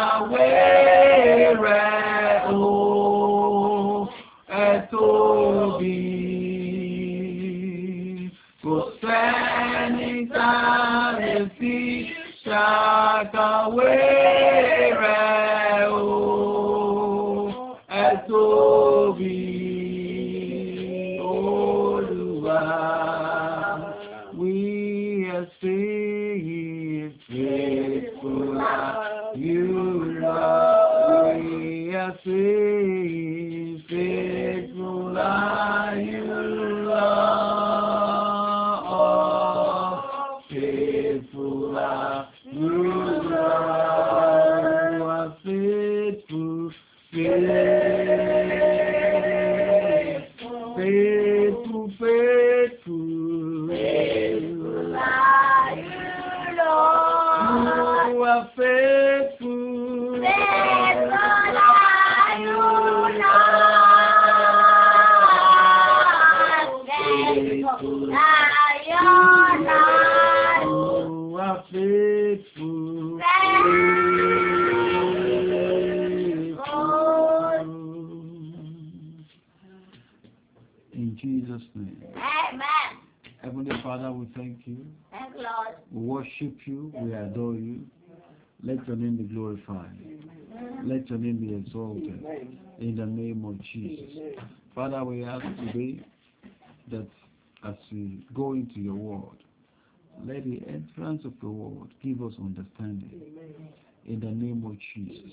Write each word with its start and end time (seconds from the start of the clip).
ṣàkàwé 0.00 0.59
In 92.80 92.96
the 92.96 93.04
name 93.04 93.44
of 93.44 93.60
Jesus. 93.72 94.10
Father, 94.74 95.04
we 95.04 95.22
ask 95.22 95.44
today 95.58 96.00
that 96.90 97.06
as 97.66 97.74
we 97.92 98.24
go 98.34 98.54
into 98.54 98.80
your 98.80 98.94
word, 98.94 99.36
let 100.26 100.44
the 100.44 100.62
entrance 100.66 101.22
of 101.26 101.34
your 101.42 101.52
word 101.52 101.90
give 102.02 102.22
us 102.22 102.32
understanding. 102.40 103.12
In 104.06 104.20
the 104.20 104.30
name 104.30 104.64
of 104.66 104.76
Jesus. 104.94 105.30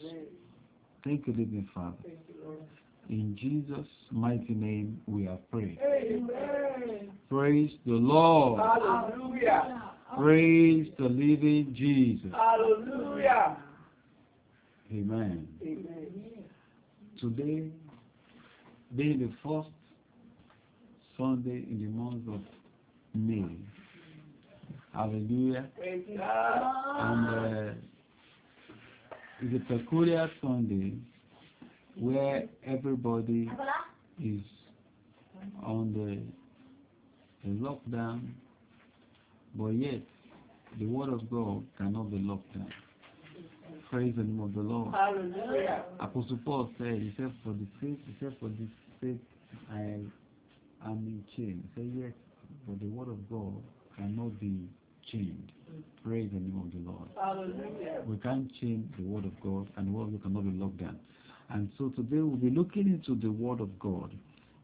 Thank 1.06 1.25
you, 1.25 1.34
living 1.34 1.69
Father. 1.74 1.96
In 3.09 3.38
Jesus' 3.40 3.88
mighty 4.12 4.53
name 4.53 5.00
we 5.07 5.24
have 5.24 5.50
prayed. 5.50 5.80
Praise 7.30 7.72
the 7.86 7.94
Lord. 7.94 8.59
Hallelujah. 8.59 9.84
Praise 10.18 10.88
the 11.00 11.06
living 11.06 11.74
Jesus. 11.78 12.31
Hallelujah. 12.34 13.56
Amen. 14.91 15.47
Amen. 15.62 16.37
Today, 17.20 17.72
being 18.96 19.20
the 19.20 19.32
first 19.44 19.70
Sunday 21.18 21.66
in 21.70 21.82
the 21.82 21.90
month 21.90 22.28
of 22.28 22.42
May. 23.16 23.58
Hallelujah. 24.94 25.66
And 27.00 27.28
uh, 27.28 27.74
it's 29.42 29.56
a 29.56 29.78
peculiar 29.78 30.30
Sunday 30.42 30.94
where 32.00 32.44
everybody 32.66 33.50
is 34.24 34.42
on 35.64 35.94
the, 35.94 36.20
the 37.44 37.56
lockdown, 37.56 38.28
but 39.56 39.70
yet 39.70 40.02
the 40.80 40.86
word 40.86 41.10
of 41.10 41.28
God 41.32 41.64
cannot 41.80 42.12
be 42.12 42.20
locked 42.20 42.54
down. 42.54 42.72
Praise 43.90 44.14
the 44.18 44.24
name 44.24 44.42
of 44.42 44.53
the 44.53 44.59
Lord. 44.59 44.94
Hallelujah. 44.94 45.86
Apostle 46.00 46.40
Paul 46.44 46.70
said, 46.78 47.00
he 47.00 47.14
said, 47.16 47.31
for 47.44 47.53
the 47.53 47.66
sake, 47.80 48.00
he 48.06 48.16
said, 48.20 48.36
for 48.40 48.50
the 48.50 48.68
sake 49.02 49.22
I 49.72 49.80
am 49.80 50.12
in 50.84 51.24
chains. 51.36 51.64
He 51.75 51.81
said, 51.81 51.92
yes, 51.96 52.12
but 52.68 52.80
the 52.81 52.88
word 52.88 53.08
of 53.08 53.30
God 53.30 53.53
cannot 53.96 54.40
be 54.42 54.68
chained. 55.09 55.52
Praise 56.03 56.30
the 56.34 56.40
name 56.40 56.62
of 56.62 56.72
the 56.74 56.90
Lord. 56.90 57.08
Hallelujah. 57.16 58.01
We 58.06 58.18
can't 58.18 58.51
change 58.60 58.86
the 58.98 59.04
word 59.04 59.25
of 59.25 59.39
God, 59.42 59.69
and 59.78 59.88
the 59.88 59.92
word 59.92 60.07
of 60.07 60.12
God 60.13 60.24
cannot 60.24 60.44
be 60.44 60.60
locked 60.60 60.80
down. 60.80 61.00
And 61.50 61.69
so 61.78 61.89
today 61.89 62.18
we'll 62.18 62.36
be 62.36 62.50
looking 62.50 62.88
into 62.88 63.16
the 63.19 63.31
word 63.31 63.62
of 63.62 63.80
God, 63.80 64.12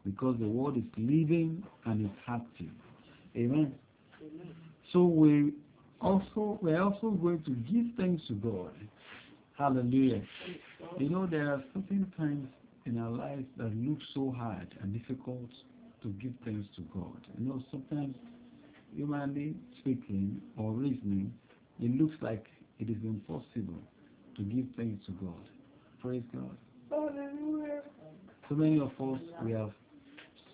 because 0.04 0.36
the 0.38 0.46
word 0.46 0.76
is 0.76 0.84
living 0.98 1.64
and 1.86 2.04
it's 2.04 2.14
active. 2.28 2.72
Amen. 3.34 3.74
So 4.92 5.04
we 5.04 5.54
also 6.02 6.58
we're 6.60 6.82
also 6.82 7.10
going 7.10 7.42
to 7.44 7.50
give 7.72 7.86
thanks 7.96 8.22
to 8.28 8.34
God. 8.34 8.72
Hallelujah. 9.56 10.22
You 10.98 11.08
know 11.08 11.26
there 11.26 11.52
are 11.52 11.62
certain 11.74 12.12
times 12.16 12.48
in 12.86 12.98
our 12.98 13.10
lives 13.10 13.46
that 13.56 13.74
look 13.76 13.98
so 14.12 14.34
hard 14.36 14.74
and 14.82 14.92
difficult 14.92 15.48
to 16.02 16.08
give 16.20 16.32
thanks 16.44 16.68
to 16.76 16.82
God. 16.92 17.20
You 17.38 17.48
know 17.48 17.62
sometimes 17.70 18.16
humanly 18.94 19.54
speaking 19.78 20.40
or 20.56 20.72
reasoning, 20.72 21.32
it 21.80 21.90
looks 22.00 22.14
like 22.20 22.46
it 22.80 22.90
is 22.90 22.96
impossible 23.04 23.80
to 24.36 24.42
give 24.42 24.66
thanks 24.76 25.06
to 25.06 25.12
God. 25.12 25.48
Praise 26.02 26.24
God. 26.34 26.56
Hallelujah. 26.90 27.82
So 28.48 28.56
many 28.56 28.80
of 28.80 28.90
us 29.00 29.20
we 29.42 29.52
have 29.52 29.70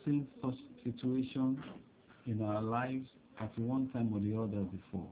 seen 0.05 0.27
such 0.43 0.55
situations 0.85 1.59
in 2.27 2.43
our 2.43 2.63
lives 2.63 3.09
at 3.41 3.59
one 3.59 3.89
time 3.95 4.13
or 4.13 4.21
the 4.21 4.37
other 4.37 4.63
before. 4.65 5.09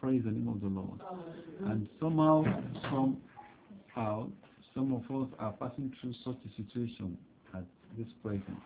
Praise 0.00 0.22
the 0.24 0.30
name 0.30 0.48
of 0.48 0.60
the 0.60 0.68
Lord. 0.68 1.00
And 1.66 1.88
somehow, 2.00 2.44
somehow, 2.84 4.28
some 4.74 4.94
of 4.94 5.22
us 5.22 5.28
are 5.40 5.52
passing 5.52 5.92
through 6.00 6.14
such 6.24 6.36
a 6.46 6.56
situation 6.56 7.18
at 7.54 7.64
this 7.96 8.06
present. 8.22 8.58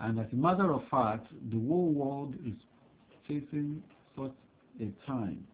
And 0.00 0.18
as 0.18 0.26
a 0.32 0.36
matter 0.36 0.72
of 0.72 0.82
fact, 0.90 1.26
the 1.50 1.58
whole 1.58 1.92
world 1.92 2.34
is 2.46 2.54
facing 3.28 3.82
such 4.16 4.32
a 4.80 4.90
time 5.06 5.46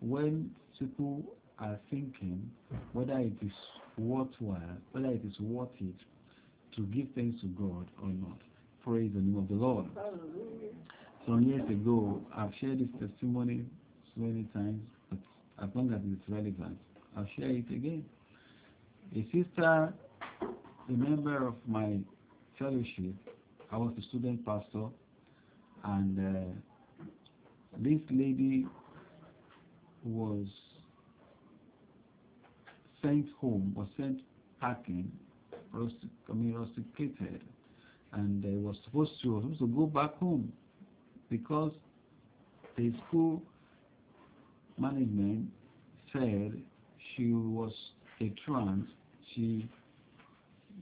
when 0.00 0.50
people 0.78 1.22
are 1.58 1.78
thinking 1.90 2.50
whether 2.92 3.18
it 3.18 3.32
is 3.40 3.52
worthwhile, 3.96 4.76
whether 4.92 5.08
it 5.08 5.22
is 5.24 5.38
worth 5.40 5.68
it 5.80 5.94
to 6.76 6.82
give 6.86 7.06
thanks 7.14 7.40
to 7.40 7.46
God 7.48 7.86
or 8.02 8.08
not. 8.08 8.38
Praise 8.84 9.12
the 9.14 9.20
name 9.20 9.38
of 9.38 9.48
the 9.48 9.54
Lord. 9.54 9.86
Some 11.26 11.42
years 11.42 11.68
ago, 11.70 12.20
I've 12.36 12.50
shared 12.60 12.80
this 12.80 12.88
testimony 13.08 13.64
many 14.16 14.44
times, 14.54 14.80
but 15.10 15.18
as 15.62 15.68
long 15.74 15.92
as 15.92 16.00
it's 16.04 16.28
relevant. 16.28 16.78
I'll 17.16 17.28
share 17.36 17.50
it 17.50 17.68
again. 17.70 18.04
A 19.14 19.22
sister, 19.32 19.92
a 20.42 20.92
member 20.92 21.46
of 21.46 21.54
my 21.66 21.98
fellowship, 22.58 23.14
I 23.70 23.76
was 23.76 23.92
a 23.98 24.02
student 24.08 24.44
pastor, 24.44 24.86
and 25.84 26.18
uh, 26.18 27.06
this 27.78 28.00
lady 28.10 28.66
was 30.04 30.46
sent 33.02 33.26
home, 33.40 33.72
was 33.76 33.88
sent 33.96 34.20
packing, 34.60 35.10
rustic, 35.72 36.08
I 36.30 36.34
mean 36.34 36.54
rusticated, 36.54 37.42
and 38.12 38.44
uh, 38.44 38.48
was 38.60 38.76
supposed 38.84 39.12
to 39.22 39.32
was 39.34 39.42
supposed 39.42 39.60
to 39.60 39.66
go 39.68 39.86
back 39.86 40.14
home 40.18 40.52
because 41.30 41.72
the 42.76 42.92
school 43.08 43.42
management 44.82 45.48
said 46.12 46.60
she 47.14 47.32
was 47.32 47.72
a 48.20 48.32
trans. 48.44 48.86
She 49.34 49.68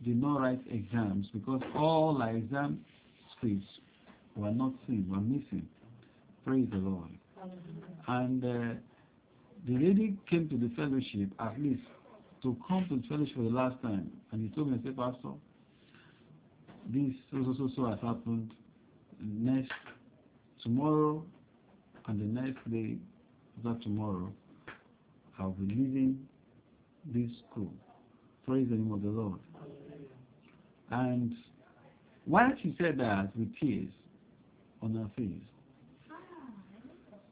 did 0.05 0.21
not 0.21 0.41
write 0.41 0.61
exams 0.71 1.27
because 1.33 1.61
all 1.77 2.19
her 2.19 2.31
exam 2.31 2.81
scripts 3.37 3.67
were 4.35 4.51
not 4.51 4.73
seen, 4.87 5.07
were 5.09 5.21
missing. 5.21 5.69
Praise 6.47 6.67
the 6.71 6.79
Lord. 6.79 7.11
And 8.09 8.45
uh, 8.45 8.75
the 9.67 9.75
lady 9.75 10.17
came 10.29 10.49
to 10.49 10.57
the 10.57 10.71
fellowship 10.75 11.31
at 11.39 11.61
least 11.61 11.83
to 12.43 12.57
come 12.67 12.87
to 12.89 12.97
the 12.97 13.03
fellowship 13.09 13.37
for 13.37 13.43
the 13.43 13.51
last 13.51 13.81
time. 13.83 14.11
And 14.33 14.43
he 14.43 14.55
told 14.55 14.71
me, 14.71 14.79
I 14.81 14.85
said, 14.85 14.97
Pastor, 14.97 15.35
this 16.89 17.13
so 17.31 17.45
so 17.45 17.55
so 17.59 17.71
so 17.77 17.87
has 17.91 18.01
happened. 18.01 18.53
Next 19.23 19.71
tomorrow 20.63 21.23
and 22.07 22.21
the 22.21 22.41
next 22.41 22.71
day 22.71 22.97
after 23.67 23.83
tomorrow, 23.85 24.33
I'll 25.39 25.51
be 25.51 25.75
leaving 25.75 26.27
this 27.07 27.31
school. 27.51 27.73
Praise 28.47 28.67
the 28.69 28.77
name 28.77 28.93
of 28.93 29.03
the 29.03 29.09
Lord. 29.09 29.39
And 30.91 31.33
while 32.25 32.53
she 32.63 32.75
said 32.81 32.99
that 32.99 33.35
with 33.37 33.49
tears 33.61 33.89
on 34.83 34.95
her 34.95 35.11
face, 35.17 36.17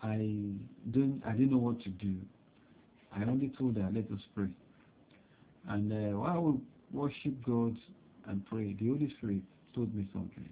I 0.02 0.16
didn't 0.92 1.22
I 1.26 1.32
didn't 1.32 1.50
know 1.50 1.58
what 1.58 1.82
to 1.82 1.88
do. 1.88 2.14
I 3.12 3.22
only 3.24 3.52
told 3.58 3.76
her, 3.76 3.88
let 3.92 4.04
us 4.12 4.22
pray. 4.34 4.48
And 5.68 5.92
uh, 5.92 6.18
while 6.18 6.40
we 6.40 6.58
worship 6.92 7.34
God 7.44 7.76
and 8.28 8.44
pray, 8.46 8.76
the 8.78 8.88
Holy 8.88 9.12
Spirit 9.18 9.42
told 9.74 9.94
me 9.94 10.06
something. 10.12 10.48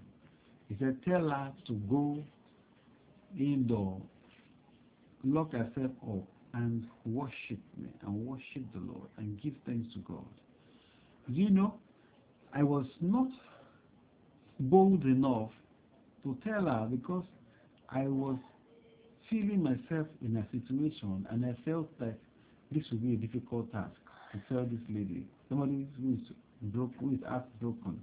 He 0.69 0.76
said, 0.81 0.96
tell 1.05 1.28
her 1.28 1.52
to 1.69 1.73
go 1.88 2.25
indoor, 3.38 4.00
lock 5.32 5.52
herself 5.52 5.90
up, 6.08 6.25
and 6.55 6.84
worship 7.05 7.58
me, 7.76 7.88
and 8.02 8.26
worship 8.26 8.62
the 8.73 8.81
Lord, 8.81 9.08
and 9.19 9.40
give 9.43 9.52
thanks 9.67 9.93
to 9.94 9.99
God. 10.00 10.25
You 11.28 11.50
know, 11.50 11.75
I 12.55 12.62
was 12.62 12.87
not 13.00 13.28
bold 14.61 15.02
enough 15.05 15.50
to 16.23 16.37
tell 16.44 16.64
her 16.64 16.88
because 16.90 17.25
I 17.90 18.06
was 18.06 18.38
feeling 19.28 19.62
myself 19.62 20.06
in 20.23 20.37
a 20.37 20.46
situation, 20.52 21.26
and 21.31 21.44
I 21.44 21.55
felt 21.69 21.88
that 21.99 22.17
this 22.73 22.84
would 22.90 23.02
be 23.02 23.14
a 23.14 23.17
difficult 23.17 23.70
task 23.73 23.90
to 24.32 24.40
tell 24.52 24.64
this 24.64 24.81
lady, 24.88 25.25
somebody 25.49 25.87
who 26.00 26.14
is 26.14 26.20
broke, 26.62 26.93
who 27.00 27.12
is 27.14 27.20
heart 27.28 27.44
broken, 27.61 28.00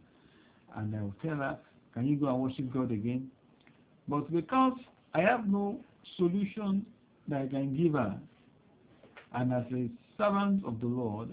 and 0.76 0.96
I 0.96 1.02
will 1.02 1.16
tell 1.24 1.38
her, 1.38 1.58
can 1.94 2.06
you 2.06 2.18
go 2.18 2.28
and 2.28 2.40
worship 2.40 2.74
God 2.74 2.92
again? 2.92 3.30
But 4.08 4.32
because 4.32 4.74
I 5.14 5.22
have 5.22 5.48
no 5.48 5.80
solution 6.18 6.86
that 7.28 7.42
I 7.42 7.48
can 7.48 7.76
give 7.76 7.94
her, 7.94 8.18
and 9.34 9.54
as 9.54 9.64
a 9.74 9.90
servant 10.18 10.66
of 10.66 10.80
the 10.80 10.88
Lord, 10.88 11.30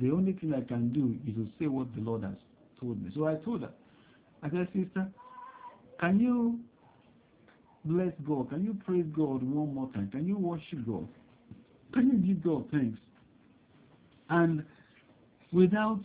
the 0.00 0.10
only 0.10 0.32
thing 0.32 0.54
I 0.54 0.60
can 0.60 0.92
do 0.92 1.16
is 1.26 1.34
to 1.36 1.48
say 1.58 1.66
what 1.66 1.94
the 1.94 2.00
Lord 2.00 2.22
has 2.22 2.34
told 2.80 3.02
me. 3.02 3.10
So 3.14 3.26
I 3.26 3.34
told 3.36 3.62
her, 3.62 3.70
I 4.42 4.50
said, 4.50 4.68
sister, 4.74 5.08
can 6.00 6.20
you 6.20 6.58
bless 7.84 8.12
God? 8.26 8.50
Can 8.50 8.64
you 8.64 8.76
praise 8.86 9.06
God 9.16 9.42
one 9.42 9.74
more 9.74 9.90
time? 9.92 10.08
Can 10.10 10.26
you 10.28 10.38
worship 10.38 10.86
God? 10.86 11.08
Can 11.92 12.08
you 12.08 12.34
give 12.34 12.44
God 12.44 12.64
thanks? 12.70 12.98
And 14.30 14.64
without 15.52 16.00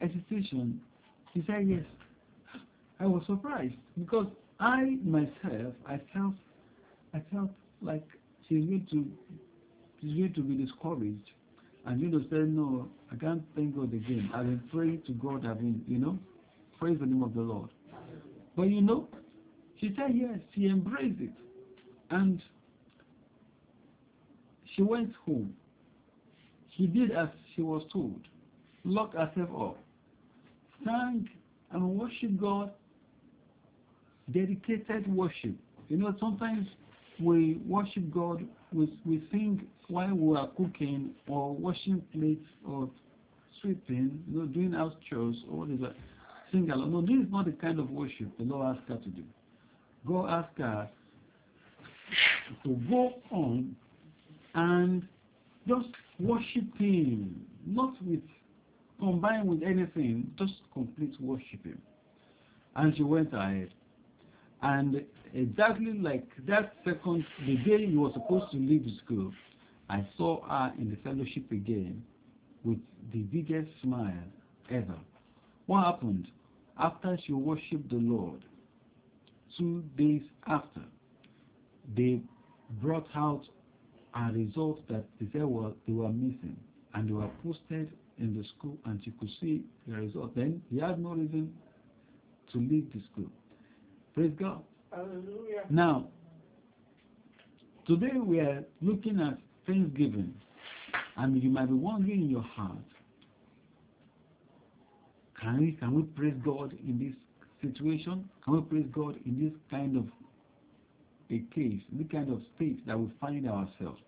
hesitation, 0.00 0.80
she 1.34 1.44
said 1.46 1.68
yes. 1.68 1.84
I 3.00 3.06
was 3.06 3.22
surprised 3.26 3.74
because 3.98 4.28
I 4.60 4.96
myself, 5.04 5.74
I 5.86 6.00
felt, 6.14 6.34
I 7.14 7.20
felt 7.32 7.50
like 7.80 8.06
she's 8.48 8.64
going 8.64 8.86
to, 8.90 9.06
she's 10.00 10.16
going 10.16 10.32
to 10.34 10.42
be 10.42 10.64
discouraged, 10.64 11.30
and 11.86 12.00
you 12.00 12.08
know, 12.08 12.20
say 12.30 12.48
no, 12.48 12.88
I 13.10 13.16
can't 13.16 13.42
thank 13.54 13.76
God 13.76 13.92
again. 13.92 14.30
I've 14.34 14.46
been 14.46 14.62
praying 14.72 15.02
to 15.06 15.12
God. 15.12 15.46
I've 15.46 15.58
been, 15.58 15.82
you 15.86 15.98
know, 15.98 16.18
praise 16.78 16.98
the 17.00 17.06
name 17.06 17.22
of 17.22 17.34
the 17.34 17.40
Lord. 17.40 17.70
But 18.56 18.64
you 18.64 18.80
know, 18.80 19.08
she 19.80 19.94
said 19.96 20.14
yes. 20.14 20.38
She 20.54 20.66
embraced 20.66 21.20
it, 21.20 21.32
and 22.10 22.40
she 24.74 24.82
went 24.82 25.12
home. 25.26 25.54
She 26.76 26.86
did 26.86 27.10
as 27.10 27.28
she 27.54 27.62
was 27.62 27.82
told, 27.92 28.20
locked 28.84 29.14
herself 29.14 29.50
up, 29.60 29.78
sang 30.84 31.28
and 31.72 31.98
worship 31.98 32.40
God, 32.40 32.70
dedicated 34.32 35.12
worship. 35.14 35.54
You 35.88 35.96
know, 35.98 36.14
sometimes 36.18 36.66
we 37.22 37.60
worship 37.66 38.10
God, 38.12 38.44
we, 38.72 38.92
we 39.04 39.22
sing 39.30 39.66
while 39.88 40.14
we 40.14 40.36
are 40.36 40.48
cooking 40.48 41.10
or 41.28 41.54
washing 41.54 42.02
plates 42.12 42.46
or 42.66 42.88
sweeping, 43.60 44.22
you 44.30 44.40
know, 44.40 44.46
doing 44.46 44.72
house 44.72 44.94
chores 45.08 45.36
or 45.50 45.60
what 45.60 45.70
is 45.70 45.80
that? 45.80 45.94
Sing 46.50 46.70
along. 46.70 46.92
No, 46.92 47.00
this 47.00 47.26
is 47.26 47.32
not 47.32 47.46
the 47.46 47.52
kind 47.52 47.78
of 47.78 47.90
worship 47.90 48.36
the 48.38 48.44
Lord 48.44 48.76
asked 48.76 48.88
her 48.88 48.96
to 48.96 49.08
do. 49.08 49.22
God 50.06 50.28
asked 50.28 50.58
her 50.58 50.88
to 52.64 52.76
go 52.90 53.14
on 53.30 53.74
and 54.54 55.02
just 55.66 55.88
worship 56.18 56.76
Him, 56.78 57.46
not 57.66 57.94
with 58.04 58.20
combined 58.98 59.48
with 59.48 59.62
anything, 59.62 60.30
just 60.38 60.54
complete 60.72 61.14
worship 61.20 61.64
Him. 61.64 61.80
And 62.76 62.96
she 62.96 63.02
went 63.02 63.32
ahead. 63.34 63.70
And 64.62 65.04
exactly 65.34 65.92
like 65.92 66.28
that 66.46 66.74
second, 66.84 67.24
the 67.46 67.56
day 67.56 67.86
he 67.86 67.96
was 67.96 68.12
supposed 68.14 68.52
to 68.52 68.58
leave 68.58 68.86
school, 69.04 69.32
I 69.90 70.06
saw 70.16 70.42
her 70.48 70.72
in 70.78 70.90
the 70.90 70.96
fellowship 70.96 71.50
again 71.50 72.02
with 72.64 72.78
the 73.12 73.22
biggest 73.22 73.68
smile 73.82 74.24
ever. 74.70 74.96
What 75.66 75.84
happened? 75.84 76.28
After 76.78 77.18
she 77.26 77.32
worshiped 77.32 77.90
the 77.90 77.96
Lord, 77.96 78.40
two 79.58 79.82
days 79.98 80.22
after, 80.46 80.82
they 81.96 82.20
brought 82.80 83.08
out 83.14 83.42
a 84.14 84.32
result 84.32 84.86
that 84.88 85.04
they 85.20 85.40
well, 85.40 85.74
they 85.86 85.92
were 85.92 86.08
missing, 86.08 86.56
and 86.94 87.08
they 87.08 87.12
were 87.12 87.30
posted 87.42 87.90
in 88.18 88.34
the 88.36 88.44
school, 88.56 88.78
and 88.84 89.02
she 89.04 89.10
could 89.12 89.30
see 89.40 89.62
the 89.86 89.96
result. 89.96 90.34
Then 90.36 90.62
he 90.70 90.78
had 90.78 91.02
no 91.02 91.10
reason 91.10 91.52
to 92.52 92.58
leave 92.58 92.92
the 92.94 93.00
school. 93.12 93.30
Praise 94.14 94.32
God. 94.38 94.62
Hallelujah. 94.90 95.62
Now, 95.70 96.08
today 97.86 98.18
we 98.22 98.40
are 98.40 98.62
looking 98.82 99.20
at 99.20 99.38
Thanksgiving, 99.66 100.34
and 101.16 101.42
you 101.42 101.48
might 101.48 101.66
be 101.66 101.74
wondering 101.74 102.22
in 102.22 102.30
your 102.30 102.42
heart, 102.42 102.76
can 105.40 105.60
we 105.60 105.72
can 105.72 105.94
we 105.94 106.02
praise 106.02 106.34
God 106.44 106.76
in 106.86 106.98
this 106.98 107.70
situation? 107.70 108.28
Can 108.44 108.54
we 108.54 108.60
praise 108.60 108.86
God 108.92 109.16
in 109.24 109.42
this 109.42 109.52
kind 109.70 109.96
of 109.96 110.04
a 111.30 111.42
case, 111.54 111.80
this 111.90 112.06
kind 112.12 112.30
of 112.30 112.42
state 112.56 112.86
that 112.86 112.98
we 112.98 113.10
find 113.20 113.48
ourselves? 113.48 114.00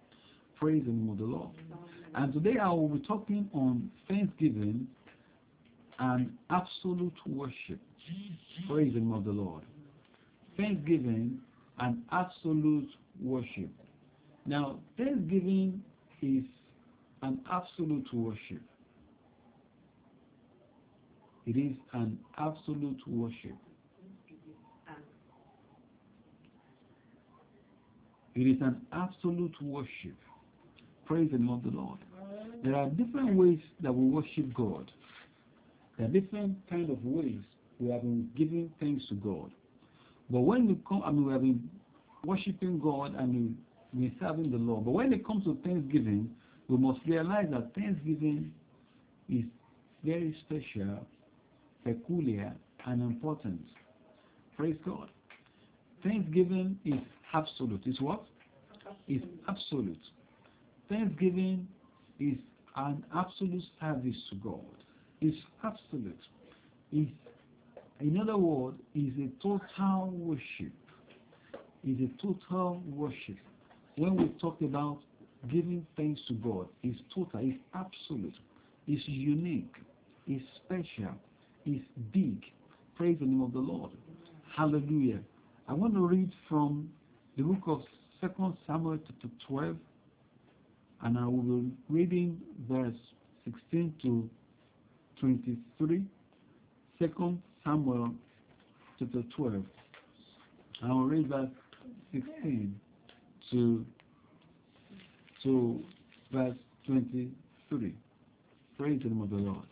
Praise 0.61 0.85
the 0.85 0.93
name 0.93 1.11
of 1.11 1.19
the 1.19 1.25
Lord. 1.25 1.51
And 2.15 2.33
today 2.33 2.59
I 2.61 2.69
will 2.69 2.89
be 2.89 3.05
talking 3.07 3.49
on 3.55 3.91
Thanksgiving 4.07 4.87
and 5.99 6.31
absolute 6.51 7.15
worship. 7.27 7.81
Praise 8.69 8.93
the 8.95 9.01
name 9.01 9.13
of 9.13 9.25
the 9.25 9.33
Lord. 9.33 9.63
Thanksgiving 10.57 11.39
and 11.79 12.03
absolute 12.13 12.89
worship. 13.23 13.71
Now, 14.47 14.79
Thanksgiving 14.97 15.83
is 16.23 16.45
an 17.23 17.41
absolute 17.51 18.07
worship. 18.13 18.63
It 21.47 21.57
is 21.57 21.73
an 21.93 22.19
absolute 22.39 23.01
worship. 23.07 23.57
It 28.35 28.41
is 28.41 28.61
an 28.63 28.81
absolute 28.93 29.55
worship. 29.63 30.17
Praise 31.07 31.31
the 31.31 31.39
name 31.39 31.51
of 31.51 31.63
the 31.63 31.71
Lord. 31.71 31.99
There 32.65 32.75
are 32.75 32.89
different 32.89 33.37
ways 33.37 33.61
that 33.81 33.95
we 33.95 34.09
worship 34.09 34.53
God. 34.55 34.91
There 35.99 36.07
are 36.07 36.11
different 36.11 36.57
kind 36.69 36.91
of 36.91 37.05
ways 37.05 37.41
we 37.79 37.91
have 37.91 38.03
been 38.03 38.29
giving 38.37 38.73
thanks 38.81 39.07
to 39.09 39.15
God. 39.15 39.51
But 40.35 40.41
when 40.41 40.67
we 40.67 40.77
come, 40.89 41.01
I 41.05 41.13
mean, 41.13 41.27
we 41.27 41.33
have 41.33 41.43
been 41.43 41.71
worshiping 42.25 42.81
God 42.81 43.15
and 43.17 43.57
we 43.95 44.09
we're 44.09 44.11
serving 44.21 44.51
the 44.51 44.57
Lord. 44.57 44.85
But 44.85 44.91
when 44.91 45.13
it 45.13 45.25
comes 45.25 45.45
to 45.45 45.57
Thanksgiving, 45.63 46.29
we 46.67 46.77
must 46.77 46.99
realize 47.07 47.47
that 47.53 47.73
Thanksgiving 47.77 48.53
is 49.29 49.45
very 50.05 50.37
special, 50.45 51.07
peculiar, 51.85 52.53
and 52.87 53.01
important. 53.01 53.61
Praise 54.57 54.75
God. 54.85 55.09
Thanksgiving 56.03 56.81
is 56.85 56.99
absolute. 57.33 57.83
It's 57.87 58.01
what? 58.01 58.25
It's 59.07 59.25
absolute. 59.49 60.03
Thanksgiving 60.89 61.69
is 62.19 62.39
an 62.75 63.05
absolute 63.17 63.63
service 63.81 64.17
to 64.31 64.37
God. 64.43 64.65
It's 65.21 65.39
absolute. 65.63 66.19
It's, 66.91 67.13
in 68.01 68.19
other 68.21 68.37
words, 68.37 68.79
is 68.95 69.13
a 69.19 69.29
total 69.43 70.11
worship. 70.13 70.73
Is 71.87 71.99
a 72.01 72.23
total 72.23 72.83
worship. 72.87 73.37
When 73.97 74.17
we 74.17 74.29
talk 74.41 74.61
about 74.63 74.99
giving 75.51 75.87
thanks 75.97 76.21
to 76.29 76.35
God, 76.35 76.67
it's 76.83 76.99
total, 77.15 77.41
it's 77.43 77.59
absolute, 77.75 78.35
it's 78.89 79.03
unique, 79.07 79.75
it's 80.27 80.45
special, 80.65 81.15
it's 81.67 81.85
big. 82.13 82.43
Praise 82.97 83.19
the 83.21 83.27
name 83.27 83.43
of 83.43 83.53
the 83.53 83.59
Lord. 83.59 83.91
Hallelujah. 84.57 85.21
I 85.69 85.75
want 85.75 85.95
to 85.95 86.07
read 86.07 86.31
from 86.49 86.89
the 87.37 87.43
book 87.43 87.63
of 87.67 87.83
Second 88.21 88.57
Samuel 88.67 88.99
chapter 89.07 89.29
12, 89.47 89.77
and 91.03 91.19
I 91.19 91.27
will 91.27 91.43
be 91.43 91.71
reading 91.89 92.41
verse 92.69 92.95
16 93.45 93.95
to 94.03 94.31
23. 95.21 96.03
2 96.99 97.39
Samuel 97.65 98.13
chapter 98.99 99.23
12. 99.37 99.63
I 100.83 100.89
will 100.89 101.07
read 101.07 101.29
verse 101.29 101.49
16 102.13 102.79
to, 103.51 103.87
to 105.43 105.81
verse 106.31 106.55
23. 106.87 107.95
Praise 108.79 109.01
the 109.03 109.09
name 109.09 109.23
of 109.23 109.31
the 109.31 109.37
Lord. 109.37 109.67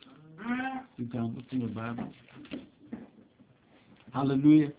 You 0.97 1.07
can 1.07 1.21
open 1.21 1.61
your 1.61 1.69
Bible. 1.69 2.09
Hallelujah. 4.15 4.73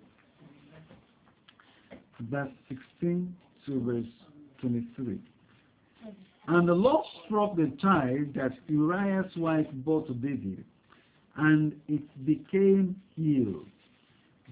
Verse 2.32 2.50
16 2.70 3.36
to 3.68 3.80
verse 3.82 4.06
23. 4.62 5.20
And 6.48 6.68
the 6.68 6.74
Lord 6.74 7.06
struck 7.26 7.56
the 7.56 7.72
child 7.80 8.34
that 8.36 8.54
Uriah's 8.68 9.32
wife 9.38 9.68
bore 9.72 10.06
to 10.08 10.14
David, 10.14 10.66
and 11.38 11.74
it 11.88 12.26
became 12.26 12.96
healed. 13.16 13.66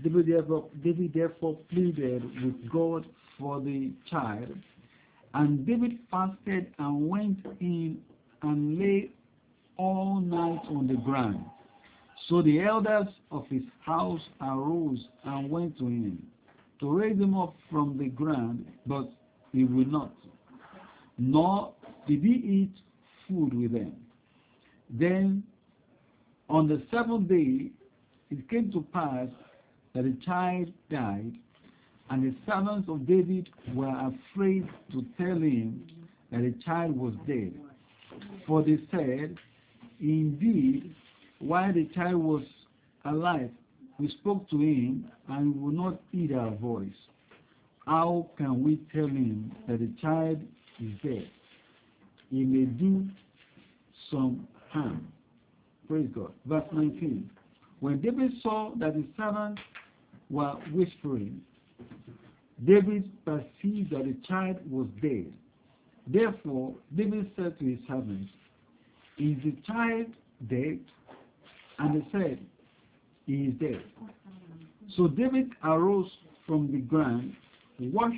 David 0.03 0.27
therefore, 0.27 0.65
David 0.83 1.13
therefore 1.13 1.57
pleaded 1.69 2.23
with 2.43 2.69
God 2.71 3.05
for 3.37 3.59
the 3.59 3.91
child, 4.09 4.55
and 5.33 5.65
David 5.65 5.99
fasted 6.09 6.73
and 6.79 7.07
went 7.07 7.37
in 7.59 7.99
and 8.41 8.79
lay 8.79 9.11
all 9.77 10.19
night 10.19 10.61
on 10.69 10.87
the 10.87 10.95
ground. 10.95 11.45
So 12.27 12.41
the 12.41 12.61
elders 12.61 13.07
of 13.31 13.47
his 13.47 13.63
house 13.85 14.21
arose 14.41 15.05
and 15.23 15.49
went 15.49 15.77
to 15.79 15.85
him 15.85 16.25
to 16.81 16.89
raise 16.89 17.17
him 17.17 17.37
up 17.37 17.55
from 17.69 17.97
the 17.97 18.09
ground, 18.09 18.65
but 18.85 19.09
he 19.53 19.63
would 19.63 19.91
not. 19.91 20.13
Nor 21.17 21.73
did 22.07 22.23
he 22.23 22.31
eat 22.31 22.73
food 23.27 23.53
with 23.53 23.71
them. 23.73 23.95
Then 24.89 25.43
on 26.51 26.67
the 26.67 26.81
seventh 26.91 27.29
day 27.29 27.71
it 28.29 28.49
came 28.49 28.71
to 28.73 28.85
pass 28.93 29.27
that 29.95 30.03
the 30.03 30.17
child 30.25 30.67
died, 30.89 31.31
and 32.09 32.23
the 32.23 32.35
servants 32.45 32.89
of 32.89 33.07
David 33.07 33.49
were 33.73 33.87
afraid 33.87 34.67
to 34.91 35.05
tell 35.17 35.37
him 35.37 35.87
that 36.29 36.41
the 36.41 36.53
child 36.63 36.97
was 36.97 37.13
dead. 37.25 37.53
For 38.45 38.61
they 38.63 38.79
said, 38.91 39.37
Indeed, 40.01 40.93
while 41.39 41.73
the 41.73 41.85
child 41.95 42.15
was 42.15 42.43
alive, 43.05 43.49
we 43.97 44.09
spoke 44.09 44.49
to 44.49 44.57
him 44.57 45.05
and 45.29 45.61
would 45.61 45.75
not 45.75 46.01
heed 46.11 46.33
our 46.33 46.51
voice. 46.51 46.89
How 47.85 48.27
can 48.37 48.61
we 48.61 48.79
tell 48.93 49.07
him 49.07 49.55
that 49.67 49.79
the 49.79 49.89
child 50.01 50.41
is 50.81 50.91
dead? 51.01 51.29
He 52.29 52.43
may 52.43 52.65
do 52.65 53.07
some 54.09 54.47
harm. 54.69 55.07
Praise 55.91 56.07
God. 56.15 56.31
Verse 56.45 56.63
19. 56.71 57.29
When 57.81 57.99
David 57.99 58.31
saw 58.41 58.71
that 58.77 58.93
the 58.93 59.03
servants 59.17 59.61
were 60.29 60.53
whispering, 60.71 61.41
David 62.65 63.11
perceived 63.25 63.91
that 63.91 64.05
the 64.05 64.15
child 64.25 64.55
was 64.71 64.87
dead. 65.01 65.33
Therefore, 66.07 66.75
David 66.95 67.29
said 67.35 67.59
to 67.59 67.65
his 67.65 67.79
servants, 67.89 68.31
Is 69.17 69.35
the 69.43 69.53
child 69.67 70.05
dead? 70.49 70.79
And 71.79 72.01
they 72.01 72.07
said, 72.13 72.39
He 73.25 73.47
is 73.47 73.53
dead. 73.55 73.83
So 74.95 75.09
David 75.09 75.49
arose 75.61 76.09
from 76.47 76.71
the 76.71 76.79
ground, 76.79 77.35
washed 77.79 78.15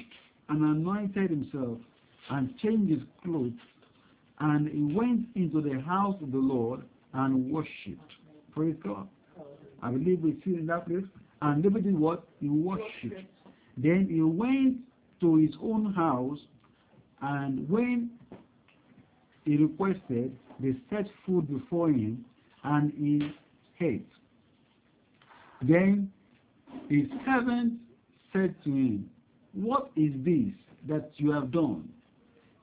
and 0.49 0.61
anointed 0.63 1.31
himself, 1.31 1.79
and 2.29 2.55
changed 2.59 2.91
his 2.91 3.01
clothes, 3.23 3.53
and 4.41 4.67
he 4.67 4.95
went 4.95 5.25
into 5.33 5.59
the 5.59 5.81
house 5.81 6.17
of 6.21 6.31
the 6.31 6.37
Lord 6.37 6.83
and 7.13 7.51
worshipped. 7.51 8.11
Praise 8.53 8.75
God. 8.83 9.07
I 9.81 9.91
believe 9.91 10.21
we 10.21 10.37
see 10.45 10.55
in 10.55 10.65
that 10.67 10.87
place. 10.87 11.03
And 11.41 11.61
David 11.61 11.83
did 11.83 11.97
what? 11.97 12.23
He 12.39 12.49
worshipped. 12.49 13.29
Then 13.77 14.07
he 14.09 14.21
went 14.21 14.77
to 15.21 15.35
his 15.37 15.51
own 15.61 15.93
house, 15.93 16.39
and 17.21 17.67
when 17.69 18.11
he 19.45 19.57
requested, 19.57 20.35
they 20.59 20.75
set 20.89 21.05
food 21.25 21.47
before 21.51 21.89
him, 21.89 22.23
and 22.63 22.93
he 22.93 23.33
ate. 23.83 24.07
Then 25.61 26.11
his 26.89 27.05
servant 27.25 27.73
said 28.31 28.55
to 28.63 28.69
him, 28.69 29.09
What 29.53 29.91
is 29.95 30.11
this 30.23 30.53
that 30.87 31.11
you 31.17 31.31
have 31.31 31.51
done? 31.51 31.89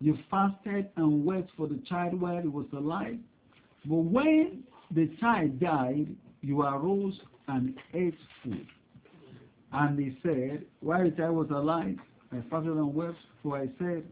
You 0.01 0.19
fasted 0.31 0.89
and 0.97 1.25
wept 1.25 1.51
for 1.57 1.67
the 1.67 1.81
child 1.89 2.21
while 2.21 2.41
he 2.41 2.49
was 2.49 2.67
alive. 2.75 3.19
But 3.85 3.97
when 3.97 4.65
the 4.91 5.09
child 5.21 5.59
died, 5.61 6.09
you 6.43 6.63
arose 6.63 7.19
and 7.49 7.75
ate 7.95 8.15
food. 8.43 8.67
And 9.73 9.99
he 9.99 10.17
said, 10.23 10.65
While 10.81 11.05
the 11.05 11.11
child 11.17 11.37
was 11.37 11.51
alive, 11.51 11.97
I 12.33 12.37
fasted 12.51 12.73
and 12.73 12.95
wept, 12.95 13.17
for 13.43 13.57
I 13.57 13.67
said, 13.79 14.05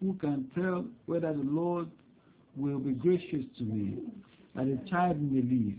Who 0.00 0.14
can 0.14 0.50
tell 0.54 0.84
whether 1.06 1.32
the 1.32 1.42
Lord 1.44 1.88
will 2.56 2.78
be 2.78 2.92
gracious 2.92 3.44
to 3.58 3.64
me, 3.64 3.98
that 4.54 4.66
the 4.66 4.78
child 4.90 5.20
may 5.20 5.40
live? 5.42 5.78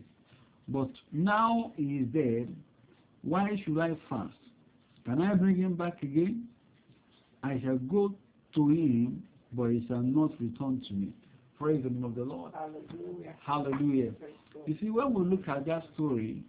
But 0.67 0.89
now 1.11 1.71
he 1.75 1.97
is 1.99 2.07
dead. 2.07 2.53
Why 3.23 3.49
should 3.63 3.79
I 3.79 3.95
fast? 4.09 4.33
Can 5.05 5.21
I 5.21 5.35
bring 5.35 5.57
him 5.57 5.75
back 5.75 6.01
again? 6.01 6.47
I 7.43 7.61
shall 7.63 7.77
go 7.77 8.13
to 8.55 8.69
him, 8.69 9.23
but 9.53 9.69
he 9.69 9.85
shall 9.87 10.01
not 10.01 10.31
return 10.41 10.81
to 10.87 10.93
me. 10.93 11.09
Praise 11.59 11.83
the 11.83 11.89
name 11.89 12.03
of 12.03 12.15
the 12.15 12.23
Lord. 12.23 12.51
Hallelujah. 12.53 13.33
Hallelujah. 13.45 14.11
You 14.65 14.77
see, 14.81 14.89
when 14.89 15.13
we 15.13 15.23
look 15.23 15.47
at 15.47 15.65
that 15.67 15.83
story, 15.93 16.43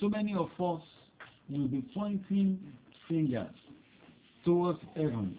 so 0.00 0.08
many 0.08 0.34
of 0.34 0.48
us 0.60 0.82
will 1.48 1.68
be 1.68 1.82
pointing 1.94 2.58
fingers 3.08 3.48
towards 4.44 4.78
heaven 4.94 5.38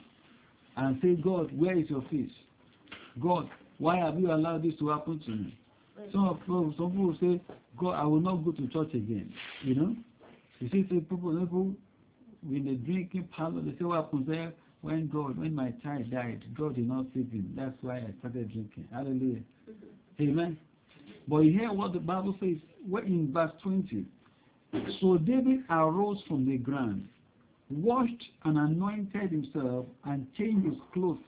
and 0.76 1.00
say, 1.02 1.16
God, 1.16 1.52
where 1.58 1.78
is 1.78 1.90
your 1.90 2.02
face? 2.10 2.32
God, 3.22 3.50
why 3.78 3.98
have 3.98 4.20
you 4.20 4.32
allowed 4.32 4.64
this 4.64 4.74
to 4.80 4.90
happen 4.90 5.20
to 5.26 5.32
me? 5.32 5.58
Some 6.12 6.28
of 6.28 6.40
some 6.48 6.92
people 6.92 7.18
say, 7.20 7.42
God, 7.78 7.92
I 7.92 8.06
will 8.06 8.22
not 8.22 8.44
go 8.44 8.52
to 8.52 8.68
church 8.70 8.94
again. 8.94 9.32
You 9.64 9.76
know? 9.76 9.96
You 10.60 10.70
see, 10.70 10.84
people, 10.84 11.18
people 11.18 11.76
in 12.50 12.66
the 12.66 12.76
drinking 12.76 13.28
parlor, 13.36 13.62
they 13.62 13.72
say, 13.78 13.86
what 13.86 14.04
happens 14.04 14.28
there? 14.28 14.54
When 14.82 15.08
God, 15.08 15.38
when 15.38 15.54
my 15.54 15.72
child 15.84 16.10
died, 16.10 16.44
God 16.58 16.76
did 16.76 16.88
not 16.88 17.06
save 17.14 17.32
him. 17.32 17.54
That's 17.56 17.76
why 17.82 17.98
I 17.98 18.14
started 18.20 18.52
drinking. 18.54 18.88
Hallelujah. 18.92 19.42
Amen. 20.22 20.58
But 21.28 21.40
you 21.40 21.52
hear 21.60 21.74
what 21.74 21.94
the 21.94 22.00
Bible 22.00 22.36
says 22.40 22.58
what 22.88 23.04
in 23.04 23.32
verse 23.34 23.52
20. 23.62 24.06
So 25.02 25.18
David 25.18 25.62
arose 25.70 26.22
from 26.28 26.46
the 26.46 26.58
ground, 26.58 27.08
washed 27.70 28.24
and 28.46 28.58
anointed 28.58 29.32
himself, 29.32 29.86
and 30.06 30.28
changed 30.38 30.66
his 30.66 30.78
clothes, 30.94 31.20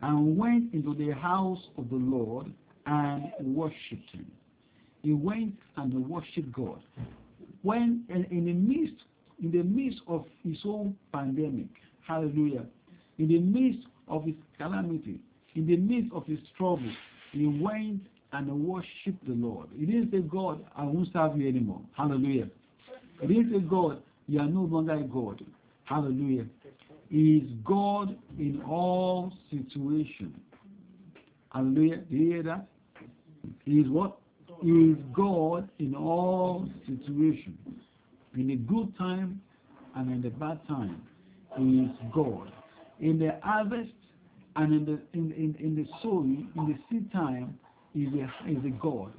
and 0.00 0.36
went 0.36 0.72
into 0.72 0.94
the 0.94 1.10
house 1.10 1.62
of 1.76 1.90
the 1.90 1.96
Lord 1.96 2.52
and 2.86 3.32
worshipped 3.40 4.10
him. 4.12 4.26
He 5.02 5.12
went 5.12 5.54
and 5.76 6.08
worshipped 6.08 6.52
God. 6.52 6.80
When 7.62 8.04
in 8.08 8.44
the 8.46 8.52
midst, 8.52 9.02
in 9.42 9.50
the 9.50 9.62
midst 9.62 10.00
of 10.06 10.24
his 10.42 10.58
own 10.64 10.96
pandemic, 11.12 11.68
hallelujah, 12.06 12.64
in 13.18 13.28
the 13.28 13.38
midst 13.38 13.86
of 14.06 14.24
his 14.24 14.34
calamity, 14.56 15.18
in 15.54 15.66
the 15.66 15.76
midst 15.76 16.12
of 16.12 16.26
his 16.26 16.38
trouble, 16.56 16.90
he 17.32 17.46
went 17.46 18.02
and 18.32 18.64
worshipped 18.64 19.26
the 19.26 19.34
Lord. 19.34 19.68
He 19.76 19.86
didn't 19.86 20.10
say, 20.10 20.20
God, 20.20 20.64
I 20.76 20.84
won't 20.84 21.08
serve 21.12 21.36
you 21.36 21.48
anymore. 21.48 21.80
Hallelujah. 21.96 22.48
He 23.20 23.26
didn't 23.26 23.52
say, 23.52 23.60
God, 23.60 24.02
you 24.26 24.40
are 24.40 24.46
no 24.46 24.62
longer 24.62 24.94
a 24.94 25.02
God. 25.02 25.44
Hallelujah. 25.84 26.46
He 27.08 27.38
is 27.38 27.50
God 27.64 28.16
in 28.38 28.62
all 28.62 29.32
situations. 29.50 30.36
Hallelujah. 31.50 31.96
Do 32.10 32.16
you 32.16 32.32
hear 32.32 32.42
that? 32.42 32.66
He 33.64 33.80
is 33.80 33.88
what? 33.88 34.18
He 34.62 34.70
is 34.70 34.96
God 35.14 35.68
in 35.78 35.94
all 35.94 36.68
situations. 36.86 37.58
In 38.34 38.48
the 38.48 38.56
good 38.56 38.96
time 38.98 39.40
and 39.96 40.10
in 40.12 40.20
the 40.20 40.30
bad 40.30 40.60
time, 40.68 41.02
He 41.56 41.80
is 41.80 41.90
God. 42.14 42.52
In 43.00 43.18
the 43.18 43.38
harvest 43.42 43.90
and 44.56 44.72
in 44.72 44.84
the 44.84 45.18
in, 45.18 45.32
in, 45.32 45.56
in 45.58 45.76
the 45.76 45.86
sowing, 46.02 46.48
in 46.56 46.66
the 46.66 46.78
seed 46.90 47.10
time, 47.12 47.58
is 47.94 48.08
a, 48.14 48.50
is 48.50 48.64
a 48.64 48.70
God. 48.70 49.12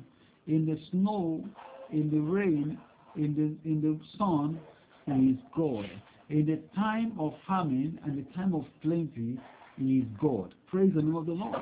In 0.47 0.65
the 0.65 0.77
snow, 0.91 1.43
in 1.91 2.09
the 2.09 2.19
rain, 2.19 2.77
in 3.15 3.35
the 3.35 3.69
in 3.69 3.81
the 3.81 3.99
sun, 4.17 4.59
is 5.07 5.37
God. 5.55 5.89
In 6.29 6.45
the 6.45 6.59
time 6.75 7.13
of 7.19 7.33
famine 7.47 7.99
and 8.05 8.17
the 8.17 8.33
time 8.33 8.53
of 8.53 8.65
plenty, 8.81 9.39
is 9.81 10.03
God. 10.19 10.53
Praise 10.67 10.91
the 10.93 11.01
name 11.01 11.15
of 11.15 11.25
the 11.25 11.31
Lord. 11.31 11.55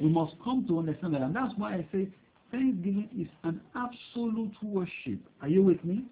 We 0.00 0.08
must 0.08 0.34
come 0.42 0.66
to 0.68 0.78
understand 0.78 1.14
that, 1.14 1.22
and 1.22 1.34
that's 1.34 1.54
why 1.56 1.74
I 1.74 1.86
say 1.92 2.08
Thanksgiving 2.50 3.08
is 3.18 3.26
an 3.42 3.60
absolute 3.74 4.52
worship. 4.62 5.20
Are 5.40 5.48
you 5.48 5.62
with 5.62 5.82
me? 5.84 6.04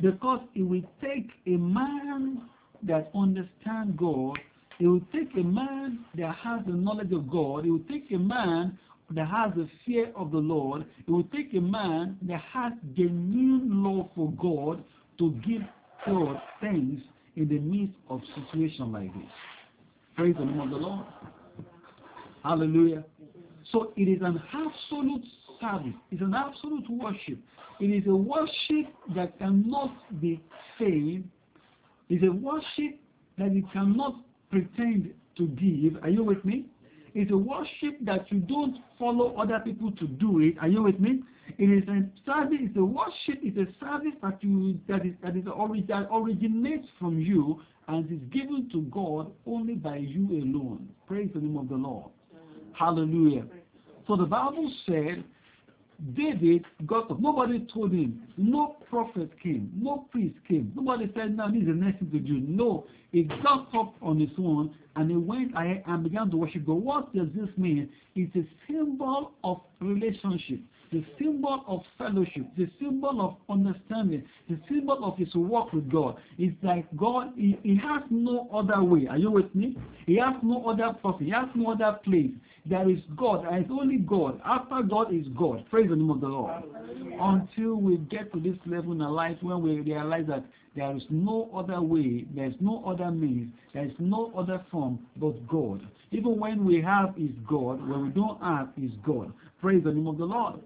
Because 0.00 0.40
it 0.54 0.62
will 0.62 0.82
take 1.02 1.30
a 1.46 1.56
man 1.56 2.42
that 2.82 3.10
understands 3.14 3.96
God, 3.96 4.38
it 4.80 4.86
will 4.86 5.02
take 5.12 5.30
a 5.36 5.42
man 5.42 6.04
that 6.16 6.34
has 6.36 6.60
the 6.66 6.72
knowledge 6.72 7.12
of 7.12 7.30
God, 7.30 7.66
it 7.66 7.70
will 7.70 7.84
take 7.90 8.10
a 8.12 8.18
man 8.18 8.78
that 9.10 9.28
has 9.28 9.52
the 9.54 9.68
fear 9.84 10.10
of 10.16 10.30
the 10.30 10.38
Lord, 10.38 10.86
it 11.06 11.10
will 11.10 11.24
take 11.24 11.52
a 11.54 11.60
man 11.60 12.16
that 12.22 12.40
has 12.52 12.72
genuine 12.96 13.82
love 13.84 14.08
for 14.14 14.32
God 14.32 14.82
to 15.18 15.32
give 15.46 15.62
God 16.06 16.40
thanks 16.60 17.02
in 17.36 17.48
the 17.48 17.58
midst 17.58 17.94
of 18.08 18.20
situation 18.34 18.92
like 18.92 19.12
this. 19.12 19.30
Praise 20.16 20.34
the 20.38 20.44
name 20.44 20.60
of 20.60 20.70
the 20.70 20.76
Lord. 20.76 21.04
Hallelujah. 22.42 23.04
So 23.72 23.92
it 23.96 24.04
is 24.04 24.22
an 24.22 24.40
absolute 24.52 25.24
service. 25.60 25.92
It's 26.10 26.22
an 26.22 26.34
absolute 26.34 26.88
worship. 26.88 27.38
It 27.80 27.86
is 27.86 28.06
a 28.06 28.14
worship 28.14 28.92
that 29.14 29.38
cannot 29.38 29.94
be 30.20 30.40
feigned. 30.78 31.28
It's 32.08 32.24
a 32.24 32.32
worship 32.32 32.98
that 33.38 33.52
it 33.52 33.64
cannot 33.72 34.16
pretend 34.50 35.12
to 35.36 35.46
give. 35.48 36.02
Are 36.02 36.10
you 36.10 36.24
with 36.24 36.44
me? 36.44 36.66
It's 37.14 37.30
a 37.32 37.36
worship 37.36 37.98
that 38.02 38.30
you 38.30 38.40
don't 38.40 38.76
follow 38.98 39.34
other 39.36 39.60
people 39.60 39.90
to 39.92 40.06
do 40.06 40.40
it. 40.40 40.54
Are 40.60 40.68
you 40.68 40.82
with 40.82 41.00
me? 41.00 41.22
It 41.58 41.64
is 41.64 41.88
a 41.88 42.04
service, 42.24 42.58
it's 42.60 42.76
a 42.76 42.84
worship, 42.84 43.40
it's 43.42 43.56
a 43.56 43.84
service 43.84 44.14
that 44.22 44.38
you 44.42 44.78
that 44.88 45.04
is 45.04 45.14
that 45.22 45.36
is 45.36 45.44
orig, 45.52 45.88
that 45.88 46.08
originates 46.12 46.86
from 46.98 47.18
you 47.18 47.60
and 47.88 48.10
is 48.10 48.20
given 48.32 48.68
to 48.70 48.82
God 48.82 49.32
only 49.46 49.74
by 49.74 49.96
you 49.96 50.28
alone. 50.30 50.88
Praise 51.08 51.30
the 51.34 51.40
name 51.40 51.56
of 51.56 51.68
the 51.68 51.74
Lord. 51.74 52.10
Hallelujah. 52.72 53.44
So 54.06 54.16
the 54.16 54.26
Bible 54.26 54.72
said 54.86 55.24
David 56.14 56.64
got 56.86 57.10
up. 57.10 57.20
Nobody 57.20 57.66
told 57.72 57.92
him. 57.92 58.22
No 58.36 58.76
prophet 58.88 59.30
came. 59.42 59.70
No 59.74 60.06
priest 60.10 60.36
came. 60.48 60.72
Nobody 60.74 61.10
said, 61.14 61.36
now 61.36 61.48
this 61.48 61.60
is 61.62 61.66
the 61.66 61.74
next 61.74 61.98
thing 61.98 62.10
to 62.10 62.18
do. 62.18 62.40
No. 62.40 62.86
He 63.12 63.24
got 63.24 63.68
up 63.74 63.94
on 64.00 64.18
his 64.18 64.30
own 64.38 64.74
and 64.96 65.10
he 65.10 65.16
went 65.16 65.54
ahead 65.54 65.82
and 65.86 66.04
began 66.04 66.30
to 66.30 66.36
worship 66.36 66.66
God. 66.66 66.82
What 66.82 67.14
does 67.14 67.28
this 67.34 67.48
mean? 67.56 67.88
It's 68.14 68.34
a 68.36 68.46
symbol 68.66 69.32
of 69.44 69.60
relationship. 69.80 70.60
The 70.92 71.04
symbol 71.18 71.62
of 71.68 71.82
fellowship, 71.98 72.46
the 72.56 72.68
symbol 72.80 73.20
of 73.20 73.36
understanding, 73.48 74.24
the 74.48 74.58
symbol 74.68 75.04
of 75.04 75.16
his 75.16 75.32
work 75.34 75.72
with 75.72 75.90
God. 75.90 76.16
It's 76.36 76.56
like 76.62 76.84
God, 76.96 77.32
he, 77.36 77.58
he 77.62 77.76
has 77.76 78.02
no 78.10 78.48
other 78.52 78.82
way. 78.82 79.06
Are 79.06 79.16
you 79.16 79.30
with 79.30 79.54
me? 79.54 79.76
He 80.06 80.16
has 80.16 80.34
no 80.42 80.66
other 80.66 80.92
person. 80.94 81.26
He 81.26 81.30
has 81.30 81.46
no 81.54 81.72
other 81.72 81.98
place. 82.02 82.32
There 82.66 82.90
is 82.90 82.98
God, 83.16 83.46
and 83.46 83.62
it's 83.64 83.70
only 83.70 83.98
God. 83.98 84.40
After 84.44 84.82
God 84.82 85.14
is 85.14 85.26
God. 85.38 85.64
Praise 85.70 85.88
the 85.88 85.96
name 85.96 86.10
of 86.10 86.20
the 86.20 86.28
Lord. 86.28 86.62
Until 87.20 87.76
we 87.76 87.96
get 87.96 88.32
to 88.32 88.40
this 88.40 88.58
level 88.66 88.92
in 88.92 89.00
our 89.00 89.10
life 89.10 89.36
when 89.40 89.62
we 89.62 89.80
realize 89.80 90.26
that 90.28 90.44
there 90.76 90.94
is 90.94 91.02
no 91.10 91.50
other 91.54 91.80
way, 91.80 92.26
there 92.34 92.46
is 92.46 92.54
no 92.60 92.84
other 92.84 93.10
means, 93.10 93.52
there 93.74 93.84
is 93.84 93.92
no 93.98 94.32
other 94.36 94.64
form 94.70 95.00
but 95.16 95.46
God. 95.48 95.86
Even 96.12 96.38
when 96.38 96.64
we 96.64 96.80
have 96.82 97.14
is 97.18 97.30
God, 97.48 97.86
when 97.88 98.04
we 98.04 98.08
don't 98.10 98.40
have 98.42 98.70
is 98.80 98.92
God. 99.04 99.32
Praise 99.60 99.82
the 99.84 99.92
name 99.92 100.06
of 100.06 100.18
the 100.18 100.24
Lord. 100.24 100.60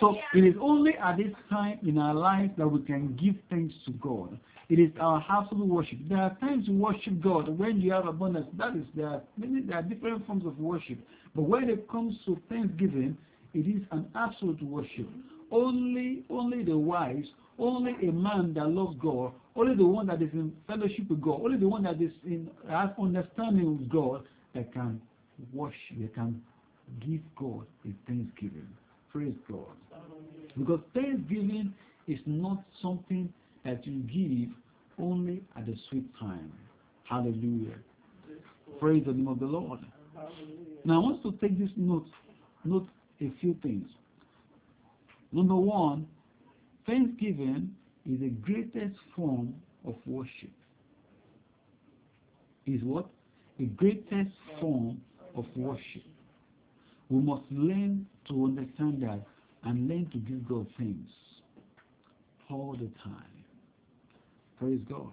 So 0.00 0.16
it 0.34 0.44
is 0.44 0.54
only 0.60 0.94
at 0.96 1.16
this 1.16 1.32
time 1.50 1.78
in 1.86 1.98
our 1.98 2.14
life 2.14 2.50
that 2.56 2.68
we 2.68 2.80
can 2.82 3.16
give 3.16 3.34
thanks 3.50 3.74
to 3.86 3.92
God. 3.92 4.38
It 4.68 4.78
is 4.78 4.90
our 5.00 5.24
absolute 5.30 5.66
worship. 5.66 5.98
There 6.08 6.18
are 6.18 6.36
times 6.40 6.68
you 6.68 6.74
worship 6.74 7.20
God 7.22 7.48
when 7.58 7.80
you 7.80 7.92
have 7.92 8.06
abundance. 8.06 8.46
That 8.58 8.76
is 8.76 8.84
there 8.94 9.06
are 9.06 9.22
many 9.38 9.62
there 9.62 9.78
are 9.78 9.82
different 9.82 10.26
forms 10.26 10.44
of 10.44 10.58
worship. 10.58 10.98
But 11.34 11.42
when 11.42 11.70
it 11.70 11.88
comes 11.88 12.16
to 12.26 12.38
thanksgiving, 12.50 13.16
it 13.54 13.66
is 13.66 13.82
an 13.92 14.06
absolute 14.14 14.62
worship. 14.62 15.08
Only 15.50 16.24
only 16.28 16.64
the 16.64 16.76
wise, 16.76 17.24
only 17.58 17.92
a 18.06 18.12
man 18.12 18.52
that 18.54 18.68
loves 18.68 18.96
God, 19.00 19.32
only 19.56 19.74
the 19.74 19.86
one 19.86 20.06
that 20.08 20.20
is 20.20 20.32
in 20.34 20.52
fellowship 20.66 21.08
with 21.08 21.22
God, 21.22 21.40
only 21.42 21.56
the 21.56 21.68
one 21.68 21.82
that 21.84 22.00
is 22.02 22.12
in 22.24 22.50
has 22.68 22.90
understanding 23.00 23.78
with 23.78 23.88
God 23.88 24.24
that 24.54 24.70
can 24.74 25.00
worship, 25.54 25.98
that 26.00 26.14
can 26.14 26.42
give 27.00 27.20
God 27.36 27.66
a 27.86 27.92
thanksgiving. 28.06 28.68
Praise 29.18 29.34
God. 29.50 30.00
Because 30.56 30.78
thanksgiving 30.94 31.74
is 32.06 32.20
not 32.24 32.62
something 32.80 33.32
that 33.64 33.84
you 33.84 33.98
give 34.02 34.54
only 34.96 35.42
at 35.56 35.66
the 35.66 35.74
sweet 35.88 36.06
time. 36.20 36.52
Hallelujah. 37.02 37.78
Praise 38.78 39.02
the 39.04 39.12
name 39.12 39.26
of 39.26 39.40
the 39.40 39.46
Lord. 39.46 39.80
Now 40.84 40.94
I 40.94 40.98
want 40.98 41.22
to 41.24 41.32
take 41.40 41.58
this 41.58 41.70
note, 41.76 42.06
note 42.64 42.86
a 43.20 43.32
few 43.40 43.56
things. 43.60 43.88
Number 45.32 45.56
one, 45.56 46.06
thanksgiving 46.86 47.74
is 48.08 48.20
the 48.20 48.28
greatest 48.28 48.94
form 49.16 49.52
of 49.84 49.96
worship. 50.06 50.52
Is 52.66 52.80
what? 52.84 53.08
The 53.58 53.66
greatest 53.66 54.30
form 54.60 55.00
of 55.34 55.44
worship. 55.56 56.04
We 57.10 57.20
must 57.20 57.44
learn 57.50 58.06
to 58.28 58.44
understand 58.44 59.02
that 59.02 59.20
and 59.64 59.88
learn 59.88 60.08
to 60.12 60.18
give 60.18 60.46
God 60.48 60.66
thanks 60.76 61.12
all 62.50 62.72
the 62.72 62.90
time. 63.02 63.24
Praise 64.58 64.80
God. 64.88 65.12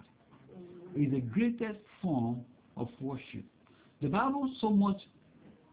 It's 0.94 1.12
the 1.12 1.20
greatest 1.20 1.78
form 2.02 2.40
of 2.76 2.88
worship. 3.00 3.44
The 4.02 4.08
Bible 4.08 4.50
so 4.60 4.70
much 4.70 5.00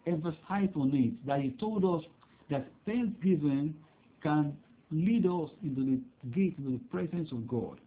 emphasized 0.07 0.75
on 0.75 0.91
it 0.93 1.25
that 1.25 1.39
it 1.39 1.59
told 1.59 1.83
us 1.85 2.05
that 2.49 2.67
thanksgiving 2.85 3.73
can 4.21 4.55
lead 4.91 5.25
us 5.25 5.49
into 5.63 5.81
the 5.81 5.99
gate, 6.33 6.55
into 6.57 6.71
the 6.71 6.81
presence 6.91 7.31
of 7.31 7.47
God. 7.47 7.79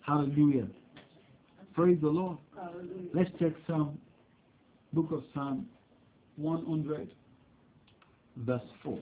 Hallelujah. 0.00 0.66
Praise 1.74 1.98
the 2.00 2.08
Lord. 2.08 2.38
Let's 3.14 3.30
check 3.38 3.52
Psalm, 3.66 3.98
book 4.92 5.12
of 5.12 5.22
Psalm 5.34 5.66
100, 6.36 7.08
verse 8.44 8.62
4. 8.82 8.98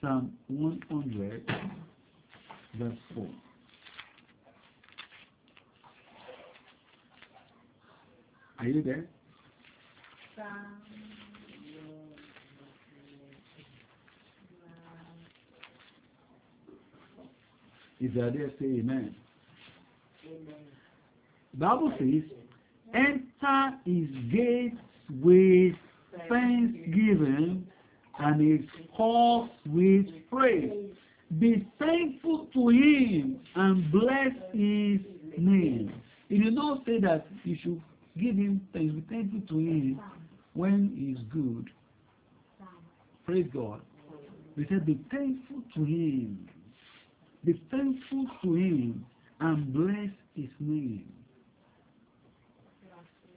Psalm 0.00 0.32
100, 0.48 1.42
verse 2.78 2.98
4. 3.14 3.26
Are 8.58 8.66
you 8.66 8.82
there? 8.82 9.06
If 17.98 18.14
you 18.14 18.22
are 18.22 18.30
there, 18.30 18.50
say 18.58 18.66
amen. 18.66 19.14
Bible 21.54 21.92
says, 21.98 22.22
enter 22.94 23.78
his 23.86 24.08
gates 24.30 24.76
with 25.22 25.74
thanksgiving 26.28 27.66
and 28.18 28.40
his 28.40 28.68
courts 28.96 29.52
with 29.66 30.06
praise. 30.30 30.90
Be 31.38 31.66
thankful 31.78 32.46
to 32.52 32.68
him 32.68 33.40
and 33.54 33.90
bless 33.90 34.32
his 34.52 35.00
name. 35.36 35.92
It 36.30 36.42
did 36.44 36.54
not 36.54 36.84
say 36.86 37.00
that 37.00 37.26
you 37.44 37.56
should 37.62 37.82
give 38.18 38.36
him 38.36 38.66
thanks, 38.72 38.94
be 38.94 39.04
thankful 39.08 39.40
to 39.48 39.58
him 39.58 40.00
when 40.54 40.92
he 40.96 41.12
is 41.12 41.18
good. 41.32 41.68
Praise 43.24 43.46
God. 43.52 43.80
We 44.56 44.66
said, 44.68 44.86
be 44.86 44.98
thankful 45.10 45.62
to 45.74 45.84
him. 45.84 46.48
Be 47.44 47.60
thankful 47.70 48.26
to 48.42 48.54
him 48.54 49.04
and 49.40 49.72
bless 49.72 50.10
his 50.34 50.50
name. 50.58 51.12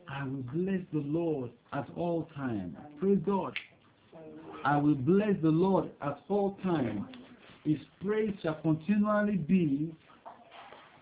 I 0.10 0.24
will 0.24 0.44
bless 0.54 0.82
the 0.92 1.00
Lord 1.00 1.52
at 1.74 1.88
all 1.96 2.28
times. 2.36 2.76
Praise 3.00 3.20
God. 3.26 3.58
I 4.66 4.78
will 4.78 4.96
bless 4.96 5.36
the 5.42 5.50
Lord 5.50 5.90
at 6.02 6.20
all 6.28 6.58
times. 6.64 7.04
His 7.64 7.78
praise 8.04 8.34
shall 8.42 8.56
continually 8.56 9.38
be 9.38 9.94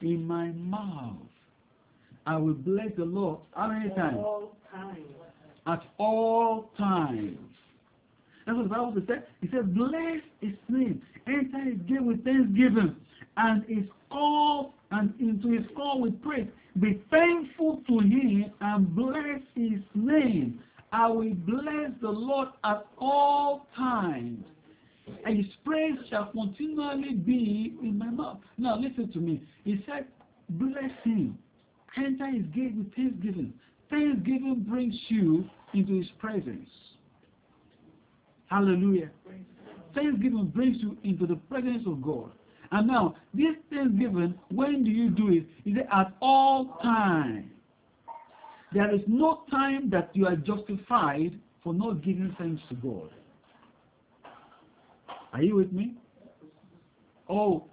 in 0.02 0.28
my 0.28 0.48
mouth. 0.50 1.16
I 2.26 2.38
will 2.38 2.54
bless 2.54 2.90
the 2.98 3.06
Lord. 3.06 3.40
How 3.56 3.70
many 3.70 3.90
times? 3.96 4.18
At 4.18 4.24
all 4.26 4.58
times. 4.72 5.08
At 5.66 5.84
all 5.98 6.70
times. 6.78 7.38
That's 8.46 8.58
what 8.58 8.64
the 8.64 8.70
Bible 8.70 8.94
says. 9.08 9.24
It 9.42 9.50
says, 9.52 9.66
bless 9.68 10.22
his 10.42 10.54
name. 10.70 11.02
Enter 11.28 11.60
his 11.60 11.80
gate 11.88 12.04
with 12.04 12.24
thanksgiving. 12.24 12.96
And 13.38 13.64
his 13.66 13.86
call 14.10 14.74
and 14.92 15.14
into 15.20 15.52
his 15.52 15.66
call 15.76 16.02
with 16.02 16.22
praise. 16.22 16.48
Be 16.80 17.02
thankful 17.10 17.82
to 17.88 18.00
him 18.00 18.52
and 18.62 18.96
bless 18.96 19.42
his 19.56 19.80
name. 19.96 20.60
I 20.92 21.08
will 21.08 21.34
bless 21.34 21.92
the 22.02 22.10
Lord 22.10 22.50
at 22.64 22.86
all 22.98 23.68
times. 23.76 24.44
And 25.26 25.38
his 25.38 25.54
praise 25.66 25.98
shall 26.10 26.32
continually 26.32 27.14
be 27.14 27.76
in 27.82 27.98
my 27.98 28.10
mouth. 28.10 28.40
Now 28.58 28.78
listen 28.78 29.12
to 29.14 29.20
me. 29.20 29.42
He 29.64 29.84
said, 29.88 30.06
bless 30.50 30.92
him. 31.04 31.38
Enter 31.98 32.28
his 32.30 32.46
gate 32.48 32.76
with 32.76 32.94
thanksgiving. 32.94 33.54
Thanksgiving 33.90 34.66
brings 34.68 34.96
you 35.08 35.50
into 35.74 35.98
his 35.98 36.08
presence. 36.20 36.70
Hallelujah. 38.48 39.10
Thanksgiving 39.96 40.52
brings 40.54 40.78
you 40.80 40.98
into 41.04 41.26
the 41.26 41.36
presence 41.36 41.84
of 41.88 42.02
God. 42.02 42.32
And 42.72 42.88
now, 42.88 43.16
this 43.34 43.56
thanksgiving, 43.70 44.34
when 44.50 44.84
do 44.84 44.92
you 44.92 45.10
do 45.10 45.30
it? 45.30 45.46
Is 45.70 45.78
it 45.78 45.88
at 45.92 46.14
all 46.22 46.78
times? 46.84 47.50
There 48.74 48.94
is 48.94 49.02
no 49.08 49.44
time 49.50 49.90
that 49.92 50.10
you 50.14 50.28
are 50.28 50.36
justified 50.36 51.32
for 51.64 51.74
not 51.74 52.04
giving 52.04 52.36
thanks 52.38 52.62
to 52.70 52.76
God. 52.76 53.10
Are 55.34 55.42
you 55.42 55.56
with 55.56 55.72
me? 55.72 55.96
Oh, 57.30 57.66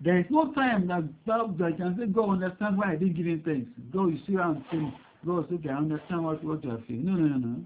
there 0.00 0.18
is 0.18 0.26
no 0.30 0.52
time 0.52 0.86
that 0.88 1.04
that 1.26 1.58
that 1.58 1.76
can 1.76 1.96
say, 1.98 2.06
God 2.06 2.42
understand 2.42 2.78
why 2.78 2.92
I 2.92 2.96
didn't 2.96 3.16
give 3.16 3.26
him 3.26 3.42
thanks. 3.44 3.70
God, 3.92 4.06
you 4.06 4.18
see 4.26 4.34
how 4.34 4.50
I'm 4.50 4.64
saying, 4.70 4.92
God, 5.26 5.48
say, 5.48 5.56
okay, 5.56 5.68
I 5.68 5.76
understand 5.76 6.24
what, 6.24 6.42
what 6.42 6.64
you 6.64 6.70
are 6.70 6.82
feeling. 6.86 7.04
No, 7.04 7.12
no, 7.12 7.36
no, 7.36 7.46
no. 7.48 7.64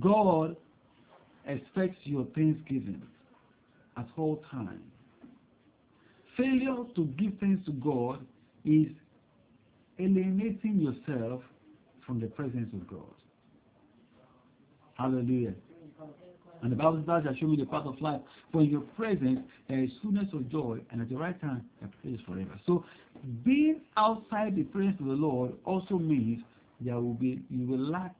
God 0.00 0.56
expects 1.46 1.98
your 2.04 2.26
thanksgiving 2.34 3.02
at 3.96 4.06
all 4.16 4.42
times. 4.50 4.82
Failure 6.38 6.76
to 6.94 7.04
give 7.18 7.32
thanks 7.40 7.66
to 7.66 7.72
God 7.72 8.24
is 8.64 8.86
alienating 9.98 10.78
yourself 10.80 11.42
from 12.06 12.20
the 12.20 12.28
presence 12.28 12.72
of 12.72 12.86
God. 12.86 13.12
Hallelujah. 14.94 15.54
And 16.62 16.72
the 16.72 16.76
Bible 16.76 17.02
says, 17.06 17.24
shall 17.24 17.34
show 17.36 17.46
me 17.46 17.56
the 17.56 17.66
path 17.66 17.86
of 17.86 18.00
life. 18.00 18.20
For 18.52 18.60
in 18.62 18.70
your 18.70 18.80
presence 18.80 19.40
there 19.68 19.82
is 19.82 19.90
fullness 20.02 20.26
of 20.32 20.48
joy, 20.48 20.78
and 20.90 21.00
at 21.00 21.08
the 21.08 21.16
right 21.16 21.40
time 21.40 21.64
there 21.80 22.14
is 22.14 22.20
forever. 22.26 22.58
So 22.66 22.84
being 23.44 23.80
outside 23.96 24.56
the 24.56 24.64
presence 24.64 24.96
of 25.00 25.06
the 25.06 25.12
Lord 25.12 25.52
also 25.64 25.98
means 25.98 26.42
there 26.80 26.96
will 26.96 27.14
be 27.14 27.42
you 27.50 27.66
will 27.66 27.78
lack 27.78 28.14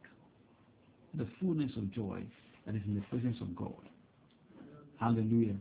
the 1.14 1.26
fullness 1.40 1.70
of 1.76 1.92
joy 1.92 2.22
that 2.66 2.74
is 2.74 2.82
in 2.86 2.94
the 2.94 3.00
presence 3.02 3.36
of 3.40 3.54
God. 3.56 3.72
Hallelujah. 5.00 5.54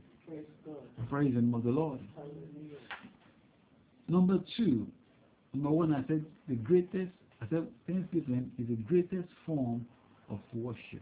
Praise 1.09 1.33
name 1.33 1.53
of 1.53 1.63
the 1.63 1.69
Lord. 1.69 1.99
Hallelujah. 2.15 2.77
Number 4.09 4.39
two, 4.55 4.87
number 5.53 5.69
one, 5.69 5.93
I 5.93 6.05
said 6.07 6.25
the 6.49 6.55
greatest, 6.55 7.11
I 7.41 7.47
said 7.49 7.67
Thanksgiving 7.87 8.51
is 8.59 8.67
the 8.67 8.75
greatest 8.75 9.29
form 9.45 9.85
of 10.29 10.39
worship. 10.53 11.01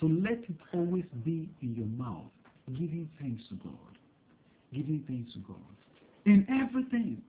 So 0.00 0.06
let 0.06 0.32
it 0.32 0.56
always 0.72 1.04
be 1.24 1.48
in 1.62 1.74
your 1.74 1.86
mouth, 1.86 2.30
giving 2.68 3.08
thanks 3.20 3.42
to 3.48 3.54
God. 3.56 3.72
Giving 4.72 5.04
thanks 5.06 5.32
to 5.34 5.38
God. 5.40 5.56
In 6.26 6.46
everything, 6.50 7.22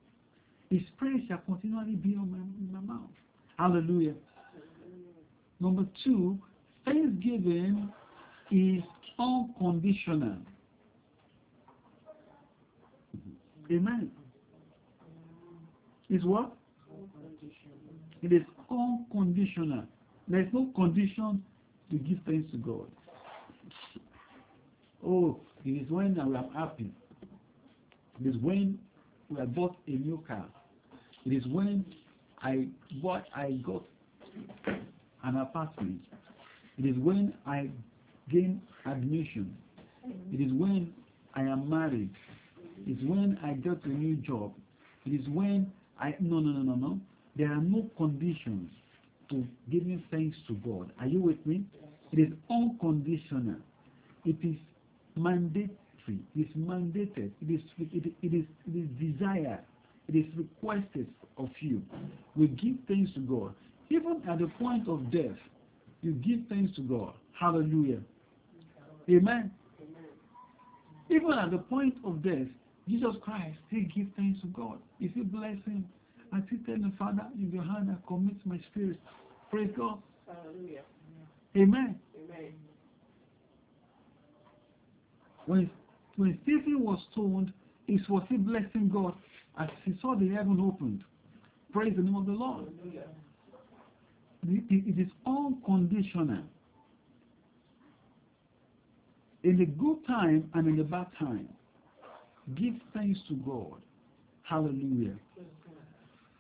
His 0.70 0.82
praise 0.98 1.22
shall 1.28 1.40
continually 1.40 1.96
be 1.96 2.16
on 2.16 2.32
my, 2.32 2.38
in 2.38 2.70
my 2.72 2.94
mouth. 2.94 3.10
Hallelujah. 3.58 4.16
Number 5.60 5.86
two, 6.04 6.40
thanksgiving 6.86 7.92
is 8.52 8.84
unconditional. 9.20 10.38
Amen. 13.72 14.12
Is 16.10 16.24
what? 16.26 16.52
It 18.22 18.34
is 18.34 18.42
unconditional. 18.70 19.84
There 20.28 20.42
is 20.42 20.48
no 20.54 20.68
condition 20.76 21.42
to 21.90 21.98
give 21.98 22.20
thanks 22.26 22.52
to 22.52 22.58
God. 22.58 22.88
Oh, 25.06 25.40
it 25.66 25.70
is 25.70 25.90
when 25.90 26.16
we 26.16 26.36
are 26.36 26.50
happy. 26.54 26.92
It 28.24 28.28
is 28.28 28.36
when 28.42 28.78
we 29.30 29.40
have 29.40 29.56
bought 29.56 29.76
a 29.88 29.92
new 29.92 30.24
car. 30.28 30.46
It 31.26 31.34
is 31.34 31.44
when 31.48 31.86
I 32.42 32.68
bought, 33.02 33.24
I 33.36 33.52
got 33.66 33.84
an 35.24 35.38
apartment. 35.38 36.02
It 36.78 36.86
is 36.86 36.98
when 36.98 37.34
I 37.46 37.70
gain 38.30 38.62
admission. 38.86 39.56
It 40.32 40.42
is 40.42 40.52
when 40.54 40.94
I 41.36 41.42
am 41.44 41.70
married. 41.70 42.10
Is 42.88 42.98
when 43.08 43.38
I 43.44 43.54
get 43.54 43.84
a 43.86 43.90
new 43.90 44.16
job. 44.18 44.54
It 45.06 45.12
is 45.12 45.28
when 45.30 45.72
I 46.00 46.16
no 46.20 46.40
no 46.40 46.52
no 46.52 46.62
no 46.62 46.76
no. 46.76 47.00
There 47.36 47.52
are 47.52 47.62
no 47.62 47.90
conditions 47.98 48.70
to 49.30 49.46
giving 49.72 50.04
thanks 50.12 50.38
to 50.48 50.54
God. 50.56 50.92
Are 51.00 51.08
you 51.08 51.22
with 51.22 51.44
me? 51.46 51.64
It 52.12 52.20
is 52.20 52.34
unconditional. 52.50 53.56
It 54.26 54.36
is 54.44 54.58
mandatory. 55.16 55.70
It 56.08 56.40
is 56.40 56.56
mandated. 56.58 57.32
It 57.42 57.54
is 57.54 57.62
it, 57.80 58.14
it 58.22 58.34
is 58.36 58.46
it 58.68 58.78
is 58.78 58.88
desired. 59.00 59.60
It 60.08 60.16
is 60.16 60.26
requested 60.36 61.08
of 61.38 61.50
you. 61.60 61.82
We 62.36 62.48
give 62.48 62.76
thanks 62.88 63.12
to 63.14 63.20
God. 63.22 63.54
Even 63.90 64.22
at 64.30 64.40
the 64.40 64.48
point 64.60 64.88
of 64.88 65.12
death, 65.12 65.38
you 66.02 66.14
give 66.14 66.40
thanks 66.50 66.76
to 66.76 66.82
God. 66.82 67.14
Hallelujah. 67.40 68.00
Amen. 69.10 69.52
Even 71.10 71.34
at 71.34 71.52
the 71.52 71.58
point 71.58 71.96
of 72.06 72.24
death, 72.24 72.48
Jesus 72.88 73.16
Christ, 73.22 73.58
he 73.70 73.82
give 73.82 74.08
thanks 74.16 74.42
to 74.42 74.48
God. 74.48 74.80
If 75.00 75.16
you 75.16 75.24
bless 75.24 75.58
him, 75.66 75.86
and 76.34 76.44
he 76.50 76.58
tell 76.58 76.78
the 76.78 76.92
Father, 76.98 77.28
in 77.38 77.52
your 77.52 77.64
hand 77.64 77.90
I 77.92 78.08
commit 78.08 78.36
my 78.46 78.60
spirit. 78.72 79.00
Praise 79.50 79.70
God. 79.78 80.00
Hallelujah. 80.28 80.82
Amen. 81.56 82.00
Amen. 82.16 82.54
When, 85.46 85.70
when 86.16 86.40
Stephen 86.44 86.82
was 86.84 87.00
stoned, 87.12 87.52
he 87.88 88.00
was 88.08 88.24
still 88.28 88.38
blessing 88.38 88.90
God 88.92 89.14
as 89.60 89.68
he 89.84 89.94
saw 90.02 90.16
the 90.16 90.30
heaven 90.30 90.60
opened. 90.62 91.04
Praise 91.74 91.94
the 91.96 92.04
name 92.04 92.16
of 92.16 92.26
the 92.26 92.32
Lord. 92.32 92.66
Hallelujah. 92.78 93.08
It, 94.48 94.98
it 94.98 95.02
is 95.02 95.12
unconditional. 95.26 96.44
In 99.44 99.58
the 99.58 99.66
good 99.66 99.98
time 100.08 100.50
and 100.54 100.68
in 100.68 100.78
the 100.78 100.84
bad 100.84 101.08
time, 101.20 101.50
give 102.56 102.74
thanks 102.94 103.20
to 103.30 103.36
God. 103.36 103.82
Hallelujah. 104.44 105.16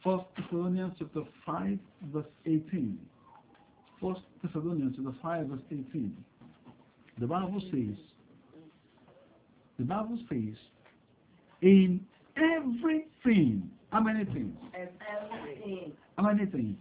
First 0.03 0.25
Thessalonians 0.37 0.93
chapter 0.97 1.21
5 1.45 1.79
verse 2.11 2.25
18. 2.45 2.97
First 4.01 4.21
Thessalonians 4.43 4.95
chapter 4.95 5.17
5 5.21 5.47
verse 5.47 5.59
18. 5.71 6.17
The 7.19 7.27
Bible 7.27 7.61
says, 7.71 7.97
the 9.77 9.85
Bible 9.85 10.17
says, 10.27 10.57
in 11.61 12.01
everything, 12.35 13.69
how 13.91 14.01
many 14.01 14.25
things? 14.25 14.55
Everything. 14.73 15.91
How 16.17 16.23
many 16.23 16.45
things? 16.45 16.75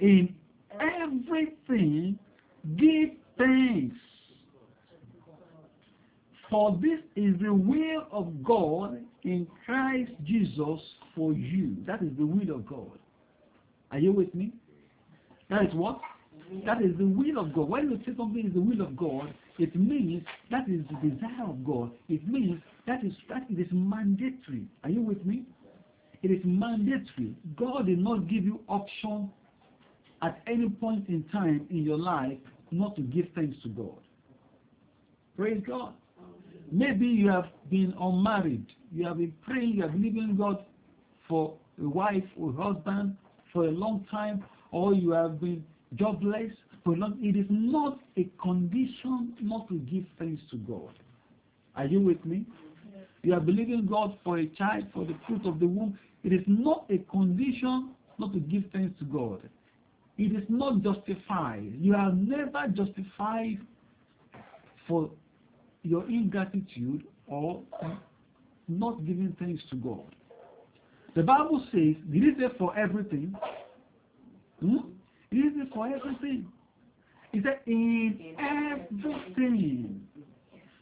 In 0.00 0.34
everything, 0.78 2.18
give 2.76 3.10
thanks. 3.38 3.96
For 6.50 6.78
this 6.80 7.00
is 7.16 7.34
the 7.40 7.52
will 7.52 8.06
of 8.12 8.42
God 8.44 9.00
in 9.24 9.46
Christ 9.64 10.12
Jesus 10.24 10.80
for 11.14 11.32
you. 11.32 11.76
That 11.86 12.02
is 12.02 12.10
the 12.16 12.26
will 12.26 12.54
of 12.54 12.66
God. 12.66 12.98
Are 13.90 13.98
you 13.98 14.12
with 14.12 14.32
me? 14.34 14.52
That 15.50 15.64
is 15.64 15.74
what? 15.74 16.00
That 16.64 16.82
is 16.82 16.96
the 16.98 17.06
will 17.06 17.38
of 17.38 17.52
God. 17.52 17.68
When 17.68 17.90
you 17.90 17.98
say 18.06 18.16
something 18.16 18.46
is 18.46 18.54
the 18.54 18.60
will 18.60 18.80
of 18.80 18.96
God, 18.96 19.34
it 19.58 19.74
means 19.74 20.22
that 20.50 20.68
is 20.68 20.82
the 20.88 21.08
desire 21.08 21.48
of 21.48 21.64
God. 21.64 21.90
It 22.08 22.26
means 22.28 22.60
that 22.86 23.04
is 23.04 23.12
that 23.28 23.46
it 23.50 23.58
is 23.58 23.68
mandatory. 23.72 24.66
Are 24.84 24.90
you 24.90 25.02
with 25.02 25.24
me? 25.24 25.44
It 26.22 26.30
is 26.30 26.40
mandatory. 26.44 27.34
God 27.56 27.86
did 27.86 27.98
not 27.98 28.28
give 28.28 28.44
you 28.44 28.60
option 28.68 29.30
at 30.22 30.40
any 30.46 30.68
point 30.68 31.08
in 31.08 31.24
time 31.32 31.66
in 31.70 31.82
your 31.82 31.98
life 31.98 32.38
not 32.70 32.96
to 32.96 33.02
give 33.02 33.26
thanks 33.34 33.56
to 33.62 33.68
God. 33.70 33.98
Praise 35.36 35.62
God. 35.66 35.92
Maybe 36.70 37.06
you 37.06 37.28
have 37.28 37.46
been 37.70 37.94
unmarried. 38.00 38.66
You 38.92 39.06
have 39.06 39.18
been 39.18 39.34
praying, 39.42 39.74
you 39.74 39.82
have 39.82 39.92
believing 39.92 40.36
God 40.36 40.64
for 41.28 41.54
a 41.82 41.88
wife 41.88 42.24
or 42.38 42.52
husband 42.52 43.16
for 43.52 43.64
a 43.64 43.70
long 43.70 44.06
time, 44.10 44.44
or 44.70 44.94
you 44.94 45.10
have 45.10 45.40
been 45.40 45.64
jobless 45.96 46.52
for 46.84 46.96
long 46.96 47.18
It 47.22 47.36
is 47.36 47.46
not 47.50 48.00
a 48.16 48.24
condition 48.40 49.34
not 49.40 49.68
to 49.68 49.74
give 49.78 50.04
thanks 50.18 50.42
to 50.50 50.56
God. 50.58 50.94
Are 51.74 51.86
you 51.86 52.00
with 52.00 52.24
me? 52.24 52.44
You 53.22 53.34
are 53.34 53.40
believing 53.40 53.86
God 53.86 54.16
for 54.24 54.38
a 54.38 54.46
child, 54.46 54.84
for 54.94 55.04
the 55.04 55.16
fruit 55.26 55.44
of 55.46 55.58
the 55.58 55.66
womb. 55.66 55.98
It 56.22 56.32
is 56.32 56.44
not 56.46 56.86
a 56.90 56.98
condition 57.10 57.90
not 58.18 58.32
to 58.32 58.40
give 58.40 58.64
thanks 58.72 58.98
to 59.00 59.04
God. 59.04 59.40
It 60.18 60.32
is 60.34 60.44
not 60.48 60.82
justified. 60.82 61.72
You 61.78 61.94
are 61.94 62.12
never 62.12 62.68
justified 62.68 63.58
for 64.88 65.10
your 65.86 66.08
ingratitude 66.08 67.04
or 67.26 67.62
not 68.68 69.04
giving 69.06 69.34
thanks 69.38 69.62
to 69.70 69.76
God. 69.76 70.14
The 71.14 71.22
Bible 71.22 71.64
says, 71.72 71.94
did 72.12 72.24
it 72.24 72.36
say 72.38 72.46
for 72.58 72.76
everything? 72.76 73.34
Hmm? 74.60 74.76
It 75.30 75.36
is 75.36 75.68
for 75.72 75.86
everything. 75.86 76.46
It 77.32 77.42
said 77.44 77.60
in 77.66 78.36
everything. 78.38 80.00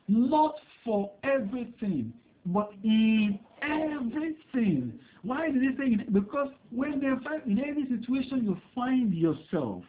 Not 0.08 0.56
for 0.84 1.10
everything, 1.22 2.12
but 2.46 2.72
in 2.82 3.38
everything. 3.62 4.98
Why 5.22 5.50
did 5.50 5.62
he 5.62 5.70
say? 5.78 6.04
Because 6.12 6.48
whenever, 6.70 7.40
in 7.46 7.58
any 7.58 7.86
situation 7.88 8.44
you 8.44 8.58
find 8.74 9.14
yourself, 9.14 9.82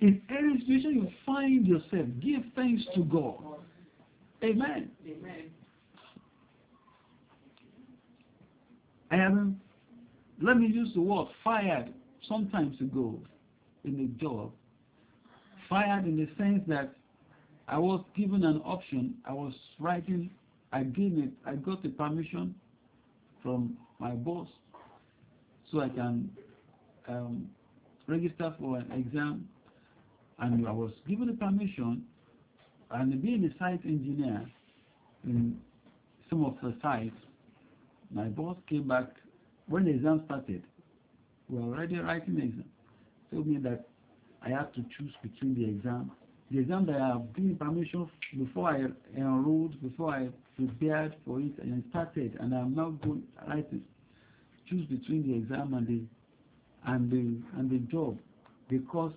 in 0.00 0.22
any 0.30 0.58
situation 0.60 0.94
you 0.94 1.08
find 1.26 1.66
yourself, 1.66 2.06
give 2.20 2.42
thanks 2.54 2.82
to 2.94 3.04
God. 3.04 3.36
Amen. 4.42 4.90
Amen. 5.06 5.50
I 9.10 9.16
haven't, 9.16 9.60
let 10.40 10.56
me 10.56 10.68
use 10.68 10.90
the 10.94 11.00
word 11.00 11.26
fired 11.44 11.92
sometimes 12.28 12.80
ago 12.80 13.18
in 13.84 14.00
a 14.00 14.22
job. 14.22 14.52
Fired 15.68 16.06
in 16.06 16.16
the 16.16 16.28
sense 16.38 16.62
that 16.68 16.94
I 17.68 17.78
was 17.78 18.02
given 18.16 18.44
an 18.44 18.62
option. 18.64 19.14
I 19.24 19.32
was 19.32 19.52
writing, 19.78 20.30
I 20.72 20.84
gave 20.84 21.18
it, 21.18 21.30
I 21.44 21.56
got 21.56 21.82
the 21.82 21.90
permission 21.90 22.54
from 23.42 23.76
my 23.98 24.10
boss 24.10 24.48
so 25.70 25.80
I 25.80 25.88
can 25.88 26.30
um, 27.08 27.48
register 28.06 28.54
for 28.58 28.78
an 28.78 28.90
exam. 28.92 29.48
And 30.40 30.66
I 30.66 30.72
was 30.72 30.92
given 31.06 31.26
the 31.26 31.34
permission, 31.34 32.04
and 32.90 33.22
being 33.22 33.44
a 33.44 33.58
site 33.58 33.84
engineer 33.84 34.46
in 35.24 35.58
some 36.28 36.44
of 36.44 36.56
the 36.62 36.74
sites, 36.80 37.16
my 38.10 38.24
boss 38.24 38.56
came 38.68 38.88
back 38.88 39.10
when 39.68 39.84
the 39.84 39.90
exam 39.90 40.22
started. 40.26 40.62
We 41.48 41.58
were 41.58 41.74
already 41.76 41.98
writing 41.98 42.36
the 42.36 42.42
exam. 42.42 42.64
Told 43.32 43.46
me 43.46 43.58
that 43.58 43.86
I 44.42 44.48
have 44.48 44.72
to 44.74 44.84
choose 44.96 45.12
between 45.22 45.54
the 45.54 45.68
exam. 45.68 46.10
The 46.50 46.58
exam 46.60 46.86
that 46.86 46.96
I 46.96 47.08
have 47.08 47.34
given 47.34 47.56
permission 47.56 48.08
before 48.36 48.70
I 48.70 48.86
enrolled, 49.16 49.80
before 49.82 50.10
I 50.14 50.28
prepared 50.56 51.14
for 51.24 51.38
it 51.40 51.52
and 51.60 51.84
started, 51.90 52.36
and 52.40 52.54
I'm 52.54 52.74
now 52.74 52.90
going 53.04 53.22
writing. 53.46 53.82
Choose 54.68 54.86
between 54.86 55.26
the 55.26 55.34
exam 55.34 55.74
and 55.74 55.86
the 55.86 56.02
and 56.86 57.10
the 57.10 57.58
and 57.58 57.70
the 57.70 57.78
job 57.90 58.18
because 58.68 59.12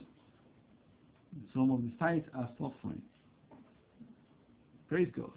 some 1.54 1.72
of 1.72 1.82
the 1.82 1.92
sites 2.00 2.28
are 2.36 2.50
suffering. 2.58 3.02
Praise 4.90 5.10
God. 5.16 5.32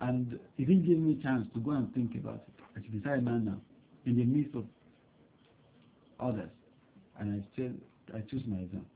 And 0.00 0.38
he 0.56 0.64
didn't 0.64 0.86
give 0.86 0.98
me 0.98 1.18
a 1.18 1.22
chance 1.22 1.46
to 1.54 1.60
go 1.60 1.72
and 1.72 1.92
think 1.94 2.14
about 2.14 2.42
it. 2.48 2.64
I 2.76 2.82
should 2.82 3.02
decide 3.02 3.24
now, 3.24 3.36
now, 3.36 3.58
in 4.06 4.16
the 4.16 4.24
midst 4.24 4.54
of 4.56 4.64
others. 6.18 6.48
And 7.18 7.42
I 7.42 7.56
said, 7.56 7.78
I 8.14 8.20
choose 8.30 8.42
my 8.46 8.58
exam. 8.58 8.86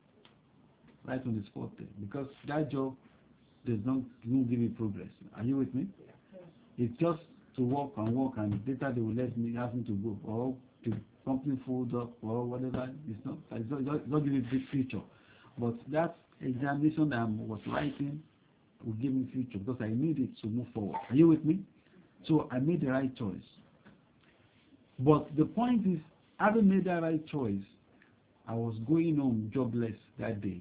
Right 1.07 1.21
on 1.27 1.37
the 1.37 1.45
spot 1.47 1.71
there. 1.79 1.87
Because 2.01 2.27
that 2.49 2.71
job 2.73 2.97
does 3.67 3.79
not, 3.85 3.99
not 4.25 4.49
give 4.49 4.59
me 4.59 4.69
progress. 4.69 5.09
Are 5.37 5.43
you 5.43 5.59
with 5.59 5.75
me? 5.75 5.87
It's 6.79 6.97
just 6.99 7.21
to 7.57 7.63
work 7.63 7.91
and 7.97 8.15
work 8.15 8.33
and 8.39 8.61
later 8.67 8.93
they 8.95 9.01
will 9.01 9.15
let 9.15 9.37
me, 9.37 9.57
ask 9.59 9.75
me 9.75 9.85
to 9.85 9.93
go. 9.93 10.19
Or 10.25 10.55
the 10.85 10.97
company 11.25 11.59
fold 11.67 11.95
up 11.95 12.13
or 12.23 12.45
whatever. 12.45 12.91
It's 13.09 13.25
not, 13.25 13.37
it's 13.53 13.71
not, 14.09 14.25
giving 14.25 14.47
big 14.51 14.69
future. 14.71 15.01
But 15.59 15.75
that 15.91 16.17
examination 16.41 17.11
that 17.11 17.19
I 17.21 17.25
was 17.25 17.61
writing 17.67 18.23
will 18.85 18.95
give 18.95 19.13
me 19.13 19.29
future 19.33 19.59
because 19.59 19.81
I 19.81 19.89
need 19.89 20.19
it 20.19 20.31
to 20.43 20.49
move 20.49 20.67
forward. 20.75 20.97
Are 21.09 21.15
you 21.15 21.29
with 21.29 21.45
me? 21.45 21.61
So 22.27 22.49
I 22.51 22.59
made 22.59 22.81
the 22.81 22.89
right 22.89 23.15
choice. 23.17 23.37
But 24.99 25.29
the 25.37 25.45
point 25.45 25.87
is, 25.87 25.99
having 26.39 26.69
made 26.69 26.85
that 26.85 27.03
right 27.03 27.25
choice, 27.29 27.63
I 28.47 28.55
was 28.55 28.75
going 28.87 29.17
home 29.17 29.51
jobless 29.53 29.95
that 30.19 30.41
day. 30.41 30.61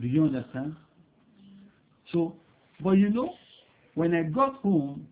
Do 0.00 0.06
you 0.06 0.24
understand? 0.24 0.76
So, 2.12 2.34
but 2.82 2.92
you 2.92 3.10
know, 3.10 3.34
when 3.94 4.14
I 4.14 4.22
got 4.22 4.56
home, 4.56 5.06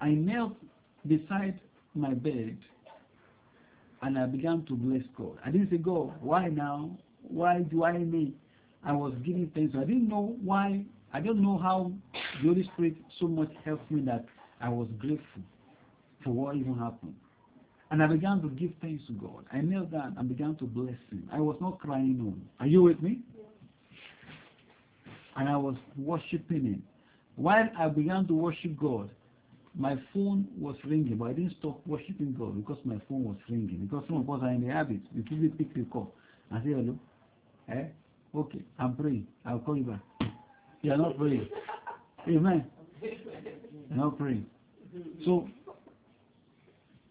I 0.00 0.10
knelt 0.10 0.56
beside 1.06 1.58
my 1.94 2.14
bed 2.14 2.56
and 4.02 4.18
I 4.18 4.26
began 4.26 4.64
to 4.66 4.74
bless 4.74 5.02
God. 5.16 5.38
I 5.44 5.50
didn't 5.50 5.70
say, 5.70 5.78
God, 5.78 6.12
why 6.20 6.48
now? 6.48 6.98
Why 7.22 7.60
do 7.60 7.84
I 7.84 7.96
need? 7.98 8.34
I 8.84 8.92
was 8.92 9.14
giving 9.24 9.50
thanks. 9.54 9.74
I 9.76 9.84
didn't 9.84 10.08
know 10.08 10.36
why. 10.42 10.84
I 11.14 11.20
don't 11.20 11.40
know 11.40 11.56
how 11.58 11.92
the 12.42 12.48
Holy 12.48 12.64
Spirit 12.74 12.96
so 13.20 13.28
much 13.28 13.50
helped 13.64 13.88
me 13.90 14.02
that 14.02 14.24
I 14.60 14.68
was 14.68 14.88
grateful 14.98 15.42
for 16.24 16.30
what 16.30 16.56
even 16.56 16.76
happened. 16.76 17.14
And 17.90 18.02
I 18.02 18.06
began 18.06 18.40
to 18.42 18.48
give 18.48 18.70
thanks 18.80 19.04
to 19.06 19.12
God. 19.12 19.44
I 19.52 19.60
knelt 19.60 19.92
down 19.92 20.16
and 20.18 20.28
began 20.28 20.56
to 20.56 20.64
bless 20.64 20.96
Him. 21.10 21.28
I 21.32 21.40
was 21.40 21.56
not 21.60 21.78
crying 21.78 22.18
on. 22.20 22.42
Are 22.58 22.66
you 22.66 22.82
with 22.82 23.00
me? 23.02 23.20
And 25.36 25.48
I 25.48 25.56
was 25.56 25.76
worshiping 25.96 26.64
Him. 26.64 26.82
While 27.36 27.68
I 27.78 27.88
began 27.88 28.26
to 28.28 28.34
worship 28.34 28.76
God, 28.78 29.10
my 29.74 29.96
phone 30.12 30.46
was 30.58 30.76
ringing, 30.84 31.16
but 31.16 31.26
I 31.26 31.32
didn't 31.32 31.56
stop 31.58 31.80
worshiping 31.86 32.34
God 32.38 32.56
because 32.56 32.78
my 32.84 33.00
phone 33.08 33.24
was 33.24 33.36
ringing. 33.48 33.88
Because 33.90 34.04
some 34.06 34.18
of 34.18 34.30
us 34.30 34.40
are 34.42 34.50
in 34.50 34.66
the 34.66 34.72
habit. 34.72 35.00
We 35.14 35.22
quickly 35.22 35.48
pick 35.48 35.74
the 35.74 35.84
call 35.84 36.12
and 36.50 36.62
say, 36.62 36.70
hello. 36.70 36.98
Eh? 37.70 37.84
Okay, 38.34 38.60
I'm 38.78 38.94
praying. 38.96 39.26
I'll 39.46 39.60
call 39.60 39.76
you 39.76 39.84
back. 39.84 40.00
You 40.82 40.92
are 40.92 40.96
not 40.96 41.16
praying. 41.16 41.48
Amen. 42.28 42.66
You're 43.00 43.12
not 43.90 44.18
praying. 44.18 44.46
So, 45.24 45.48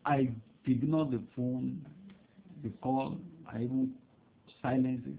I 0.06 0.30
ignored 0.66 1.12
the 1.12 1.22
phone, 1.36 1.84
the 2.64 2.70
call, 2.82 3.18
I 3.52 3.58
even 3.58 3.94
silenced 4.62 5.08
it, 5.08 5.14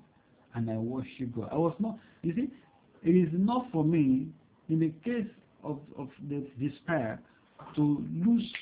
and 0.55 0.71
I 0.71 0.77
worship 0.77 1.35
God. 1.35 1.49
I 1.51 1.57
was 1.57 1.75
not, 1.79 1.99
you 2.23 2.35
see, 2.35 2.49
it 3.05 3.13
is 3.13 3.29
not 3.33 3.67
for 3.73 3.85
me, 3.85 4.29
in 4.69 4.81
the 4.81 4.93
case 5.05 5.27
of, 5.65 5.79
of 5.99 6.09
the 6.29 6.47
despair, 6.61 7.21
to 7.77 8.05
lose 8.13 8.53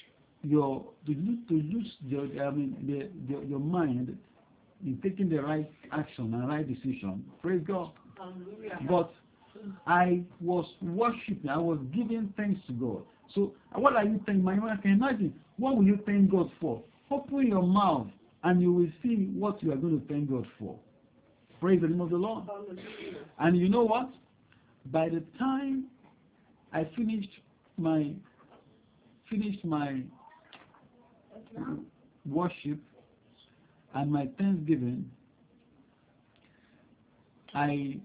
your, 0.42 0.84
to 1.06 1.12
lose, 1.12 1.38
to 1.48 1.54
lose 1.54 1.92
your, 2.06 2.24
I 2.44 2.50
mean, 2.50 2.76
the, 2.86 3.32
the, 3.32 3.46
your 3.46 3.58
mind 3.58 4.16
in 4.84 4.98
taking 5.02 5.28
the 5.28 5.42
right 5.42 5.70
action 5.92 6.32
and 6.34 6.48
right 6.48 6.66
decision. 6.66 7.24
Praise 7.42 7.62
God. 7.66 7.90
Hallelujah. 8.16 8.78
But 8.88 9.12
I 9.86 10.22
was 10.40 10.66
worshiping, 10.80 11.50
I 11.50 11.58
was 11.58 11.78
giving 11.94 12.32
thanks 12.36 12.60
to 12.66 12.72
God. 12.72 13.02
So 13.34 13.52
what 13.74 13.94
are 13.94 14.04
you 14.04 14.20
thanking? 14.26 14.44
My 14.44 14.58
wife 14.58 14.80
can 14.82 14.92
imagine. 14.92 15.34
What 15.58 15.76
will 15.76 15.84
you 15.84 15.98
thank 16.06 16.30
God 16.30 16.50
for? 16.60 16.82
Open 17.10 17.46
your 17.46 17.62
mouth 17.62 18.08
and 18.44 18.60
you 18.60 18.72
will 18.72 18.88
see 19.02 19.28
what 19.34 19.62
you 19.62 19.72
are 19.72 19.76
going 19.76 20.00
to 20.00 20.06
thank 20.12 20.30
God 20.30 20.46
for. 20.58 20.76
Praise 21.60 21.80
the 21.82 21.88
name 21.88 22.00
of 22.00 22.10
the 22.10 22.16
Lord. 22.16 22.44
Hallelujah. 22.46 23.24
And 23.38 23.58
you 23.58 23.68
know 23.68 23.82
what? 23.82 24.10
By 24.86 25.10
the 25.10 25.22
time 25.38 25.86
I 26.72 26.88
finished 26.96 27.28
my 27.76 28.12
finished 29.31 29.64
my 29.64 30.03
worship 32.27 32.79
and 33.95 34.11
my 34.11 34.29
thanksgiving, 34.38 35.11
I 37.55 37.97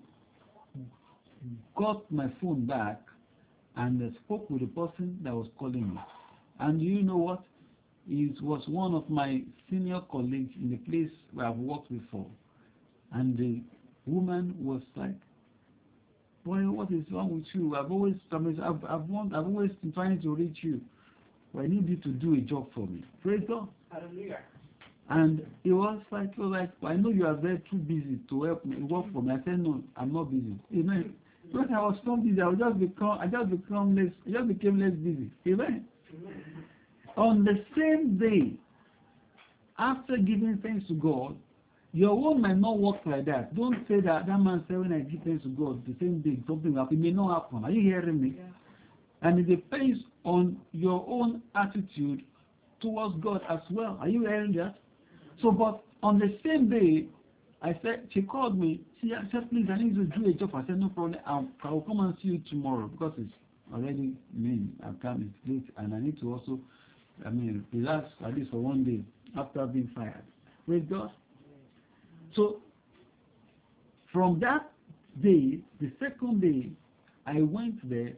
got 1.76 2.10
my 2.12 2.32
phone 2.42 2.66
back 2.66 3.02
and 3.76 4.02
I 4.02 4.16
spoke 4.24 4.50
with 4.50 4.62
the 4.62 4.68
person 4.68 5.20
that 5.24 5.34
was 5.34 5.48
calling 5.58 5.94
me. 5.96 6.00
And 6.60 6.82
you 6.82 7.02
know 7.02 7.18
what? 7.18 7.44
It 8.08 8.42
was 8.42 8.64
one 8.68 8.94
of 8.94 9.10
my 9.10 9.42
senior 9.70 10.02
colleagues 10.12 10.54
in 10.62 10.70
the 10.70 10.78
place 10.78 11.12
where 11.34 11.48
I've 11.48 11.58
worked 11.58 11.92
before. 11.92 12.28
And 13.12 13.38
the 13.38 13.62
woman 14.06 14.56
was 14.60 14.82
like, 14.96 15.16
Boy, 16.46 16.60
what 16.70 16.92
is 16.92 17.04
wrong 17.12 17.34
with 17.34 17.46
you? 17.54 17.76
I've 17.76 17.92
always, 17.92 18.14
I've, 18.32 18.84
I've, 18.88 19.10
want, 19.10 19.34
I've 19.34 19.48
always 19.48 19.72
been 19.82 19.92
trying 19.92 20.22
to 20.22 20.36
reach 20.36 20.58
you. 20.62 20.80
I 21.60 21.68
need 21.68 21.88
you 21.88 21.98
to 21.98 22.10
do 22.10 22.36
a 22.36 22.38
job 22.38 22.68
for 22.74 22.88
me. 22.88 23.04
Praise 23.22 23.42
God. 23.48 23.68
Hallelujah. 23.92 24.40
And 25.10 25.46
he 25.64 25.72
was 25.72 26.00
like, 26.12 26.32
it 26.32 26.40
was 26.40 26.52
like, 26.52 26.72
I 26.84 26.96
know 26.96 27.10
you 27.10 27.28
are 27.28 27.36
very 27.36 27.62
too 27.70 27.78
busy 27.78 28.20
to 28.30 28.44
help 28.44 28.66
me, 28.66 28.78
work 28.78 29.06
for 29.14 29.22
me. 29.22 29.34
I 29.34 29.38
said, 29.46 29.60
no, 29.60 29.84
I'm 29.96 30.14
not 30.14 30.32
busy. 30.32 30.56
Amen. 30.74 31.14
When 31.52 31.72
I 31.74 31.80
was 31.80 31.98
so 32.04 32.18
busy, 32.18 32.42
I 32.42 32.48
would 32.48 32.60
just 32.60 32.80
become, 32.80 33.20
I 33.20 33.28
just 33.28 33.52
become 33.52 33.96
less, 33.96 34.12
I 34.28 34.32
just 34.32 34.48
became 34.48 34.80
less 34.80 34.94
busy. 34.94 35.30
Amen. 35.48 35.86
On 37.18 37.44
the 37.44 37.64
same 37.78 38.18
day, 38.18 38.54
after 39.78 40.18
giving 40.18 40.60
thanks 40.64 40.88
to 40.88 40.96
God, 40.96 41.36
your 41.94 42.12
own 42.12 42.42
might 42.42 42.58
not 42.58 42.80
work 42.80 42.98
like 43.06 43.26
that. 43.26 43.56
Don't 43.56 43.88
say 43.88 44.02
that 44.02 44.26
that 44.26 44.40
man 44.40 44.66
said 44.68 44.80
when 44.80 44.92
I 44.92 45.00
give 45.00 45.22
thanks 45.24 45.44
to 45.44 45.50
God, 45.50 45.86
the 45.86 45.96
same 46.00 46.20
day 46.22 46.40
something 46.48 46.74
will 46.74 46.82
happen. 46.82 46.98
It 46.98 47.02
may 47.02 47.12
not 47.12 47.44
happen. 47.44 47.64
Are 47.64 47.72
you 47.72 47.82
hearing 47.82 48.22
me? 48.22 48.34
Yeah. 48.38 48.44
And 49.22 49.40
it 49.40 49.48
depends 49.48 50.00
on 50.26 50.58
your 50.74 51.06
own 51.08 51.42
attitude 51.56 52.24
towards 52.82 53.16
God 53.24 53.42
as 53.50 53.60
well. 53.72 53.98
Are 54.02 54.10
you 54.10 54.22
hearing 54.22 54.54
that? 54.54 54.76
So, 55.42 55.52
but 55.52 55.84
on 56.04 56.20
the 56.20 56.38
same 56.44 56.70
day, 56.70 57.08
I 57.62 57.80
said, 57.82 58.08
she 58.14 58.22
called 58.22 58.60
me. 58.60 58.82
She 59.02 59.14
said, 59.32 59.50
please, 59.50 59.68
I 59.72 59.78
need 59.78 59.96
to 59.96 60.04
do 60.06 60.30
a 60.30 60.34
job. 60.34 60.52
I 60.56 60.66
said, 60.68 60.80
no 60.80 60.90
problem. 60.90 61.20
I'll, 61.26 61.48
I'll 61.64 61.82
come 61.82 62.00
and 62.00 62.16
see 62.22 62.30
you 62.30 62.42
tomorrow 62.50 62.88
because 62.88 63.14
it's 63.18 63.32
already 63.74 64.14
mean. 64.34 64.74
I've 64.86 65.00
come, 65.02 65.34
it's 65.34 65.50
late, 65.50 65.74
and 65.78 65.94
I 65.94 66.00
need 66.00 66.20
to 66.22 66.34
also, 66.34 66.60
I 67.26 67.30
mean, 67.30 67.66
relax 67.74 68.08
at 68.26 68.36
least 68.36 68.52
for 68.52 68.58
one 68.58 68.84
day 68.84 69.02
after 69.40 69.66
being 69.66 69.90
fired. 69.96 70.24
Praise 70.68 70.84
God. 70.90 71.12
So, 72.36 72.58
from 74.12 74.40
that 74.42 74.72
day, 75.22 75.60
the 75.80 75.92
second 76.00 76.42
day, 76.42 76.72
I 77.26 77.42
went 77.42 77.88
there, 77.90 78.14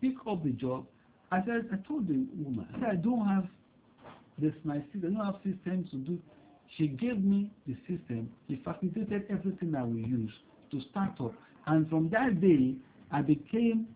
pick 0.00 0.14
up 0.28 0.44
the 0.44 0.50
job. 0.50 0.86
I 1.32 1.44
said, 1.44 1.68
I 1.72 1.76
told 1.86 2.08
the 2.08 2.26
woman, 2.36 2.66
I 2.74 2.80
said, 2.80 2.88
I 2.90 2.96
don't 2.96 3.26
have 3.26 3.46
this 4.38 4.52
my 4.64 4.78
system, 4.92 5.16
I 5.16 5.18
don't 5.18 5.26
have 5.26 5.36
system 5.36 5.88
to 5.90 5.96
do. 5.96 6.18
She 6.76 6.88
gave 6.88 7.22
me 7.22 7.50
the 7.66 7.74
system. 7.88 8.30
She 8.48 8.60
facilitated 8.64 9.24
everything 9.28 9.72
that 9.72 9.86
we 9.86 10.00
use 10.04 10.32
to 10.70 10.80
start 10.90 11.12
up. 11.20 11.34
And 11.66 11.88
from 11.88 12.08
that 12.10 12.40
day, 12.40 12.74
I 13.10 13.22
became 13.22 13.88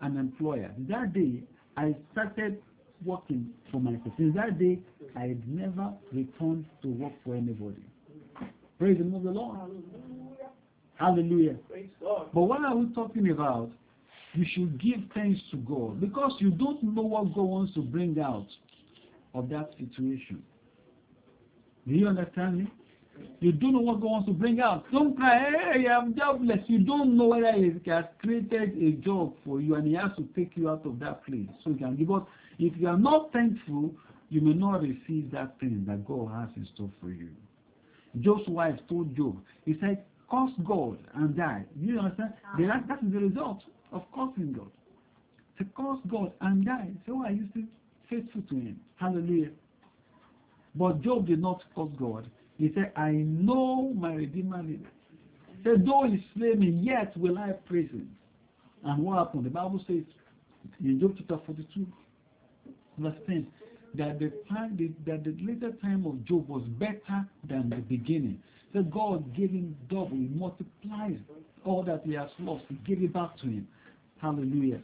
an 0.00 0.16
employer. 0.16 0.72
That 0.88 1.12
day, 1.12 1.42
I 1.76 1.96
started 2.12 2.62
working 3.04 3.50
for 3.72 3.80
myself. 3.80 4.12
Since 4.18 4.34
that 4.36 4.58
day, 4.58 4.78
I 5.16 5.20
had 5.28 5.48
never 5.48 5.92
returned 6.12 6.66
to 6.82 6.88
work 6.88 7.12
for 7.24 7.34
anybody. 7.34 7.82
Praise 8.78 8.98
the 8.98 9.04
name 9.04 9.14
of 9.14 9.22
the 9.22 9.30
Lord. 9.30 9.58
Hallelujah. 10.94 11.56
Praise 11.70 11.88
God. 12.00 12.28
But 12.34 12.42
what 12.42 12.60
are 12.60 12.76
we 12.76 12.92
talking 12.94 13.30
about? 13.30 13.70
You 14.34 14.46
should 14.54 14.80
give 14.80 15.00
thanks 15.12 15.40
to 15.50 15.56
God 15.56 16.00
because 16.00 16.32
you 16.38 16.50
don't 16.50 16.82
know 16.82 17.02
what 17.02 17.34
God 17.34 17.42
wants 17.42 17.74
to 17.74 17.82
bring 17.82 18.18
out 18.20 18.46
of 19.34 19.48
that 19.48 19.70
situation. 19.78 20.42
Do 21.86 21.94
you 21.94 22.06
understand 22.06 22.58
me? 22.58 22.70
You 23.40 23.52
don't 23.52 23.72
know 23.72 23.80
what 23.80 24.00
God 24.00 24.10
wants 24.10 24.28
to 24.28 24.32
bring 24.32 24.60
out. 24.60 24.84
Don't 24.92 25.16
cry, 25.16 25.50
hey, 25.72 25.86
I'm 25.88 26.14
jobless. 26.14 26.60
You 26.68 26.78
don't 26.78 27.16
know 27.16 27.26
whether 27.26 27.52
He 27.52 27.72
has 27.90 28.04
created 28.20 28.76
a 28.82 28.92
job 29.02 29.34
for 29.44 29.60
you 29.60 29.74
and 29.74 29.86
He 29.86 29.94
has 29.94 30.10
to 30.16 30.28
take 30.36 30.56
you 30.56 30.70
out 30.70 30.86
of 30.86 30.98
that 31.00 31.24
place. 31.26 31.48
So 31.64 31.70
you 31.70 31.76
can 31.76 31.96
give 31.96 32.10
up. 32.10 32.28
If 32.58 32.76
you 32.78 32.88
are 32.88 32.98
not 32.98 33.32
thankful, 33.32 33.90
you 34.28 34.40
may 34.40 34.54
not 34.54 34.82
receive 34.82 35.30
that 35.32 35.58
thing 35.58 35.84
that 35.88 36.06
God 36.06 36.30
has 36.32 36.48
in 36.56 36.68
store 36.74 36.90
for 37.00 37.10
you. 37.10 37.28
Job's 38.20 38.48
wife 38.48 38.78
told 38.88 39.16
Job, 39.16 39.38
he 39.64 39.76
said, 39.80 40.04
curse 40.30 40.50
God 40.64 40.98
and 41.14 41.36
die. 41.36 41.64
You 41.78 41.98
understand? 41.98 42.34
Ah. 42.46 42.56
That, 42.58 42.88
that 42.88 43.02
is 43.04 43.12
the 43.12 43.18
result 43.18 43.62
of 43.92 44.04
cursing 44.14 44.52
God. 44.52 44.70
To 45.58 45.64
curse 45.76 46.00
God 46.10 46.32
and 46.40 46.64
die. 46.64 46.90
So 47.06 47.22
are 47.24 47.30
you 47.30 47.46
still 47.50 47.64
faithful 48.08 48.42
to 48.48 48.54
Him? 48.54 48.80
Hallelujah. 48.96 49.50
But 50.74 51.02
Job 51.02 51.26
did 51.26 51.40
not 51.40 51.62
curse 51.74 51.90
God. 51.98 52.30
He 52.58 52.70
said, 52.74 52.92
I 52.96 53.10
know 53.10 53.92
my 53.94 54.14
Redeemer 54.14 54.62
liveth. 54.62 54.86
Said, 55.64 55.84
though 55.86 56.06
he 56.08 56.24
slay 56.34 56.54
me, 56.54 56.70
yet 56.82 57.16
will 57.16 57.38
I 57.38 57.52
praise 57.52 57.90
him. 57.90 58.10
And 58.84 59.02
what 59.02 59.18
happened? 59.18 59.44
The 59.44 59.50
Bible 59.50 59.82
says 59.86 60.04
in 60.82 61.00
Job 61.00 61.14
chapter 61.18 61.38
42, 61.44 61.86
verse 62.98 63.14
10, 63.26 63.46
that 63.94 64.18
the 64.18 64.32
time 64.48 64.94
that 65.06 65.24
the 65.24 65.36
later 65.42 65.72
time 65.82 66.06
of 66.06 66.24
Job 66.24 66.48
was 66.48 66.62
better 66.78 67.26
than 67.48 67.70
the 67.70 67.76
beginning. 67.76 68.40
So 68.72 68.82
God 68.82 69.34
gave 69.36 69.50
him 69.50 69.76
double, 69.88 70.10
he 70.10 70.28
multiplied 70.32 71.20
all 71.64 71.82
that 71.82 72.02
he 72.04 72.14
has 72.14 72.28
lost, 72.38 72.64
he 72.68 72.76
gave 72.86 73.02
it 73.02 73.12
back 73.12 73.36
to 73.38 73.46
him. 73.46 73.66
Hallelujah. 74.20 74.80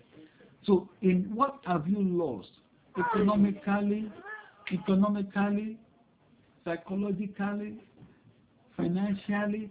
So 0.67 0.89
in 1.03 1.31
what 1.35 1.61
have 1.67 1.87
you 1.89 2.01
lost? 2.01 2.49
Economically, 2.99 4.11
economically, 4.73 5.77
psychologically, 6.65 7.79
financially, 8.77 9.71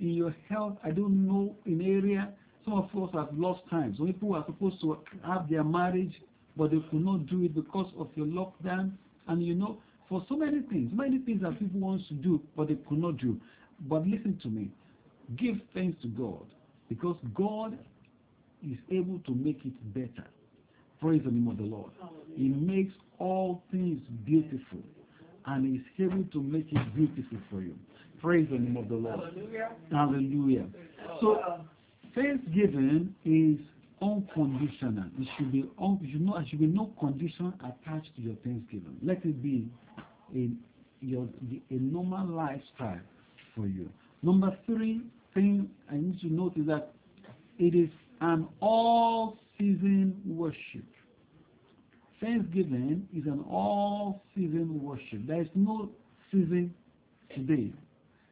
in 0.00 0.10
your 0.10 0.34
health, 0.48 0.76
I 0.84 0.90
don't 0.90 1.26
know, 1.26 1.54
in 1.66 1.80
area. 1.80 2.32
Some 2.64 2.74
of 2.74 2.84
us 3.02 3.10
have 3.14 3.28
lost 3.36 3.62
time. 3.68 3.94
Some 3.96 4.06
people 4.06 4.34
are 4.34 4.44
supposed 4.46 4.80
to 4.80 4.98
have 5.26 5.48
their 5.50 5.64
marriage, 5.64 6.14
but 6.56 6.70
they 6.70 6.78
could 6.90 7.04
not 7.04 7.26
do 7.26 7.44
it 7.44 7.54
because 7.54 7.92
of 7.98 8.08
your 8.14 8.26
lockdown. 8.26 8.92
And 9.28 9.44
you 9.44 9.54
know, 9.54 9.78
for 10.08 10.24
so 10.28 10.36
many 10.36 10.62
things, 10.62 10.90
many 10.92 11.18
things 11.18 11.42
that 11.42 11.58
people 11.58 11.80
want 11.80 12.06
to 12.08 12.14
do, 12.14 12.40
but 12.56 12.68
they 12.68 12.76
could 12.88 12.98
not 12.98 13.18
do. 13.18 13.38
But 13.88 14.06
listen 14.06 14.38
to 14.42 14.48
me. 14.48 14.70
Give 15.36 15.56
thanks 15.74 16.00
to 16.02 16.08
God 16.08 16.44
because 16.88 17.16
God 17.34 17.78
is 18.70 18.78
able 18.90 19.18
to 19.20 19.34
make 19.34 19.60
it 19.64 19.94
better. 19.94 20.26
Praise 21.00 21.22
the 21.24 21.30
name 21.30 21.48
of 21.48 21.58
the 21.58 21.64
Lord. 21.64 21.92
He 22.36 22.48
makes 22.48 22.92
all 23.18 23.62
things 23.70 24.00
beautiful 24.24 24.80
and 25.46 25.76
is 25.76 25.84
able 25.98 26.24
to 26.32 26.42
make 26.42 26.66
it 26.70 26.94
beautiful 26.94 27.38
for 27.50 27.60
you. 27.60 27.74
Praise 28.20 28.48
the 28.50 28.58
name 28.58 28.76
of 28.76 28.88
the 28.88 28.94
Lord. 28.94 29.20
Hallelujah. 29.20 29.70
Hallelujah. 29.90 30.66
So 31.20 31.60
thanksgiving 32.14 33.14
is 33.24 33.58
unconditional. 34.00 35.04
It 35.18 35.28
should 35.36 35.52
be 35.52 35.64
un, 35.80 35.98
you 36.02 36.18
know, 36.18 36.34
there 36.34 36.46
should 36.48 36.60
be 36.60 36.66
no 36.66 36.92
condition 36.98 37.52
attached 37.60 38.14
to 38.16 38.22
your 38.22 38.36
thanksgiving. 38.44 38.96
Let 39.02 39.24
it 39.24 39.42
be 39.42 39.68
a 40.34 40.50
your 41.00 41.28
a 41.70 41.74
normal 41.74 42.26
lifestyle 42.28 43.00
for 43.54 43.66
you. 43.66 43.90
Number 44.22 44.56
three 44.66 45.02
thing 45.34 45.68
I 45.90 45.96
need 45.96 46.20
to 46.20 46.32
note 46.32 46.56
is 46.56 46.66
that 46.66 46.92
it 47.58 47.74
is 47.74 47.90
an 48.20 48.46
all 48.60 49.38
season 49.58 50.20
worship. 50.26 50.84
Thanksgiving 52.20 53.06
is 53.14 53.26
an 53.26 53.44
all 53.50 54.22
season 54.34 54.82
worship. 54.82 55.26
There 55.26 55.42
is 55.42 55.48
no 55.54 55.90
season 56.30 56.74
today. 57.34 57.72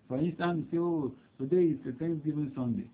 For 0.09 0.19
instance, 0.19 0.67
you 0.73 0.79
say, 0.79 0.79
oh, 0.79 1.13
today 1.45 1.73
is 1.73 1.79
the 1.85 1.93
Thanksgiving 1.93 2.53
Sunday. 2.55 2.87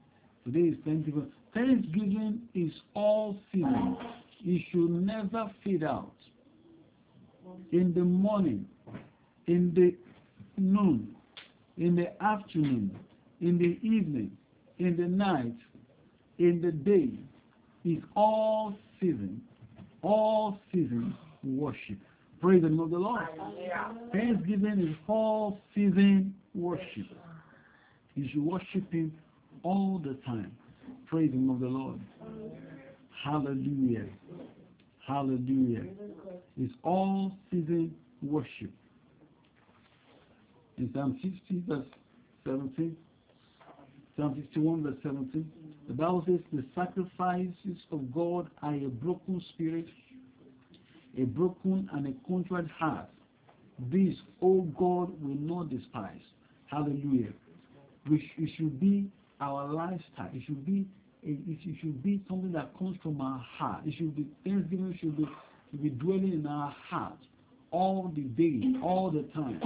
Today 0.44 0.70
is 0.70 0.76
Thanksgiving. 0.84 1.30
Thanksgiving 1.54 2.42
is 2.54 2.72
all 2.94 3.36
season. 3.52 3.96
It 4.44 4.62
should 4.70 4.90
never 4.90 5.50
fade 5.64 5.84
out. 5.84 6.12
In 7.72 7.94
the 7.94 8.02
morning, 8.04 8.66
in 9.46 9.72
the 9.74 9.94
noon, 10.60 11.14
in 11.76 11.96
the 11.96 12.22
afternoon, 12.22 12.96
in 13.40 13.58
the 13.58 13.78
evening, 13.86 14.30
in 14.78 14.96
the 14.96 15.06
night, 15.06 15.54
in 16.38 16.60
the 16.60 16.72
day, 16.72 17.10
is 17.84 18.02
all 18.16 18.74
season, 19.00 19.40
all 20.02 20.58
season 20.72 21.16
worship. 21.42 21.98
Praise 22.40 22.62
the 22.62 22.68
name 22.68 22.80
of 22.80 22.90
the 22.90 22.98
Lord. 22.98 23.26
Thanksgiving 24.12 24.88
is 24.88 24.96
all 25.08 25.58
season 25.74 26.34
worship. 26.54 27.06
You 28.14 28.28
should 28.30 28.44
worship 28.44 28.92
Him 28.92 29.12
all 29.62 30.00
the 30.04 30.14
time. 30.26 30.52
Praise 31.06 31.30
the 31.30 31.36
name 31.36 31.50
of 31.50 31.60
the 31.60 31.66
Lord. 31.66 32.00
Hallelujah. 33.24 34.06
Hallelujah. 35.06 35.84
It's 36.60 36.72
all 36.84 37.32
season 37.50 37.94
worship. 38.22 38.70
In 40.76 40.90
Psalm 40.92 41.18
50, 41.22 41.62
verse 41.66 41.86
17, 42.46 42.96
Psalm 44.16 44.34
51, 44.34 44.82
verse 44.82 44.94
17, 45.02 45.52
the 45.88 45.94
Bible 45.94 46.22
says, 46.26 46.40
The 46.52 46.64
sacrifices 46.74 47.78
of 47.90 48.12
God 48.14 48.50
are 48.62 48.74
a 48.74 48.88
broken 48.88 49.42
spirit, 49.54 49.86
a 51.16 51.22
broken 51.24 51.88
and 51.94 52.06
a 52.06 52.28
contrite 52.28 52.68
heart. 52.78 53.08
This, 53.90 54.14
O 54.42 54.62
God, 54.78 55.10
will 55.22 55.36
not 55.36 55.70
despise. 55.70 56.20
Hallelujah. 56.66 57.32
Which 58.06 58.22
it 58.36 58.50
should 58.56 58.78
be 58.78 59.10
our 59.40 59.72
lifestyle. 59.72 60.30
It 60.34 60.42
should 60.46 60.66
be 60.66 60.86
it 61.24 61.58
should 61.80 62.02
be 62.02 62.22
something 62.28 62.52
that 62.52 62.76
comes 62.78 62.96
from 63.02 63.20
our 63.20 63.44
heart. 63.58 63.82
It 63.86 63.94
should 63.98 64.14
be 64.14 64.26
Thanksgiving 64.44 64.96
should 65.00 65.16
be 65.16 65.26
should 65.70 65.82
be 65.82 65.90
dwelling 65.90 66.32
in 66.32 66.46
our 66.46 66.74
heart 66.88 67.18
all 67.70 68.12
the 68.14 68.22
day, 68.22 68.62
all 68.82 69.10
the 69.10 69.22
time. 69.34 69.60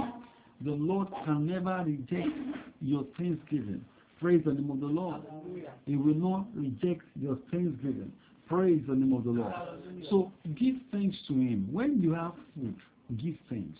The 0.61 0.71
Lord 0.71 1.07
can 1.25 1.45
never 1.47 1.83
reject 1.85 2.29
your 2.81 3.05
thanksgiving. 3.17 3.83
Praise 4.23 4.41
the 4.45 4.53
name 4.53 4.71
of 4.71 4.79
the 4.79 4.85
Lord. 4.85 5.21
He 5.85 5.97
will 5.97 6.15
not 6.15 6.45
reject 6.55 7.01
your 7.19 7.37
thanksgiving. 7.51 8.09
Praise 8.47 8.81
the 8.87 8.95
name 8.95 9.11
of 9.11 9.25
the 9.25 9.31
Lord. 9.31 9.53
So 10.09 10.31
give 10.57 10.75
thanks 10.93 11.17
to 11.27 11.33
Him. 11.33 11.67
When 11.69 12.01
you 12.01 12.13
have 12.13 12.31
food, 12.55 12.73
give 13.21 13.35
thanks. 13.49 13.77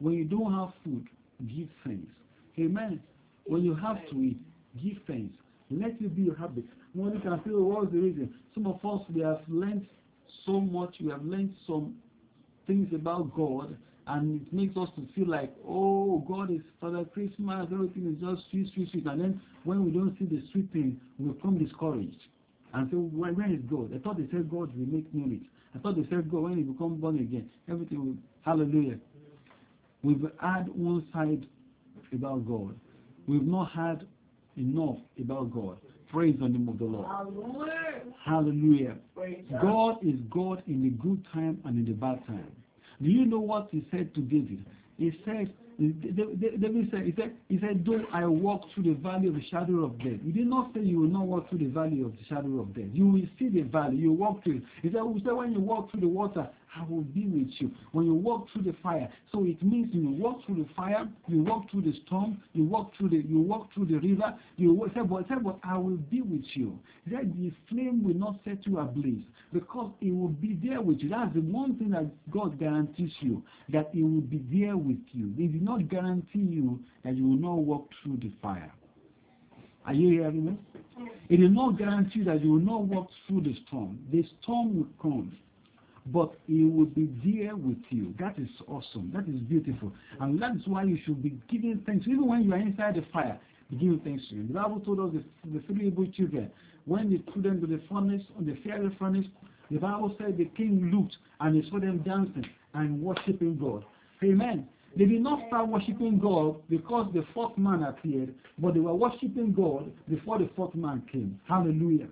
When 0.00 0.14
you 0.14 0.24
don't 0.24 0.52
have 0.52 0.72
food, 0.82 1.06
give 1.46 1.68
thanks. 1.84 2.10
Amen. 2.58 3.00
When 3.46 3.62
you 3.62 3.76
have 3.76 3.98
to 4.10 4.16
eat, 4.20 4.40
give 4.82 4.96
thanks. 5.06 5.32
Let 5.70 5.90
it 5.90 6.16
be 6.16 6.22
your 6.22 6.36
habit. 6.36 6.64
One 6.94 7.20
can 7.20 7.40
say, 7.44 7.52
oh, 7.52 7.62
what's 7.62 7.92
the 7.92 7.98
reason? 7.98 8.34
Some 8.52 8.66
of 8.66 8.84
us, 8.84 9.06
we 9.14 9.20
have 9.20 9.42
learned 9.46 9.86
so 10.44 10.60
much, 10.60 10.96
we 11.00 11.10
have 11.10 11.24
learned 11.24 11.54
some 11.68 11.94
things 12.66 12.88
about 12.92 13.32
God, 13.36 13.76
and 14.06 14.42
it 14.42 14.52
makes 14.52 14.76
us 14.76 14.88
to 14.96 15.06
feel 15.14 15.28
like, 15.28 15.54
oh, 15.66 16.18
God 16.28 16.50
is 16.50 16.60
Father 16.80 17.04
Christmas, 17.04 17.68
everything 17.72 18.06
is 18.14 18.20
just 18.20 18.50
sweet, 18.50 18.70
sweet, 18.74 18.90
sweet. 18.90 19.06
And 19.06 19.20
then 19.20 19.40
when 19.64 19.84
we 19.84 19.90
don't 19.90 20.16
see 20.18 20.26
the 20.26 20.42
sweet 20.52 20.70
thing, 20.72 21.00
we 21.18 21.32
become 21.32 21.58
discouraged. 21.58 22.20
and 22.74 22.90
so, 22.90 22.96
where, 22.96 23.32
where 23.32 23.50
is 23.50 23.60
God? 23.70 23.92
I 23.94 23.98
thought 23.98 24.18
they 24.18 24.28
said 24.30 24.50
God 24.50 24.76
will 24.76 24.86
make 24.86 25.12
new 25.14 25.30
rich. 25.30 25.44
I 25.74 25.78
thought 25.78 25.96
they 25.96 26.06
said 26.10 26.30
God, 26.30 26.42
when 26.42 26.58
you 26.58 26.64
become 26.64 26.96
born 26.96 27.18
again, 27.18 27.48
everything 27.68 28.04
will, 28.04 28.16
hallelujah. 28.44 28.98
We've 30.02 30.26
had 30.38 30.68
one 30.68 31.06
side 31.12 31.46
about 32.12 32.46
God. 32.46 32.76
We've 33.26 33.42
not 33.42 33.70
had 33.72 34.06
enough 34.58 34.98
about 35.18 35.50
God. 35.50 35.78
Praise 36.12 36.36
the 36.38 36.48
name 36.48 36.68
of 36.68 36.78
the 36.78 36.84
Lord. 36.84 37.08
Hallelujah. 37.08 38.04
Hallelujah. 38.24 38.96
God 39.62 39.96
is 40.02 40.20
God 40.30 40.62
in 40.66 40.82
the 40.82 40.90
good 40.90 41.26
time 41.32 41.60
and 41.64 41.78
in 41.78 41.86
the 41.86 41.98
bad 41.98 42.24
time. 42.26 42.52
Do 43.02 43.10
you 43.10 43.24
know 43.24 43.40
what 43.40 43.68
he 43.70 43.86
said 43.90 44.14
to 44.14 44.20
David? 44.20 44.64
He 44.98 45.12
said, 45.24 45.52
David 45.78 46.88
said, 46.92 47.02
he 47.04 47.14
said, 47.16 47.32
he 47.48 47.58
said, 47.58 47.84
though 47.84 48.04
I 48.12 48.24
walk 48.26 48.62
through 48.74 48.84
the 48.84 48.94
valley 48.94 49.26
of 49.28 49.34
the 49.34 49.42
shadow 49.50 49.84
of 49.84 49.98
death. 49.98 50.20
He 50.24 50.30
did 50.30 50.46
not 50.46 50.72
say 50.72 50.80
you 50.82 51.00
will 51.00 51.08
not 51.08 51.26
walk 51.26 51.48
through 51.48 51.58
the 51.58 51.66
valley 51.66 52.00
of 52.02 52.12
the 52.12 52.24
shadow 52.28 52.60
of 52.60 52.74
death. 52.74 52.86
You 52.92 53.08
will 53.08 53.26
see 53.38 53.48
the 53.48 53.62
valley. 53.62 53.96
You 53.96 54.12
walk 54.12 54.44
through 54.44 54.58
it. 54.58 54.62
He 54.82 54.90
said, 54.90 55.00
he 55.14 55.22
said 55.24 55.32
when 55.32 55.52
you 55.52 55.60
walk 55.60 55.90
through 55.90 56.00
the 56.02 56.08
water, 56.08 56.48
I 56.76 56.84
will 56.88 57.02
be 57.02 57.26
with 57.26 57.48
you. 57.58 57.70
When 57.92 58.06
you 58.06 58.14
walk 58.14 58.48
through 58.52 58.62
the 58.62 58.74
fire, 58.82 59.08
so 59.32 59.44
it 59.44 59.62
means 59.62 59.88
you 59.92 60.10
walk 60.10 60.44
through 60.44 60.56
the 60.56 60.68
fire, 60.74 61.08
you 61.28 61.42
walk 61.42 61.70
through 61.70 61.82
the 61.82 61.94
storm, 62.06 62.42
you 62.52 62.64
walk 62.64 62.92
through 62.98 63.10
the 63.10 63.22
you 63.26 63.40
walk 63.40 63.72
through 63.72 63.86
the 63.86 63.98
river. 63.98 64.34
You 64.56 64.72
walk, 64.74 64.88
say, 64.94 65.02
but, 65.02 65.28
say, 65.28 65.34
but 65.42 65.58
I 65.62 65.78
will 65.78 65.96
be 65.96 66.22
with 66.22 66.44
you. 66.54 66.78
That 67.06 67.32
the 67.36 67.52
flame 67.68 68.02
will 68.02 68.14
not 68.14 68.36
set 68.44 68.66
you 68.66 68.78
ablaze 68.78 69.22
because 69.52 69.92
it 70.00 70.10
will 70.10 70.28
be 70.28 70.58
there 70.62 70.80
with 70.80 70.98
you. 71.00 71.10
That's 71.10 71.32
the 71.34 71.40
one 71.40 71.76
thing 71.78 71.90
that 71.90 72.06
God 72.30 72.58
guarantees 72.58 73.12
you 73.20 73.42
that 73.72 73.90
it 73.94 74.02
will 74.02 74.20
be 74.20 74.42
there 74.52 74.76
with 74.76 74.98
you. 75.12 75.32
He 75.36 75.46
did 75.46 75.62
not 75.62 75.88
guarantee 75.88 76.40
you 76.40 76.80
that 77.04 77.16
you 77.16 77.28
will 77.28 77.36
not 77.38 77.58
walk 77.58 77.88
through 78.02 78.16
the 78.18 78.32
fire. 78.42 78.72
Are 79.86 79.94
you 79.94 80.08
hearing 80.08 80.44
me? 80.46 80.58
It 81.28 81.40
is 81.40 81.50
not 81.50 81.78
guarantee 81.78 82.22
that 82.24 82.42
you 82.42 82.52
will 82.52 82.58
not 82.60 82.82
walk 82.82 83.08
through 83.26 83.42
the 83.42 83.54
storm. 83.66 83.98
The 84.10 84.24
storm 84.42 84.76
will 84.76 84.88
come 85.00 85.36
but 86.06 86.34
he 86.46 86.64
will 86.64 86.86
be 86.86 87.08
there 87.24 87.56
with 87.56 87.82
you. 87.90 88.14
That 88.18 88.38
is 88.38 88.48
awesome. 88.68 89.10
That 89.14 89.28
is 89.28 89.40
beautiful. 89.40 89.92
And 90.20 90.40
that 90.40 90.56
is 90.56 90.62
why 90.66 90.84
you 90.84 90.98
should 91.04 91.22
be 91.22 91.38
giving 91.50 91.82
thanks. 91.86 92.06
Even 92.06 92.26
when 92.26 92.44
you 92.44 92.52
are 92.52 92.58
inside 92.58 92.96
the 92.96 93.04
fire, 93.12 93.38
be 93.70 93.76
giving 93.76 94.00
thanks 94.00 94.28
to 94.28 94.34
him. 94.34 94.48
The 94.48 94.54
Bible 94.54 94.80
told 94.80 95.00
us 95.00 95.22
the, 95.44 95.58
the 95.58 95.64
three 95.66 95.84
Hebrew 95.84 96.10
children, 96.12 96.50
when 96.84 97.10
they 97.10 97.32
threw 97.32 97.42
them 97.42 97.60
to 97.62 97.66
the 97.66 97.80
furnace, 97.90 98.22
on 98.36 98.44
the 98.44 98.56
fiery 98.62 98.94
furnace, 98.98 99.26
the 99.70 99.78
Bible 99.78 100.14
said 100.18 100.36
the 100.36 100.44
king 100.56 100.90
looked 100.94 101.16
and 101.40 101.56
he 101.62 101.70
saw 101.70 101.80
them 101.80 101.98
dancing 101.98 102.44
and 102.74 103.00
worshiping 103.00 103.56
God. 103.56 103.84
Amen. 104.22 104.68
They 104.96 105.06
did 105.06 105.22
not 105.22 105.40
start 105.48 105.68
worshiping 105.68 106.18
God 106.18 106.56
because 106.70 107.10
the 107.12 107.24
fourth 107.34 107.58
man 107.58 107.82
appeared, 107.82 108.34
but 108.58 108.74
they 108.74 108.80
were 108.80 108.94
worshiping 108.94 109.52
God 109.52 109.90
before 110.08 110.38
the 110.38 110.48
fourth 110.54 110.74
man 110.74 111.02
came. 111.10 111.40
Hallelujah. 111.48 112.06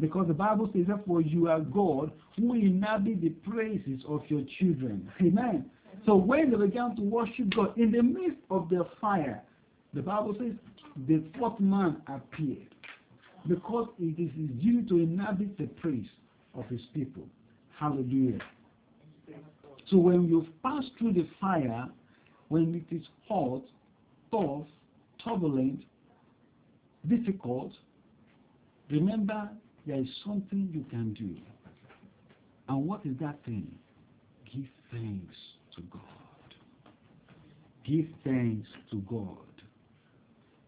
Because 0.00 0.26
the 0.26 0.34
Bible 0.34 0.68
says, 0.72 0.86
therefore, 0.88 1.20
you 1.20 1.48
are 1.48 1.60
God 1.60 2.10
who 2.36 2.54
inhabit 2.54 3.20
the 3.20 3.30
praises 3.48 4.02
of 4.08 4.22
your 4.28 4.42
children. 4.58 5.08
Amen. 5.20 5.66
So 6.06 6.16
when 6.16 6.50
they 6.50 6.56
began 6.56 6.96
to 6.96 7.02
worship 7.02 7.54
God 7.54 7.78
in 7.78 7.92
the 7.92 8.02
midst 8.02 8.40
of 8.50 8.68
the 8.68 8.86
fire, 9.00 9.42
the 9.94 10.02
Bible 10.02 10.34
says 10.38 10.52
the 11.06 11.22
fourth 11.38 11.60
man 11.60 12.02
appeared 12.08 12.74
because 13.48 13.88
it 13.98 14.20
is 14.20 14.30
his 14.34 14.50
duty 14.60 14.88
to 14.88 14.98
inhabit 14.98 15.56
the 15.56 15.66
praise 15.66 16.08
of 16.54 16.66
his 16.66 16.80
people. 16.92 17.22
Hallelujah. 17.78 18.38
So 19.90 19.98
when 19.98 20.28
you 20.28 20.46
pass 20.62 20.82
through 20.98 21.12
the 21.12 21.28
fire, 21.40 21.88
when 22.48 22.74
it 22.74 22.94
is 22.94 23.02
hot, 23.28 23.62
tough, 24.30 24.66
turbulent, 25.24 25.82
difficult, 27.08 27.72
remember 28.90 29.48
there 29.86 30.00
is 30.00 30.08
something 30.24 30.68
you 30.72 30.84
can 30.90 31.14
do. 31.14 31.36
And 32.68 32.86
what 32.86 33.04
is 33.04 33.16
that 33.20 33.44
thing? 33.44 33.70
Give 34.52 34.64
thanks 34.90 35.36
to 35.76 35.82
God. 35.82 36.00
Give 37.84 38.06
thanks 38.24 38.68
to 38.90 38.96
God. 39.00 39.36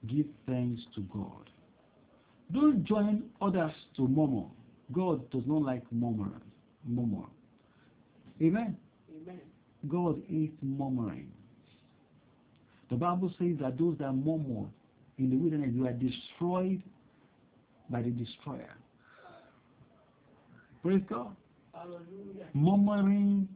Give 0.06 0.26
thanks 0.46 0.82
to 0.94 1.00
God. 1.02 1.50
Don't 2.52 2.84
join 2.84 3.24
others 3.40 3.72
to 3.96 4.06
murmur. 4.06 4.44
God 4.92 5.28
does 5.30 5.42
not 5.46 5.62
like 5.62 5.82
murmur. 5.90 6.40
murmur. 6.86 7.26
Amen. 8.40 8.76
Amen. 9.22 9.40
God 9.88 10.22
hates 10.28 10.56
murmuring. 10.62 11.32
The 12.90 12.96
Bible 12.96 13.32
says 13.38 13.56
that 13.60 13.78
those 13.78 13.96
that 13.98 14.12
murmur 14.12 14.66
in 15.18 15.30
the 15.30 15.36
wilderness 15.36 15.70
they 15.74 15.88
are 15.88 15.92
destroyed 15.92 16.82
by 17.90 18.02
the 18.02 18.10
destroyer. 18.10 18.74
Praise 20.82 21.02
God. 21.08 21.34
Hallelujah. 21.72 22.46
Murmuring, 22.54 23.48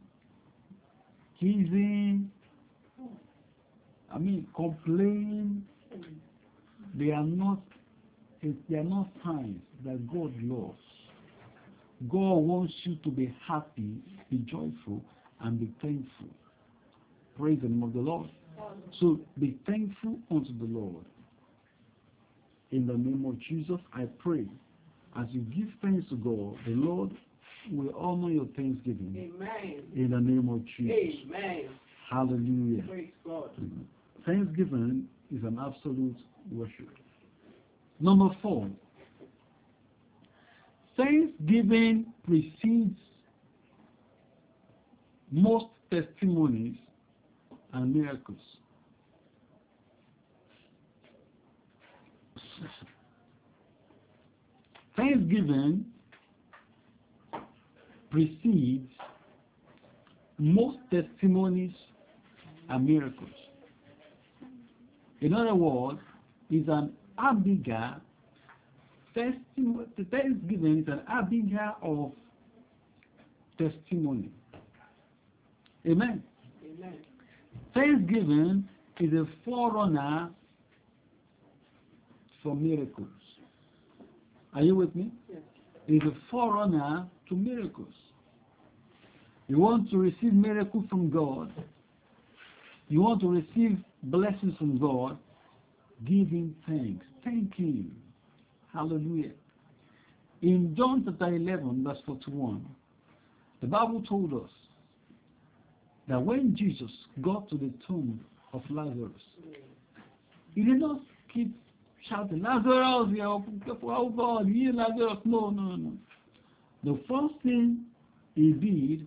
teasing, 1.39 2.31
I 4.12 4.18
mean 4.18 4.47
complaining, 4.55 5.64
they 6.95 7.12
are 7.12 7.24
not 7.24 7.61
they 8.43 8.76
are 8.76 8.85
not 8.85 9.09
signs 9.24 9.61
that 9.85 10.11
God 10.12 10.35
loves. 10.43 10.78
God 12.11 12.37
wants 12.37 12.72
you 12.85 12.97
to 13.05 13.11
be 13.11 13.35
happy, 13.47 13.99
be 14.31 14.39
joyful, 14.39 15.03
and 15.41 15.61
be 15.61 15.70
thankful. 15.83 16.28
Praise 17.39 17.59
the 17.62 17.68
name 17.68 17.83
of 17.83 17.93
the 17.93 18.01
Lord. 18.01 18.28
So 19.00 19.20
be 19.38 19.58
thankful 19.66 20.18
unto 20.30 20.56
the 20.58 20.64
Lord. 20.64 21.04
In 22.72 22.86
the 22.86 22.94
name 22.94 23.24
of 23.26 23.38
Jesus, 23.40 23.80
I 23.92 24.04
pray. 24.18 24.46
As 25.18 25.26
you 25.30 25.40
give 25.40 25.68
thanks 25.82 26.08
to 26.11 26.16
God, 26.16 26.56
the 26.66 26.74
Lord 26.74 27.11
will 27.72 27.92
honor 27.98 28.30
your 28.30 28.46
thanksgiving. 28.56 29.32
Amen. 29.36 29.82
In 29.96 30.11
the 30.11 30.20
name 30.20 30.48
of 30.48 30.64
Jesus. 30.76 31.16
Amen. 31.26 31.70
Hallelujah. 32.11 32.82
Praise 32.88 33.11
God. 33.24 33.50
Thanksgiving 34.24 35.08
is 35.34 35.42
an 35.44 35.58
absolute 35.61 36.16
worship. 36.52 36.88
Number 37.98 38.28
four, 38.40 38.68
thanksgiving 40.96 42.06
precedes 42.26 42.98
most 45.30 45.66
testimonies 45.90 46.76
and 47.73 47.95
miracles. 47.95 48.39
Thanksgiving 54.97 55.87
precedes 58.11 58.91
most 60.39 60.79
testimonies 60.91 61.73
and 62.68 62.87
miracles. 62.87 63.31
In 65.21 65.35
other 65.35 65.55
words, 65.55 66.01
is 66.51 66.66
an 66.68 66.93
abiga 67.18 68.01
testimony. 69.14 69.87
Thanksgiving 70.11 70.81
is 70.81 70.89
an 70.89 71.03
abiga 71.11 71.75
of 71.83 72.12
testimony. 73.59 74.31
Amen. 75.87 76.23
Amen. 76.64 76.99
Thanksgiving 77.75 78.68
is 78.99 79.12
a 79.12 79.27
forerunner 79.45 80.31
for 82.43 82.55
miracles. 82.57 83.09
Are 84.55 84.62
you 84.62 84.75
with 84.75 84.95
me? 84.95 85.11
Yes. 85.29 85.39
It's 85.87 86.05
a 86.05 86.16
forerunner 86.31 87.07
to 87.29 87.35
miracles. 87.37 87.95
You 89.49 89.59
want 89.59 89.91
to 89.91 89.99
receive 89.99 90.33
miracle 90.33 90.85
from 90.89 91.11
God. 91.11 91.53
You 92.89 93.03
want 93.03 93.21
to 93.21 93.29
receive 93.29 93.79
blessings 94.05 94.57
from 94.59 94.79
God. 94.79 95.18
Give 96.05 96.29
Him 96.29 96.55
thanks. 96.66 97.05
Thank 97.25 97.55
Him. 97.55 97.95
Hallelujah. 98.73 99.33
In 100.43 100.75
John 100.77 101.03
chapter 101.05 101.35
11, 101.35 101.85
verse 101.85 101.99
41, 102.07 102.64
the 103.61 103.66
Bible 103.66 104.03
told 104.09 104.33
us 104.33 104.51
that 106.11 106.20
when 106.20 106.56
Jesus 106.56 106.90
got 107.22 107.48
to 107.50 107.56
the 107.56 107.72
tomb 107.86 108.20
of 108.52 108.62
Lazarus, 108.68 109.12
he 110.54 110.64
did 110.64 110.80
not 110.80 111.00
keep 111.32 111.54
shouting, 112.08 112.42
Lazarus, 112.42 113.16
oh 113.82 114.11
God, 114.11 114.46
heal 114.48 114.74
Lazarus. 114.74 115.18
No, 115.24 115.50
no, 115.50 115.76
no. 115.76 115.92
The 116.82 116.98
first 117.08 117.34
thing 117.44 117.84
he 118.34 118.52
did 118.52 119.06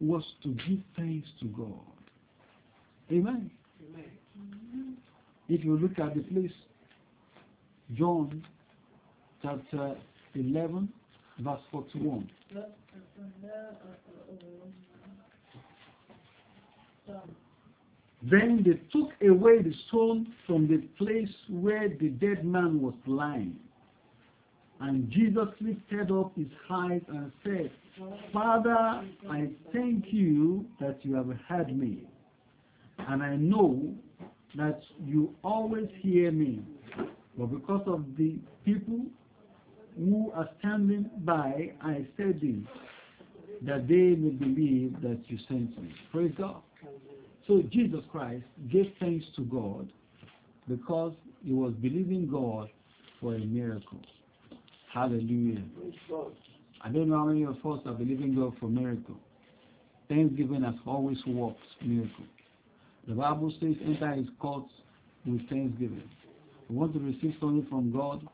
was 0.00 0.22
to 0.42 0.48
give 0.68 0.80
thanks 0.94 1.28
to 1.40 1.46
God. 1.46 1.72
Amen. 3.10 3.50
Amen. 3.88 4.96
If 5.48 5.64
you 5.64 5.78
look 5.78 5.98
at 5.98 6.14
the 6.14 6.20
place, 6.20 6.52
John 7.94 8.44
chapter 9.40 9.96
11, 10.34 10.88
verse 11.38 11.60
41. 11.70 12.28
Then 18.22 18.64
they 18.64 18.80
took 18.98 19.10
away 19.22 19.62
the 19.62 19.74
stone 19.88 20.34
from 20.46 20.66
the 20.66 20.78
place 20.98 21.34
where 21.48 21.88
the 21.88 22.08
dead 22.08 22.44
man 22.44 22.80
was 22.80 22.94
lying. 23.06 23.56
And 24.80 25.10
Jesus 25.10 25.48
lifted 25.60 26.10
up 26.10 26.36
his 26.36 26.48
eyes 26.70 27.00
and 27.08 27.32
said, 27.44 27.70
Father, 28.32 28.76
I 29.30 29.48
thank 29.72 30.06
you 30.10 30.66
that 30.80 30.98
you 31.02 31.14
have 31.14 31.28
heard 31.48 31.76
me. 31.76 32.02
And 32.98 33.22
I 33.22 33.36
know 33.36 33.94
that 34.56 34.80
you 35.04 35.34
always 35.44 35.88
hear 36.00 36.30
me. 36.30 36.62
But 37.38 37.46
because 37.46 37.82
of 37.86 38.04
the 38.18 38.36
people 38.64 39.00
who 39.96 40.30
are 40.32 40.48
standing 40.58 41.10
by, 41.18 41.72
I 41.82 42.06
said 42.16 42.40
this, 42.40 42.66
that 43.62 43.88
they 43.88 44.14
may 44.14 44.30
believe 44.30 45.00
that 45.02 45.20
you 45.26 45.38
sent 45.48 45.80
me. 45.82 45.94
Praise 46.12 46.32
God. 46.36 46.62
So 47.46 47.62
Jesus 47.70 48.00
Christ 48.10 48.44
gave 48.70 48.92
thanks 48.98 49.24
to 49.36 49.42
God 49.42 49.88
because 50.68 51.12
he 51.44 51.52
was 51.52 51.72
believing 51.74 52.28
God 52.28 52.68
for 53.20 53.34
a 53.34 53.38
miracle. 53.38 54.00
Hallelujah. 54.92 55.62
I 56.82 56.88
don't 56.88 57.08
know 57.08 57.18
how 57.18 57.26
many 57.26 57.44
of 57.44 57.56
us 57.56 57.80
are 57.86 57.94
believing 57.94 58.34
God 58.34 58.54
for 58.58 58.68
miracle. 58.68 59.16
Thanksgiving 60.08 60.62
has 60.62 60.74
always 60.86 61.18
worked 61.26 61.60
miracle. 61.82 62.24
The 63.06 63.14
Bible 63.14 63.52
says, 63.60 63.74
enter 63.84 64.12
his 64.12 64.26
courts 64.40 64.70
with 65.24 65.48
thanksgiving. 65.48 66.08
You 66.68 66.76
want 66.76 66.94
to 66.94 66.98
receive 66.98 67.34
something 67.40 67.66
from 67.68 67.92
God, 67.92 68.26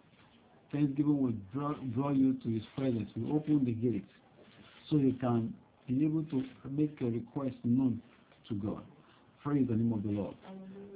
thanksgiving 0.70 1.22
will 1.22 1.34
draw, 1.52 1.74
draw 1.94 2.10
you 2.10 2.34
to 2.42 2.48
his 2.48 2.62
presence. 2.76 3.10
We 3.14 3.30
open 3.30 3.64
the 3.64 3.72
gate 3.72 4.06
so 4.88 4.96
you 4.96 5.12
can 5.14 5.52
be 5.86 6.04
able 6.04 6.24
to 6.24 6.42
make 6.70 6.98
your 7.00 7.10
request 7.10 7.56
known 7.64 8.00
to 8.48 8.54
God. 8.54 8.82
Praise 9.42 9.66
the 9.68 9.74
name 9.74 9.92
of 9.92 10.02
the 10.02 10.10
Lord. 10.10 10.34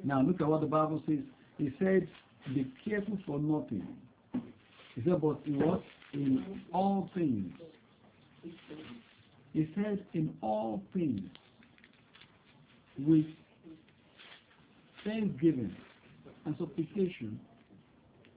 Now 0.04 0.22
look 0.22 0.40
at 0.40 0.46
what 0.46 0.60
the 0.60 0.66
Bible 0.66 1.02
says. 1.06 1.18
He 1.58 1.72
said, 1.78 2.06
be 2.54 2.66
careful 2.88 3.18
for 3.26 3.38
nothing. 3.38 3.86
He 4.94 5.02
said, 5.04 5.20
but 5.20 5.38
in 5.46 5.58
what? 5.58 5.82
In 6.12 6.62
all 6.72 7.10
things. 7.14 7.52
He 9.52 9.68
said, 9.74 10.04
in 10.14 10.32
all 10.42 10.80
things, 10.92 11.28
with 12.98 13.26
thanksgiving 15.04 15.74
and 16.44 16.54
supplication, 16.58 17.40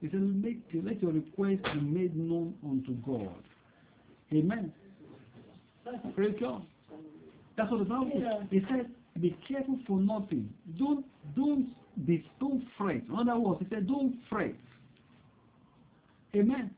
he 0.00 0.08
said, 0.08 0.20
make, 0.20 0.60
let 0.82 1.00
your 1.02 1.12
request 1.12 1.62
be 1.74 1.80
made 1.80 2.16
known 2.16 2.54
unto 2.64 2.94
God. 3.06 3.34
Amen. 4.32 4.72
Praise 6.16 6.34
God. 6.40 6.62
That's 7.56 7.70
what 7.70 7.78
the 7.78 7.84
Bible 7.84 8.10
says. 8.14 8.48
He 8.50 8.60
said, 8.68 8.90
be 9.20 9.36
careful 9.46 9.78
for 9.86 9.98
nothing. 9.98 10.48
Don't 10.78 11.04
don't 11.36 11.68
be 12.06 12.24
don't 12.38 12.64
fret. 12.76 13.02
In 13.08 13.28
other 13.28 13.38
words, 13.38 13.60
he 13.60 13.74
said, 13.74 13.86
don't 13.86 14.14
fret. 14.28 14.54
Amen. 16.34 16.70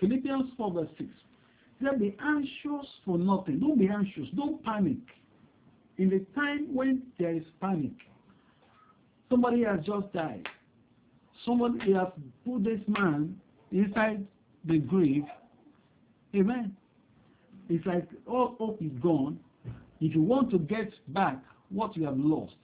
Philippians 0.00 0.50
4 0.56 0.72
verse 0.72 0.88
6. 0.98 1.10
He 1.78 1.84
said, 1.84 2.00
be 2.00 2.16
anxious 2.20 2.88
for 3.04 3.18
nothing. 3.18 3.60
Don't 3.60 3.78
be 3.78 3.88
anxious. 3.88 4.26
Don't 4.34 4.62
panic. 4.64 4.96
In 5.98 6.10
the 6.10 6.24
time 6.34 6.74
when 6.74 7.02
there 7.18 7.34
is 7.34 7.42
panic, 7.60 7.92
somebody 9.30 9.64
has 9.64 9.80
just 9.84 10.12
died. 10.12 10.46
Someone 11.44 11.78
has 11.80 12.08
put 12.44 12.64
this 12.64 12.80
man 12.88 13.38
inside 13.72 14.26
the 14.64 14.78
grave. 14.78 15.24
Amen. 16.34 16.74
It's 17.68 17.84
like 17.86 18.06
all 18.26 18.56
hope 18.58 18.80
is 18.80 18.92
gone. 19.02 19.38
If 20.00 20.14
you 20.14 20.22
want 20.22 20.50
to 20.50 20.58
get 20.58 20.92
back 21.08 21.38
what 21.76 21.96
you 21.96 22.04
have 22.04 22.18
lost, 22.18 22.54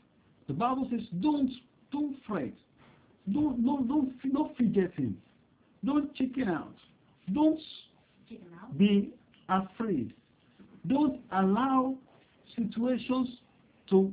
the 0.49 0.55
Bible 0.55 0.89
says, 0.91 1.01
don't 1.21 1.51
don't 1.93 2.17
fret, 2.27 2.53
don't 3.33 3.65
don't 3.65 3.87
don't 3.87 4.33
don't 4.33 4.57
fidget 4.57 4.93
him, 4.95 5.17
don't 5.85 6.15
chicken 6.15 6.49
out, 6.49 6.75
don't 7.33 7.61
Chicken 8.29 8.47
out. 8.63 8.77
be 8.79 9.11
afraid, 9.49 10.13
don't 10.89 11.21
allow 11.33 11.95
situations 12.57 13.29
to 13.91 14.13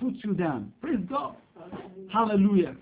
put 0.00 0.14
you 0.24 0.34
down. 0.34 0.72
Praise 0.80 1.04
God. 1.08 1.36
Hallelujah. 2.12 2.74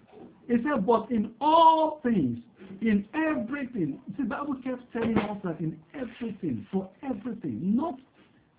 It 0.48 0.60
said, 0.62 0.86
but 0.86 1.10
in 1.10 1.32
all 1.40 2.00
things, 2.02 2.38
in 2.80 3.04
everything, 3.14 3.98
the 4.18 4.24
Bible 4.24 4.56
kept 4.62 4.92
telling 4.92 5.16
us 5.18 5.38
that 5.44 5.58
in 5.60 5.78
everything, 5.94 6.66
for 6.70 6.88
everything, 7.02 7.58
not 7.76 7.94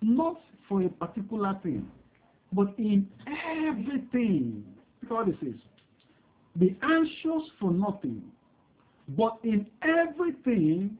not 0.02 0.40
for 0.68 0.82
a 0.82 0.88
particular 0.88 1.58
thing, 1.62 1.88
but 2.52 2.74
in 2.78 3.06
everything. 3.26 4.64
Look 5.02 5.12
at 5.12 5.16
what 5.16 5.28
it 5.28 5.36
says. 5.40 5.60
Be 6.58 6.76
anxious 6.82 7.50
for 7.60 7.70
nothing, 7.70 8.22
but 9.16 9.38
in 9.44 9.66
everything, 9.82 10.98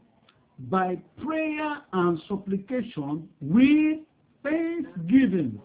by 0.70 0.98
prayer 1.24 1.78
and 1.92 2.20
supplication, 2.28 3.28
with 3.40 3.98
thanksgiving, 4.42 5.60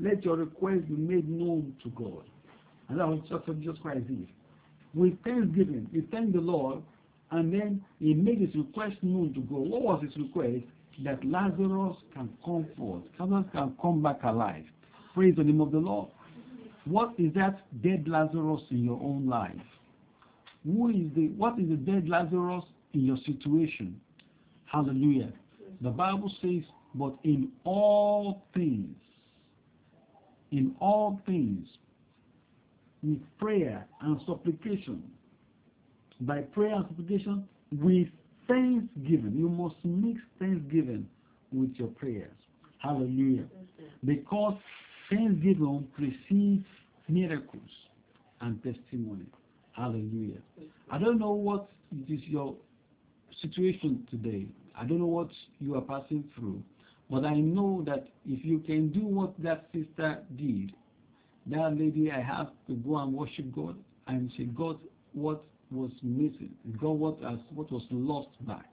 let 0.00 0.24
your 0.24 0.36
request 0.36 0.88
be 0.88 0.94
made 0.94 1.28
known 1.28 1.74
to 1.82 1.90
God. 1.90 2.24
And 2.88 3.00
that 3.00 3.08
was 3.08 3.20
just 3.28 3.46
what 3.48 3.60
Jesus 3.60 3.78
Christ 3.80 4.06
did. 4.08 4.26
With 4.94 5.22
thanksgiving, 5.24 5.88
he 5.92 6.02
thanked 6.02 6.32
the 6.34 6.40
Lord, 6.40 6.82
and 7.30 7.52
then 7.52 7.84
he 7.98 8.14
made 8.14 8.40
his 8.40 8.54
request 8.54 8.96
known 9.02 9.34
to 9.34 9.40
God. 9.40 9.68
What 9.68 9.82
was 9.82 10.02
his 10.04 10.16
request? 10.16 10.64
That 11.04 11.22
Lazarus 11.24 11.96
can 12.14 12.30
come 12.42 12.66
forth, 12.78 13.02
Lazarus 13.18 13.44
can 13.52 13.74
come 13.82 14.02
back 14.02 14.22
alive. 14.24 14.64
Praise 15.16 15.34
the 15.34 15.44
name 15.44 15.62
of 15.62 15.72
the 15.72 15.78
Lord. 15.78 16.10
What 16.84 17.14
is 17.16 17.32
that 17.32 17.64
dead 17.82 18.06
Lazarus 18.06 18.60
in 18.70 18.84
your 18.84 19.00
own 19.02 19.26
life? 19.26 19.50
Who 20.66 20.90
is 20.90 21.06
the 21.14 21.28
what 21.38 21.58
is 21.58 21.70
the 21.70 21.76
dead 21.76 22.06
Lazarus 22.06 22.64
in 22.92 23.06
your 23.06 23.16
situation? 23.24 23.98
Hallelujah. 24.66 25.32
The 25.80 25.88
Bible 25.88 26.30
says, 26.42 26.60
but 26.94 27.14
in 27.24 27.50
all 27.64 28.44
things, 28.52 28.94
in 30.52 30.76
all 30.80 31.18
things, 31.24 31.66
with 33.02 33.20
prayer 33.38 33.86
and 34.02 34.20
supplication, 34.26 35.02
by 36.20 36.40
prayer 36.42 36.74
and 36.74 36.84
supplication, 36.88 37.48
with 37.72 38.08
thanksgiving. 38.48 39.32
You 39.34 39.48
must 39.48 39.76
mix 39.82 40.20
thanksgiving 40.38 41.08
with 41.52 41.70
your 41.76 41.88
prayers. 41.88 42.36
Hallelujah. 42.80 43.44
Because 44.04 44.58
thanksgiving 45.10 45.86
precedes 45.94 46.66
miracles 47.08 47.70
and 48.40 48.62
testimony. 48.62 49.26
Hallelujah. 49.72 50.40
I 50.90 50.98
don't 50.98 51.18
know 51.18 51.32
what 51.32 51.68
is 52.08 52.20
your 52.24 52.54
situation 53.40 54.06
today. 54.10 54.46
I 54.78 54.84
don't 54.84 54.98
know 54.98 55.06
what 55.06 55.28
you 55.60 55.74
are 55.76 55.80
passing 55.82 56.24
through. 56.34 56.62
But 57.10 57.24
I 57.24 57.34
know 57.34 57.82
that 57.86 58.08
if 58.26 58.44
you 58.44 58.58
can 58.58 58.90
do 58.90 59.00
what 59.00 59.40
that 59.42 59.68
sister 59.72 60.22
did, 60.36 60.72
that 61.46 61.76
lady 61.78 62.10
I 62.10 62.20
have 62.20 62.48
to 62.66 62.74
go 62.74 62.96
and 62.98 63.12
worship 63.12 63.54
God, 63.54 63.76
and 64.08 64.32
she 64.36 64.44
got 64.44 64.78
what 65.12 65.44
was 65.70 65.90
missing, 66.02 66.50
got 66.80 66.96
what, 66.96 67.20
has, 67.22 67.38
what 67.54 67.70
was 67.70 67.82
lost 67.90 68.30
back. 68.46 68.66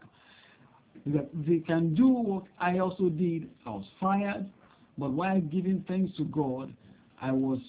That 1.05 1.29
they 1.45 1.59
can 1.59 1.93
do 1.93 2.07
what 2.07 2.43
I 2.59 2.79
also 2.79 3.09
did. 3.09 3.49
I 3.65 3.71
was 3.71 3.85
fired, 3.99 4.49
but 4.97 5.11
while 5.11 5.39
giving 5.41 5.83
thanks 5.87 6.15
to 6.17 6.25
God, 6.25 6.73
I 7.21 7.31
was 7.31 7.59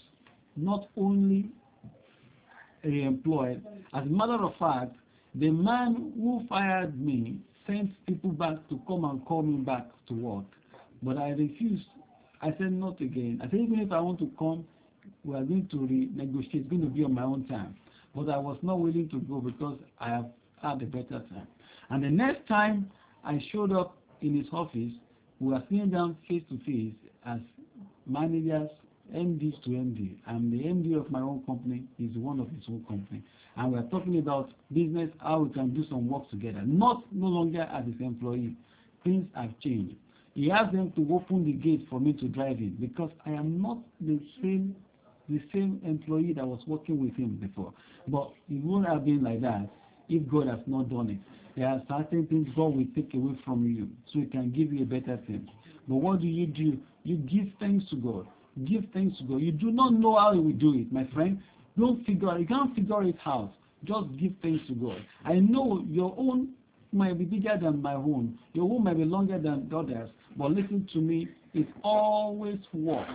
not 0.56 0.88
only 0.96 1.50
eh, 2.84 2.88
employed. 2.88 3.64
As 3.94 4.02
a 4.02 4.06
matter 4.06 4.34
of 4.44 4.54
fact, 4.58 4.94
the 5.34 5.50
man 5.50 6.12
who 6.16 6.44
fired 6.48 6.98
me 7.00 7.38
sent 7.66 7.90
people 8.06 8.30
back 8.30 8.56
to 8.68 8.80
come 8.86 9.04
and 9.04 9.24
call 9.24 9.42
me 9.42 9.58
back 9.64 9.86
to 10.08 10.14
work. 10.14 10.44
But 11.02 11.18
I 11.18 11.30
refused. 11.30 11.84
I 12.42 12.50
said 12.58 12.72
not 12.72 13.00
again. 13.00 13.40
I 13.42 13.50
said 13.50 13.60
even 13.60 13.80
if 13.80 13.90
I 13.90 14.00
want 14.00 14.18
to 14.20 14.30
come, 14.38 14.64
we 15.24 15.34
are 15.34 15.42
going 15.42 15.66
to 15.70 15.76
renegotiate. 15.76 16.54
It's 16.54 16.68
going 16.70 16.82
to 16.82 16.88
be 16.88 17.04
on 17.04 17.14
my 17.14 17.22
own 17.22 17.46
time. 17.48 17.74
But 18.14 18.28
I 18.28 18.36
was 18.38 18.58
not 18.62 18.78
willing 18.80 19.08
to 19.10 19.18
go 19.20 19.40
because 19.40 19.78
I 19.98 20.10
have 20.10 20.26
had 20.62 20.82
a 20.82 20.86
better 20.86 21.22
time. 21.30 21.48
And 21.90 22.02
the 22.04 22.10
next 22.10 22.46
time 22.48 22.90
I 23.24 23.42
showed 23.50 23.72
up 23.72 23.96
in 24.20 24.36
his 24.36 24.46
office, 24.52 24.92
we 25.40 25.52
were 25.52 25.62
sitting 25.68 25.90
down 25.90 26.16
face 26.28 26.42
to 26.50 26.58
face 26.64 26.94
as 27.26 27.40
managers, 28.06 28.70
MDs 29.14 29.62
to 29.64 29.70
MD. 29.70 30.16
I'm 30.26 30.50
the 30.50 30.58
MD 30.64 30.98
of 30.98 31.10
my 31.10 31.20
own 31.20 31.42
company. 31.44 31.84
He's 31.98 32.16
one 32.16 32.40
of 32.40 32.48
his 32.50 32.64
own 32.68 32.84
company. 32.88 33.22
And 33.56 33.72
we're 33.72 33.82
talking 33.82 34.18
about 34.18 34.50
business, 34.72 35.10
how 35.20 35.40
we 35.40 35.50
can 35.50 35.74
do 35.74 35.84
some 35.88 36.08
work 36.08 36.28
together. 36.30 36.62
Not 36.64 37.04
no 37.12 37.26
longer 37.26 37.62
as 37.62 37.84
his 37.86 38.00
employee. 38.00 38.56
Things 39.04 39.26
have 39.34 39.58
changed. 39.60 39.96
He 40.34 40.50
asked 40.50 40.72
them 40.72 40.92
to 40.96 41.14
open 41.14 41.44
the 41.44 41.52
gate 41.52 41.86
for 41.88 42.00
me 42.00 42.12
to 42.14 42.28
drive 42.28 42.58
in 42.58 42.76
because 42.80 43.10
I 43.24 43.30
am 43.30 43.60
not 43.60 43.78
the 44.00 44.20
same 44.42 44.74
the 45.26 45.40
same 45.54 45.80
employee 45.86 46.34
that 46.34 46.46
was 46.46 46.60
working 46.66 47.00
with 47.00 47.16
him 47.16 47.38
before. 47.40 47.72
But 48.08 48.32
it 48.50 48.62
wouldn't 48.62 48.92
have 48.92 49.06
been 49.06 49.22
like 49.24 49.40
that 49.40 49.70
if 50.10 50.28
God 50.28 50.48
has 50.48 50.58
not 50.66 50.90
done 50.90 51.08
it. 51.10 51.18
There 51.56 51.68
are 51.68 51.80
certain 51.88 52.26
things 52.26 52.48
God 52.56 52.76
will 52.76 52.86
take 52.94 53.14
away 53.14 53.38
from 53.44 53.64
you 53.66 53.88
so 54.12 54.20
He 54.20 54.26
can 54.26 54.50
give 54.50 54.72
you 54.72 54.82
a 54.82 54.86
better 54.86 55.16
thing. 55.26 55.48
But 55.88 55.96
what 55.96 56.20
do 56.20 56.26
you 56.26 56.46
do? 56.46 56.78
You 57.04 57.16
give 57.16 57.46
thanks 57.60 57.88
to 57.90 57.96
God. 57.96 58.26
Give 58.64 58.84
thanks 58.92 59.18
to 59.18 59.24
God. 59.24 59.40
You 59.40 59.52
do 59.52 59.70
not 59.70 59.92
know 59.92 60.16
how 60.16 60.32
He 60.32 60.40
will 60.40 60.52
do 60.52 60.74
it, 60.74 60.92
my 60.92 61.06
friend. 61.14 61.40
Don't 61.78 62.04
figure 62.04 62.30
out. 62.30 62.40
You 62.40 62.46
can't 62.46 62.74
figure 62.74 63.02
it 63.04 63.16
out. 63.26 63.52
Just 63.84 64.06
give 64.18 64.32
thanks 64.42 64.66
to 64.68 64.74
God. 64.74 65.04
I 65.24 65.34
know 65.34 65.84
your 65.88 66.14
own 66.16 66.50
might 66.92 67.18
be 67.18 67.24
bigger 67.24 67.58
than 67.60 67.82
my 67.82 67.94
own. 67.94 68.38
Your 68.52 68.70
own 68.72 68.84
might 68.84 68.96
be 68.96 69.04
longer 69.04 69.38
than 69.38 69.68
the 69.68 69.78
others. 69.78 70.10
But 70.36 70.52
listen 70.52 70.88
to 70.92 70.98
me, 70.98 71.28
it 71.52 71.66
always 71.82 72.58
works. 72.72 73.10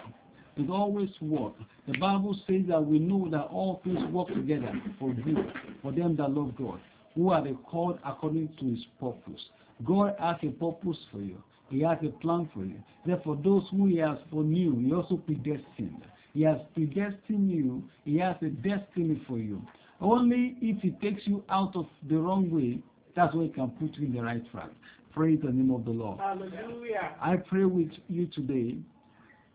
It 0.58 0.70
always 0.70 1.10
works. 1.22 1.62
The 1.88 1.98
Bible 1.98 2.38
says 2.46 2.64
that 2.68 2.86
we 2.86 3.00
know 3.00 3.30
that 3.32 3.46
all 3.46 3.82
things 3.84 4.00
work 4.12 4.28
together 4.28 4.74
for 5.00 5.14
good, 5.14 5.52
for 5.82 5.92
them 5.92 6.18
that 6.18 6.32
love 6.32 6.56
God, 6.58 6.80
who 7.16 7.30
are 7.32 7.44
called 7.66 8.00
according 8.06 8.50
to 8.60 8.66
his 8.66 8.86
purpose. 9.00 9.42
God 9.86 10.16
has 10.20 10.36
a 10.44 10.48
purpose 10.48 10.98
for 11.12 11.20
you. 11.20 11.42
He 11.70 11.82
has 11.82 11.98
a 12.04 12.10
plan 12.20 12.50
for 12.54 12.66
you. 12.66 12.82
Therefore, 13.06 13.38
those 13.44 13.64
who 13.72 13.88
he 13.88 13.98
has 13.98 14.18
foreknew, 14.32 14.80
he 14.80 14.94
also 14.94 15.18
predestined. 15.18 16.04
He 16.34 16.44
has 16.44 16.58
predestined 16.74 17.52
you. 17.52 17.84
He 18.06 18.18
has 18.18 18.36
a 18.42 18.50
destiny 18.50 19.22
for 19.28 19.38
you. 19.38 19.62
Only 20.02 20.58
if 20.62 20.82
he 20.82 20.92
takes 20.92 21.22
you 21.26 21.44
out 21.50 21.76
of 21.76 21.88
the 22.08 22.18
wrong 22.18 22.50
way, 22.50 22.80
that's 23.16 23.34
when 23.34 23.48
he 23.48 23.54
can 23.54 23.70
put 23.72 23.96
you 23.98 24.08
in 24.08 24.14
the 24.14 24.22
right 24.22 24.52
track. 24.52 24.70
Praise 25.14 25.40
the 25.44 25.52
name 25.52 25.72
of 25.72 25.86
the 25.86 25.92
Lord. 25.92 26.20
Hallelujah. 26.20 27.16
I 27.22 27.36
pray 27.36 27.66
with 27.66 27.92
you 28.08 28.28
today 28.28 28.78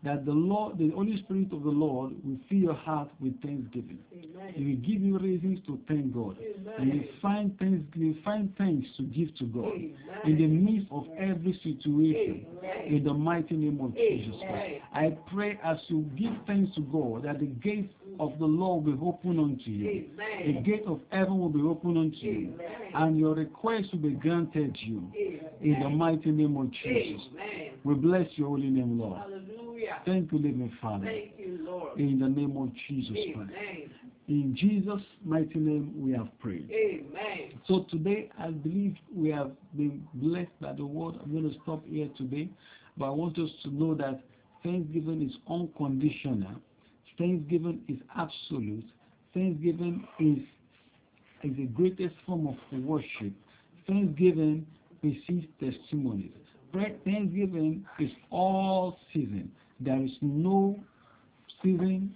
that 0.05 0.23
the 0.23 0.31
Lord, 0.31 0.77
the 0.77 0.91
Holy 0.91 1.17
Spirit 1.17 1.51
of 1.51 1.63
the 1.63 1.69
Lord 1.69 2.13
will 2.23 2.37
fill 2.47 2.57
your 2.59 2.73
heart 2.75 3.09
with 3.19 3.41
thanksgiving. 3.41 3.97
Amen. 4.13 4.53
He 4.53 4.63
will 4.63 4.75
give 4.75 5.01
you 5.01 5.17
reasons 5.17 5.59
to 5.65 5.79
thank 5.87 6.13
God. 6.13 6.37
And 6.77 6.93
you 6.93 7.05
find 7.21 7.57
thanks, 7.57 7.83
you 7.95 8.15
find 8.23 8.53
thanks 8.57 8.87
to 8.97 9.03
give 9.03 9.35
to 9.37 9.45
God 9.45 9.73
in 10.25 10.37
the 10.37 10.47
midst 10.47 10.87
of 10.91 11.07
every 11.17 11.59
situation. 11.63 12.45
In 12.85 13.03
the 13.03 13.13
mighty 13.13 13.55
name 13.55 13.81
of 13.81 13.95
Jesus 13.95 14.35
Christ. 14.47 14.81
I 14.93 15.17
pray 15.33 15.59
as 15.63 15.77
you 15.87 16.01
give 16.15 16.33
thanks 16.45 16.75
to 16.75 16.81
God 16.81 17.23
that 17.23 17.39
the 17.39 17.47
gates 17.47 17.91
of 18.19 18.37
the 18.37 18.45
Lord 18.45 18.85
will 18.85 18.93
be 18.93 19.01
open 19.01 19.39
unto 19.39 19.69
you. 19.71 20.05
The 20.45 20.61
gate 20.61 20.83
of 20.85 20.99
heaven 21.09 21.39
will 21.39 21.49
be 21.49 21.61
open 21.61 21.97
unto 21.97 22.17
you. 22.17 22.53
And 22.93 23.17
your 23.17 23.33
request 23.33 23.87
will 23.91 23.99
be 23.99 24.11
granted 24.11 24.77
you. 24.81 25.11
In 25.61 25.79
the 25.81 25.89
mighty 25.89 26.31
name 26.31 26.55
of 26.57 26.71
Jesus. 26.71 27.21
Amen. 27.33 27.71
We 27.83 27.95
bless 27.95 28.27
your 28.35 28.49
holy 28.49 28.69
name, 28.69 28.99
Lord. 28.99 29.19
Hallelujah. 29.19 29.64
Thank 30.05 30.31
you, 30.31 30.37
living 30.37 30.71
Father. 30.81 31.05
Thank 31.05 31.33
you, 31.37 31.59
Lord. 31.61 31.99
In 31.99 32.19
the 32.19 32.27
name 32.27 32.55
of 32.57 32.71
Jesus 32.87 33.15
Christ. 33.33 33.91
In 34.27 34.55
Jesus' 34.55 35.01
mighty 35.23 35.59
name 35.59 35.93
we 35.95 36.11
have 36.13 36.27
prayed. 36.39 36.69
Amen. 36.71 37.59
So 37.67 37.85
today 37.91 38.29
I 38.39 38.49
believe 38.49 38.95
we 39.13 39.29
have 39.29 39.51
been 39.77 40.07
blessed 40.15 40.59
by 40.59 40.73
the 40.73 40.85
word. 40.85 41.15
I'm 41.23 41.31
going 41.31 41.51
to 41.51 41.59
stop 41.61 41.83
here 41.85 42.09
today. 42.17 42.49
But 42.97 43.07
I 43.07 43.09
want 43.09 43.37
us 43.37 43.49
to 43.63 43.69
know 43.69 43.93
that 43.95 44.21
Thanksgiving 44.63 45.21
is 45.21 45.35
unconditional. 45.49 46.55
Thanksgiving 47.17 47.81
is 47.87 47.97
absolute. 48.17 48.85
Thanksgiving 49.33 50.07
is, 50.19 50.39
is 51.43 51.55
the 51.57 51.65
greatest 51.67 52.15
form 52.25 52.47
of 52.47 52.55
worship. 52.83 53.33
Thanksgiving 53.85 54.65
precedes 55.01 55.45
testimonies. 55.59 56.31
Thanksgiving 56.73 57.85
is 57.99 58.09
all 58.31 58.97
season. 59.13 59.51
There 59.79 60.01
is 60.01 60.11
no 60.21 60.83
season 61.61 62.13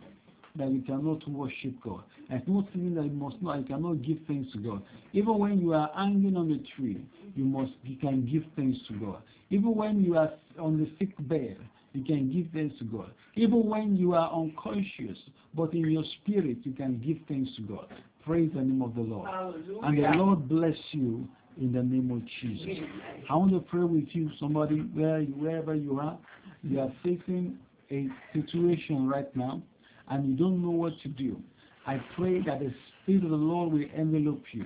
that 0.56 0.72
you 0.72 0.82
cannot 0.82 1.28
worship 1.30 1.74
God. 1.84 2.04
There's 2.30 2.42
no 2.48 2.68
season 2.74 2.96
that 2.96 3.06
you 3.06 3.12
must 3.12 3.42
not, 3.42 3.60
you 3.60 3.66
cannot 3.66 4.02
give 4.02 4.18
thanks 4.28 4.52
to 4.54 4.60
God. 4.60 4.82
Even 5.14 5.38
when 5.38 5.60
you 5.60 5.74
are 5.74 5.90
hanging 5.96 6.38
on 6.38 6.50
the 6.50 6.64
tree, 6.76 7.04
you 7.36 7.44
must, 7.44 7.72
you 7.84 7.98
can 7.98 8.26
give 8.26 8.44
thanks 8.56 8.78
to 8.88 8.94
God. 8.94 9.22
Even 9.50 9.76
when 9.76 10.04
you 10.04 10.18
are 10.18 10.32
on 10.60 10.78
the 10.78 10.90
sick 11.00 11.16
bed, 11.28 11.58
you 11.94 12.04
can 12.04 12.32
give 12.32 12.48
thanks 12.54 12.78
to 12.80 12.86
God. 12.86 13.12
Even 13.36 13.66
when 13.66 13.96
you 13.96 14.14
are 14.14 14.32
unconscious, 14.32 15.18
but 15.56 15.74
in 15.74 15.90
your 15.90 16.04
spirit, 16.22 16.58
you 16.64 16.74
can 16.74 17.00
give 17.00 17.18
thanks 17.28 17.50
to 17.56 17.62
God. 17.64 17.88
Praise 18.26 18.52
the 18.54 18.62
name 18.62 18.82
of 18.82 18.94
the 18.96 19.02
Lord. 19.02 19.28
Hallelujah. 19.28 19.82
And 19.84 19.98
the 19.98 20.24
Lord 20.24 20.48
bless 20.48 20.78
you 20.92 21.28
in 21.60 21.72
the 21.72 21.82
name 21.82 22.12
of 22.12 22.22
Jesus. 22.42 22.84
I 23.30 23.36
want 23.36 23.52
to 23.52 23.60
pray 23.60 23.84
with 23.84 24.08
you, 24.12 24.30
somebody, 24.40 24.80
where, 24.94 25.22
wherever 25.22 25.74
you 25.74 26.00
are, 26.00 26.18
you 26.64 26.80
are 26.80 26.92
facing 27.04 27.58
a 27.92 28.08
situation 28.34 29.08
right 29.08 29.34
now, 29.36 29.62
and 30.10 30.30
you 30.30 30.36
don't 30.36 30.62
know 30.62 30.72
what 30.72 30.94
to 31.04 31.10
do. 31.10 31.38
I 31.86 32.02
pray 32.16 32.42
that 32.42 32.60
the 32.60 32.74
Spirit 33.04 33.24
of 33.24 33.30
the 33.32 33.36
Lord 33.36 33.72
will 33.72 33.86
envelop 33.96 34.42
you. 34.52 34.66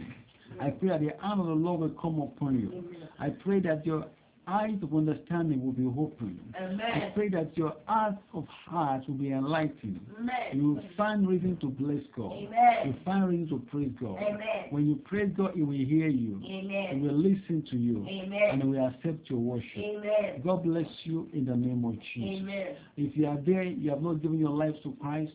I 0.62 0.70
pray 0.72 0.90
that 0.90 1.02
the 1.02 1.18
arm 1.22 1.40
of 1.40 1.48
the 1.48 1.54
Lord 1.54 1.80
will 1.82 2.02
come 2.02 2.20
upon 2.22 2.60
you. 2.60 2.84
I 3.20 3.30
pray 3.30 3.60
that 3.62 3.86
your 3.86 4.06
eyes 4.48 4.78
of 4.82 4.94
understanding 4.94 5.64
will 5.64 5.72
be 5.72 5.86
opened. 5.86 6.40
I 6.56 7.12
pray 7.16 7.30
that 7.30 7.58
your 7.58 7.74
eyes 7.88 8.16
of 8.34 8.46
heart 8.48 9.08
will 9.08 9.16
be 9.16 9.32
enlightened. 9.32 10.02
Amen. 10.20 10.36
You 10.54 10.74
will 10.74 10.84
find 10.98 11.28
reason 11.28 11.58
to 11.62 11.68
bless 11.68 12.02
God. 12.16 12.40
You 12.40 12.48
Amen. 12.48 13.00
find 13.06 13.30
reason 13.30 13.50
to 13.50 13.66
praise 13.72 13.92
God. 14.00 14.18
Amen. 14.18 14.68
When 14.70 14.88
you 14.88 14.96
praise 15.06 15.32
God, 15.36 15.52
He 15.56 15.62
will 15.62 15.74
hear 15.74 16.08
you. 16.08 16.42
He 16.44 17.00
will 17.00 17.18
listen 17.18 17.66
to 17.72 17.78
you. 17.78 17.98
And 17.98 18.34
Amen. 18.34 18.62
He 18.62 18.68
will 18.68 18.88
accept 18.88 19.30
your 19.30 19.40
worship. 19.40 19.78
Amen. 19.78 20.42
God 20.44 20.64
bless 20.64 20.88
you 21.04 21.30
in 21.34 21.46
the 21.46 21.56
name 21.56 21.86
of 21.86 21.96
Jesus. 22.14 22.42
Amen. 22.42 22.76
If 22.98 23.16
you 23.16 23.28
are 23.28 23.40
there, 23.46 23.64
you 23.64 23.90
have 23.92 24.02
not 24.02 24.22
given 24.22 24.40
your 24.40 24.52
life 24.52 24.76
to 24.84 24.96
Christ, 25.02 25.32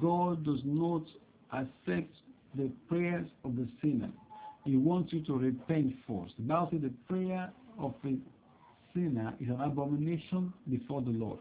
God 0.00 0.44
does 0.44 0.60
not 0.64 1.02
accept 1.52 2.12
the 2.56 2.70
prayers 2.88 3.26
of 3.44 3.56
the 3.56 3.68
sinner. 3.80 4.10
He 4.64 4.76
wants 4.76 5.12
you 5.12 5.24
to 5.24 5.38
repent 5.38 5.94
first. 6.06 6.34
The 6.38 6.44
Bible 6.44 6.68
says 6.72 6.80
the 6.82 6.92
prayer 7.08 7.50
of 7.78 7.94
a 8.04 8.16
sinner 8.98 9.34
is 9.40 9.48
an 9.48 9.60
abomination 9.60 10.52
before 10.68 11.00
the 11.02 11.10
Lord. 11.10 11.38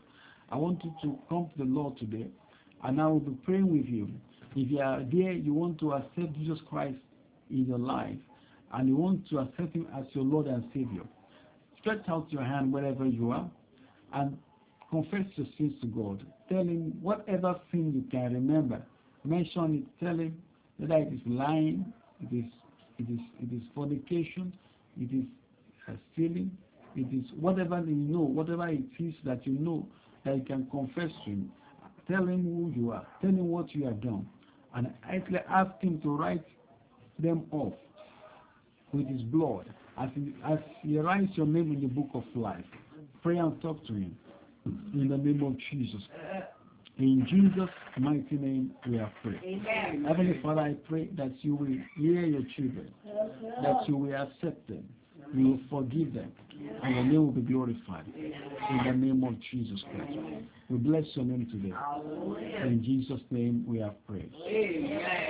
I 0.49 0.57
want 0.57 0.83
you 0.83 0.93
to 1.03 1.17
come 1.27 1.49
to 1.51 1.57
the 1.57 1.69
Lord 1.69 1.97
today, 1.97 2.27
and 2.83 3.01
I 3.01 3.07
will 3.07 3.19
be 3.19 3.33
praying 3.43 3.71
with 3.71 3.85
you. 3.87 4.09
If 4.55 4.71
you 4.71 4.79
are 4.79 5.03
there, 5.11 5.33
you 5.33 5.53
want 5.53 5.79
to 5.79 5.93
accept 5.93 6.33
Jesus 6.37 6.59
Christ 6.69 6.97
in 7.49 7.65
your 7.65 7.79
life, 7.79 8.15
and 8.73 8.87
you 8.87 8.95
want 8.95 9.27
to 9.29 9.39
accept 9.39 9.75
Him 9.75 9.87
as 9.97 10.05
your 10.13 10.23
Lord 10.23 10.47
and 10.47 10.63
Savior, 10.73 11.03
stretch 11.79 12.07
out 12.09 12.31
your 12.31 12.43
hand 12.43 12.71
wherever 12.71 13.05
you 13.05 13.31
are, 13.31 13.49
and 14.13 14.37
confess 14.89 15.25
your 15.35 15.47
sins 15.57 15.73
to 15.81 15.87
God. 15.87 16.25
Tell 16.49 16.59
Him 16.63 16.93
whatever 17.01 17.59
sin 17.71 17.91
you 17.93 18.03
can 18.09 18.33
remember. 18.33 18.81
Mention 19.23 19.83
it. 19.99 20.05
Tell 20.05 20.17
Him 20.17 20.37
whether 20.77 20.95
it 20.95 21.11
is 21.13 21.19
lying, 21.25 21.91
it 22.21 22.33
is 22.35 22.45
it 22.99 23.09
is 23.11 23.19
it 23.41 23.53
is 23.53 23.61
fornication, 23.75 24.53
it 24.99 25.13
is 25.13 25.25
uh, 25.87 25.93
stealing, 26.13 26.51
it 26.97 27.13
is 27.15 27.25
whatever 27.39 27.79
you 27.85 27.95
know, 27.95 28.19
whatever 28.21 28.67
it 28.69 28.83
is 28.99 29.13
that 29.23 29.45
you 29.45 29.53
know 29.53 29.87
that 30.25 30.35
you 30.35 30.43
can 30.43 30.67
confess 30.71 31.09
to 31.25 31.31
Him. 31.31 31.51
Tell 32.09 32.25
Him 32.27 32.43
who 32.43 32.79
you 32.79 32.91
are. 32.91 33.05
Tell 33.21 33.29
Him 33.29 33.47
what 33.49 33.73
you 33.75 33.85
have 33.85 34.01
done, 34.01 34.27
and 34.75 34.91
actually 35.09 35.39
ask 35.49 35.71
Him 35.81 36.01
to 36.01 36.15
write 36.15 36.43
them 37.19 37.43
off 37.51 37.73
with 38.93 39.07
His 39.07 39.21
blood 39.23 39.65
as 39.99 40.09
He, 40.15 40.33
as 40.49 40.59
He 40.81 40.99
writes 40.99 41.31
your 41.35 41.45
name 41.45 41.71
in 41.71 41.81
the 41.81 41.87
book 41.87 42.09
of 42.13 42.23
life. 42.35 42.65
Pray 43.21 43.37
and 43.37 43.61
talk 43.61 43.85
to 43.87 43.93
Him 43.93 44.15
in 44.93 45.07
the 45.09 45.17
name 45.17 45.43
of 45.43 45.55
Jesus. 45.71 46.01
In 46.99 47.27
Jesus' 47.29 47.69
mighty 47.99 48.35
name, 48.37 48.71
we 48.89 48.97
are 48.97 49.11
prayed. 49.21 49.39
Amen. 49.43 50.03
Heavenly 50.07 50.39
Father, 50.41 50.61
I 50.61 50.73
pray 50.89 51.09
that 51.15 51.31
you 51.41 51.53
will 51.53 51.67
hear 51.95 52.25
your 52.25 52.41
children, 52.55 52.91
that 53.61 53.87
you 53.87 53.97
will 53.97 54.15
accept 54.15 54.67
them, 54.67 54.83
you 55.35 55.47
will 55.49 55.59
forgive 55.69 56.13
them, 56.15 56.31
and 56.83 56.95
your 56.95 57.03
name 57.03 57.25
will 57.25 57.31
be 57.31 57.41
glorified. 57.41 58.05
In 58.15 58.81
the 58.85 58.91
name 58.91 59.23
of 59.23 59.35
Jesus 59.51 59.79
Christ. 59.95 60.17
We 60.69 60.77
bless 60.77 61.05
your 61.13 61.25
name 61.25 61.47
today. 61.51 61.73
In 62.67 62.83
Jesus' 62.83 63.21
name, 63.31 63.63
we 63.67 63.79
have 63.79 63.95
prayed. 64.05 64.31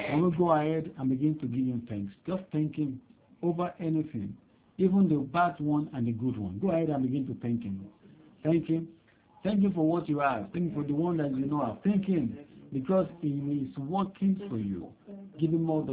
And 0.10 0.22
we'll 0.22 0.32
go 0.32 0.52
ahead 0.52 0.92
and 0.98 1.10
begin 1.10 1.38
to 1.40 1.46
give 1.46 1.66
him 1.66 1.86
thanks. 1.90 2.14
Just 2.26 2.44
thank 2.52 2.76
him 2.76 3.00
over 3.44 3.74
anything, 3.80 4.36
even 4.78 5.08
the 5.08 5.18
bad 5.18 5.60
one 5.60 5.90
and 5.94 6.08
the 6.08 6.12
good 6.12 6.38
one. 6.38 6.60
Go 6.60 6.72
ahead 6.72 6.90
and 6.90 7.04
begin 7.04 7.28
to 7.28 7.36
thank 7.42 7.64
him. 7.64 7.86
Thank 8.44 8.68
him. 8.68 8.88
Thank 9.44 9.62
him 9.62 9.74
for 9.74 9.88
what 9.88 10.10
you 10.10 10.20
have. 10.20 10.48
Thank 10.54 10.70
him 10.70 10.74
for 10.74 10.84
the 10.84 10.94
one 10.94 11.18
that 11.18 11.32
you 11.36 11.46
know 11.46 11.62
of. 11.62 11.78
Thank 11.84 12.06
him 12.06 12.38
because 12.74 13.08
he 13.22 13.30
is 13.30 13.78
working 13.78 14.42
for 14.50 14.58
you. 14.58 14.88
Give 15.40 15.52
him 15.52 15.70
all 15.70 15.82
the 15.82 15.86